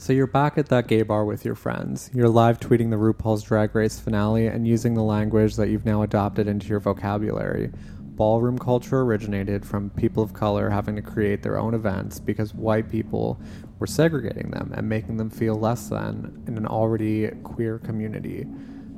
So 0.00 0.14
you're 0.14 0.26
back 0.26 0.56
at 0.56 0.70
that 0.70 0.86
gay 0.86 1.02
bar 1.02 1.26
with 1.26 1.44
your 1.44 1.54
friends. 1.54 2.10
You're 2.14 2.30
live 2.30 2.58
tweeting 2.58 2.88
the 2.88 2.96
RuPaul's 2.96 3.42
Drag 3.42 3.74
Race 3.74 4.00
finale 4.00 4.46
and 4.46 4.66
using 4.66 4.94
the 4.94 5.02
language 5.02 5.56
that 5.56 5.68
you've 5.68 5.84
now 5.84 6.00
adopted 6.00 6.48
into 6.48 6.68
your 6.68 6.80
vocabulary. 6.80 7.70
Ballroom 8.16 8.58
culture 8.58 9.02
originated 9.02 9.62
from 9.62 9.90
people 9.90 10.22
of 10.22 10.32
color 10.32 10.70
having 10.70 10.96
to 10.96 11.02
create 11.02 11.42
their 11.42 11.58
own 11.58 11.74
events 11.74 12.18
because 12.18 12.54
white 12.54 12.88
people 12.88 13.38
were 13.78 13.86
segregating 13.86 14.50
them 14.50 14.72
and 14.74 14.88
making 14.88 15.18
them 15.18 15.28
feel 15.28 15.56
less 15.56 15.90
than 15.90 16.42
in 16.46 16.56
an 16.56 16.66
already 16.66 17.28
queer 17.44 17.78
community. 17.78 18.46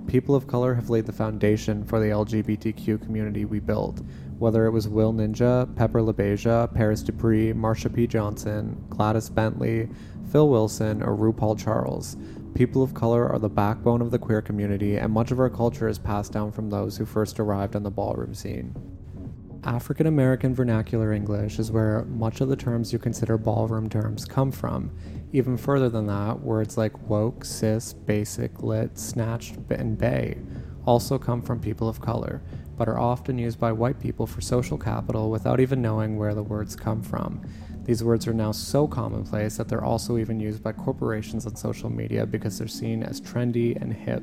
People 0.07 0.37
of 0.37 0.47
color 0.47 0.73
have 0.73 0.89
laid 0.89 1.07
the 1.07 1.13
foundation 1.13 1.83
for 1.85 1.99
the 1.99 2.11
LGBTQ 2.11 3.03
community 3.03 3.45
we 3.45 3.59
built, 3.59 4.01
whether 4.43 4.67
it 4.67 4.71
was 4.73 4.89
Willi 4.89 5.29
Ninja, 5.29 5.73
Pepper 5.77 6.01
LaBeija, 6.01 6.75
Paris 6.75 7.01
Dupree, 7.01 7.53
Marsha 7.53 7.95
P. 7.95 8.09
Johnson, 8.09 8.77
Gladys 8.91 9.31
Bentley, 9.31 9.89
Phil 10.33 10.49
Wilson, 10.49 11.01
or 11.01 11.17
RuPaul 11.17 11.57
Charles. 11.57 12.17
People 12.53 12.83
of 12.83 12.93
color 12.93 13.29
are 13.29 13.39
the 13.39 13.49
backbone 13.49 14.03
of 14.03 14.11
the 14.11 14.19
queer 14.19 14.43
community, 14.43 14.97
and 14.97 15.13
much 15.13 15.31
of 15.31 15.39
our 15.39 15.49
culture 15.49 15.87
is 15.87 15.97
passed 15.97 16.33
down 16.33 16.51
from 16.51 16.69
those 16.69 16.97
who 16.97 17.05
first 17.05 17.39
arrived 17.39 17.77
on 17.77 17.85
the 17.85 17.91
ballroom 17.91 18.35
scene. 18.35 18.75
African 19.63 20.09
American 20.09 20.57
vernacular 20.57 21.13
English 21.13 21.61
is 21.61 21.71
where 21.71 22.05
much 22.07 22.41
of 22.41 22.49
the 22.49 22.57
terms 22.57 22.93
you 22.93 22.99
consider 22.99 23.39
ballroom 23.39 23.89
terms 23.89 24.25
come 24.25 24.51
from. 24.51 24.91
Even 25.33 25.57
further 25.57 25.89
than 25.89 26.09
that, 26.09 26.41
words 26.41 26.77
like 26.77 27.09
woke, 27.09 27.45
cis, 27.45 27.93
basic, 27.93 28.61
lit, 28.61 28.99
snatched, 28.99 29.55
and 29.71 29.97
bae 29.97 30.35
also 30.87 31.19
come 31.19 31.43
from 31.43 31.61
people 31.61 31.89
of 31.89 32.01
color, 32.01 32.43
but 32.77 32.89
are 32.89 32.99
often 32.99 33.39
used 33.39 33.59
by 33.59 33.73
white 33.73 34.01
people 34.01 34.27
for 34.27 34.41
social 34.41 34.79
capital 34.79 35.31
without 35.31 35.61
even 35.61 35.83
knowing 35.83 36.17
where 36.17 36.35
the 36.35 36.43
words 36.43 36.75
come 36.75 37.03
from. 37.03 37.41
These 37.85 38.05
words 38.05 38.27
are 38.27 38.35
now 38.35 38.53
so 38.53 38.87
commonplace 38.87 39.57
that 39.57 39.69
they're 39.69 39.85
also 39.85 40.17
even 40.17 40.39
used 40.39 40.63
by 40.63 40.73
corporations 40.73 41.47
on 41.47 41.57
social 41.57 41.91
media 41.91 42.25
because 42.27 42.59
they're 42.59 42.69
seen 42.69 43.03
as 43.03 43.21
trendy 43.21 43.81
and 43.81 43.93
hip. 43.93 44.23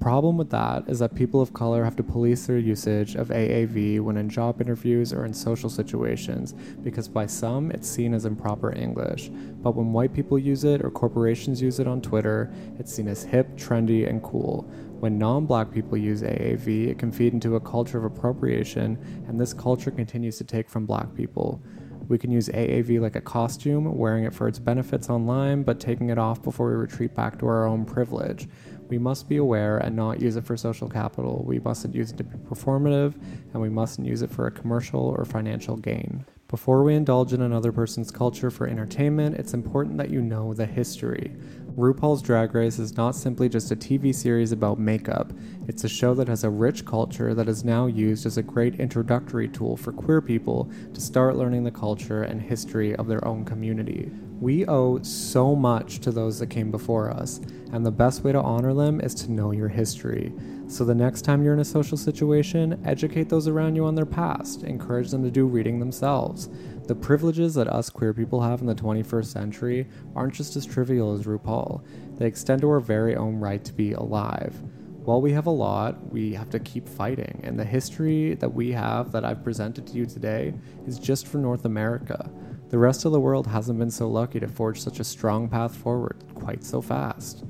Problem 0.00 0.36
with 0.36 0.50
that 0.50 0.88
is 0.88 1.00
that 1.00 1.16
people 1.16 1.40
of 1.40 1.52
color 1.52 1.82
have 1.82 1.96
to 1.96 2.04
police 2.04 2.46
their 2.46 2.58
usage 2.58 3.16
of 3.16 3.28
AAV 3.28 4.00
when 4.00 4.16
in 4.16 4.28
job 4.28 4.60
interviews 4.60 5.12
or 5.12 5.24
in 5.24 5.34
social 5.34 5.68
situations 5.68 6.54
because 6.84 7.08
by 7.08 7.26
some 7.26 7.72
it's 7.72 7.88
seen 7.88 8.14
as 8.14 8.24
improper 8.24 8.72
English. 8.72 9.28
But 9.60 9.74
when 9.74 9.92
white 9.92 10.14
people 10.14 10.38
use 10.38 10.62
it 10.62 10.84
or 10.84 10.90
corporations 10.90 11.60
use 11.60 11.80
it 11.80 11.88
on 11.88 12.00
Twitter, 12.00 12.52
it's 12.78 12.94
seen 12.94 13.08
as 13.08 13.24
hip, 13.24 13.56
trendy, 13.56 14.08
and 14.08 14.22
cool. 14.22 14.62
When 15.00 15.18
non 15.18 15.46
black 15.46 15.72
people 15.72 15.98
use 15.98 16.22
AAV, 16.22 16.88
it 16.88 16.98
can 16.98 17.10
feed 17.10 17.32
into 17.32 17.56
a 17.56 17.60
culture 17.60 17.98
of 17.98 18.04
appropriation, 18.04 18.98
and 19.26 19.38
this 19.38 19.52
culture 19.52 19.90
continues 19.90 20.38
to 20.38 20.44
take 20.44 20.68
from 20.68 20.86
black 20.86 21.12
people. 21.16 21.60
We 22.08 22.18
can 22.18 22.30
use 22.30 22.48
AAV 22.48 23.00
like 23.00 23.16
a 23.16 23.20
costume, 23.20 23.96
wearing 23.96 24.24
it 24.24 24.32
for 24.32 24.48
its 24.48 24.58
benefits 24.58 25.10
online, 25.10 25.62
but 25.62 25.78
taking 25.78 26.08
it 26.08 26.18
off 26.18 26.42
before 26.42 26.70
we 26.70 26.74
retreat 26.74 27.14
back 27.14 27.38
to 27.40 27.46
our 27.46 27.66
own 27.66 27.84
privilege. 27.84 28.48
We 28.88 28.98
must 28.98 29.28
be 29.28 29.36
aware 29.36 29.78
and 29.78 29.94
not 29.94 30.22
use 30.22 30.36
it 30.36 30.44
for 30.44 30.56
social 30.56 30.88
capital. 30.88 31.44
We 31.46 31.58
mustn't 31.58 31.94
use 31.94 32.10
it 32.10 32.16
to 32.16 32.24
be 32.24 32.36
performative, 32.38 33.14
and 33.52 33.60
we 33.60 33.68
mustn't 33.68 34.06
use 34.06 34.22
it 34.22 34.30
for 34.30 34.46
a 34.46 34.50
commercial 34.50 35.00
or 35.00 35.24
financial 35.24 35.76
gain. 35.76 36.24
Before 36.48 36.82
we 36.82 36.94
indulge 36.94 37.34
in 37.34 37.42
another 37.42 37.72
person's 37.72 38.10
culture 38.10 38.50
for 38.50 38.66
entertainment, 38.66 39.36
it's 39.36 39.52
important 39.52 39.98
that 39.98 40.08
you 40.08 40.22
know 40.22 40.54
the 40.54 40.64
history. 40.64 41.36
RuPaul's 41.76 42.22
Drag 42.22 42.54
Race 42.54 42.78
is 42.78 42.96
not 42.96 43.14
simply 43.14 43.50
just 43.50 43.70
a 43.70 43.76
TV 43.76 44.14
series 44.14 44.50
about 44.50 44.78
makeup, 44.78 45.30
it's 45.68 45.84
a 45.84 45.88
show 45.88 46.14
that 46.14 46.26
has 46.26 46.44
a 46.44 46.50
rich 46.50 46.86
culture 46.86 47.34
that 47.34 47.50
is 47.50 47.64
now 47.64 47.86
used 47.86 48.24
as 48.24 48.38
a 48.38 48.42
great 48.42 48.80
introductory 48.80 49.46
tool 49.46 49.76
for 49.76 49.92
queer 49.92 50.22
people 50.22 50.70
to 50.94 51.00
start 51.02 51.36
learning 51.36 51.64
the 51.64 51.70
culture 51.70 52.22
and 52.22 52.40
history 52.40 52.96
of 52.96 53.06
their 53.06 53.22
own 53.28 53.44
community. 53.44 54.10
We 54.40 54.64
owe 54.66 55.02
so 55.02 55.56
much 55.56 55.98
to 56.00 56.12
those 56.12 56.38
that 56.38 56.46
came 56.46 56.70
before 56.70 57.10
us, 57.10 57.40
and 57.72 57.84
the 57.84 57.90
best 57.90 58.22
way 58.22 58.30
to 58.30 58.40
honor 58.40 58.72
them 58.72 59.00
is 59.00 59.12
to 59.16 59.32
know 59.32 59.50
your 59.50 59.66
history. 59.66 60.32
So 60.68 60.84
the 60.84 60.94
next 60.94 61.22
time 61.22 61.42
you're 61.42 61.54
in 61.54 61.60
a 61.60 61.64
social 61.64 61.96
situation, 61.96 62.80
educate 62.84 63.28
those 63.28 63.48
around 63.48 63.74
you 63.74 63.84
on 63.84 63.96
their 63.96 64.06
past, 64.06 64.62
encourage 64.62 65.10
them 65.10 65.24
to 65.24 65.30
do 65.32 65.46
reading 65.46 65.80
themselves. 65.80 66.50
The 66.86 66.94
privileges 66.94 67.54
that 67.54 67.66
us 67.66 67.90
queer 67.90 68.14
people 68.14 68.40
have 68.40 68.60
in 68.60 68.68
the 68.68 68.76
21st 68.76 69.26
century 69.26 69.88
aren't 70.14 70.34
just 70.34 70.54
as 70.54 70.64
trivial 70.64 71.14
as 71.14 71.26
RuPaul, 71.26 71.82
they 72.16 72.26
extend 72.26 72.60
to 72.60 72.70
our 72.70 72.80
very 72.80 73.16
own 73.16 73.40
right 73.40 73.64
to 73.64 73.72
be 73.72 73.92
alive. 73.92 74.54
While 75.02 75.20
we 75.20 75.32
have 75.32 75.46
a 75.46 75.50
lot, 75.50 76.12
we 76.12 76.34
have 76.34 76.50
to 76.50 76.60
keep 76.60 76.88
fighting, 76.88 77.40
and 77.42 77.58
the 77.58 77.64
history 77.64 78.34
that 78.34 78.54
we 78.54 78.70
have 78.70 79.10
that 79.10 79.24
I've 79.24 79.42
presented 79.42 79.86
to 79.88 79.94
you 79.94 80.06
today 80.06 80.54
is 80.86 80.98
just 80.98 81.26
for 81.26 81.38
North 81.38 81.64
America. 81.64 82.30
The 82.70 82.78
rest 82.78 83.06
of 83.06 83.12
the 83.12 83.20
world 83.20 83.46
hasn't 83.46 83.78
been 83.78 83.90
so 83.90 84.08
lucky 84.08 84.40
to 84.40 84.46
forge 84.46 84.80
such 84.80 85.00
a 85.00 85.04
strong 85.04 85.48
path 85.48 85.74
forward 85.74 86.22
quite 86.34 86.62
so 86.62 86.82
fast. 86.82 87.44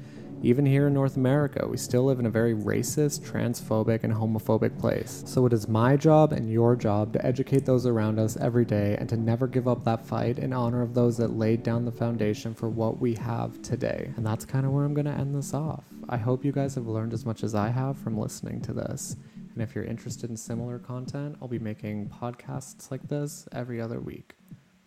Even 0.44 0.64
here 0.64 0.86
in 0.86 0.94
North 0.94 1.16
America, 1.16 1.66
we 1.66 1.76
still 1.76 2.04
live 2.04 2.20
in 2.20 2.26
a 2.26 2.30
very 2.30 2.54
racist, 2.54 3.28
transphobic, 3.28 4.04
and 4.04 4.12
homophobic 4.12 4.78
place. 4.78 5.24
So 5.26 5.44
it 5.46 5.52
is 5.52 5.66
my 5.66 5.96
job 5.96 6.32
and 6.32 6.48
your 6.48 6.76
job 6.76 7.12
to 7.14 7.26
educate 7.26 7.66
those 7.66 7.84
around 7.84 8.20
us 8.20 8.36
every 8.36 8.64
day 8.64 8.96
and 9.00 9.08
to 9.08 9.16
never 9.16 9.48
give 9.48 9.66
up 9.66 9.82
that 9.84 10.06
fight 10.06 10.38
in 10.38 10.52
honor 10.52 10.82
of 10.82 10.94
those 10.94 11.16
that 11.16 11.36
laid 11.36 11.64
down 11.64 11.84
the 11.84 11.90
foundation 11.90 12.54
for 12.54 12.68
what 12.68 13.00
we 13.00 13.14
have 13.16 13.60
today. 13.60 14.12
And 14.16 14.24
that's 14.24 14.44
kind 14.44 14.64
of 14.64 14.70
where 14.70 14.84
I'm 14.84 14.94
going 14.94 15.06
to 15.06 15.10
end 15.10 15.34
this 15.34 15.52
off. 15.52 15.82
I 16.08 16.16
hope 16.16 16.44
you 16.44 16.52
guys 16.52 16.76
have 16.76 16.86
learned 16.86 17.12
as 17.12 17.26
much 17.26 17.42
as 17.42 17.56
I 17.56 17.70
have 17.70 17.98
from 17.98 18.16
listening 18.16 18.60
to 18.62 18.72
this. 18.72 19.16
And 19.54 19.62
if 19.64 19.74
you're 19.74 19.82
interested 19.82 20.30
in 20.30 20.36
similar 20.36 20.78
content, 20.78 21.36
I'll 21.42 21.48
be 21.48 21.58
making 21.58 22.08
podcasts 22.10 22.92
like 22.92 23.02
this 23.08 23.48
every 23.50 23.80
other 23.80 23.98
week. 23.98 24.37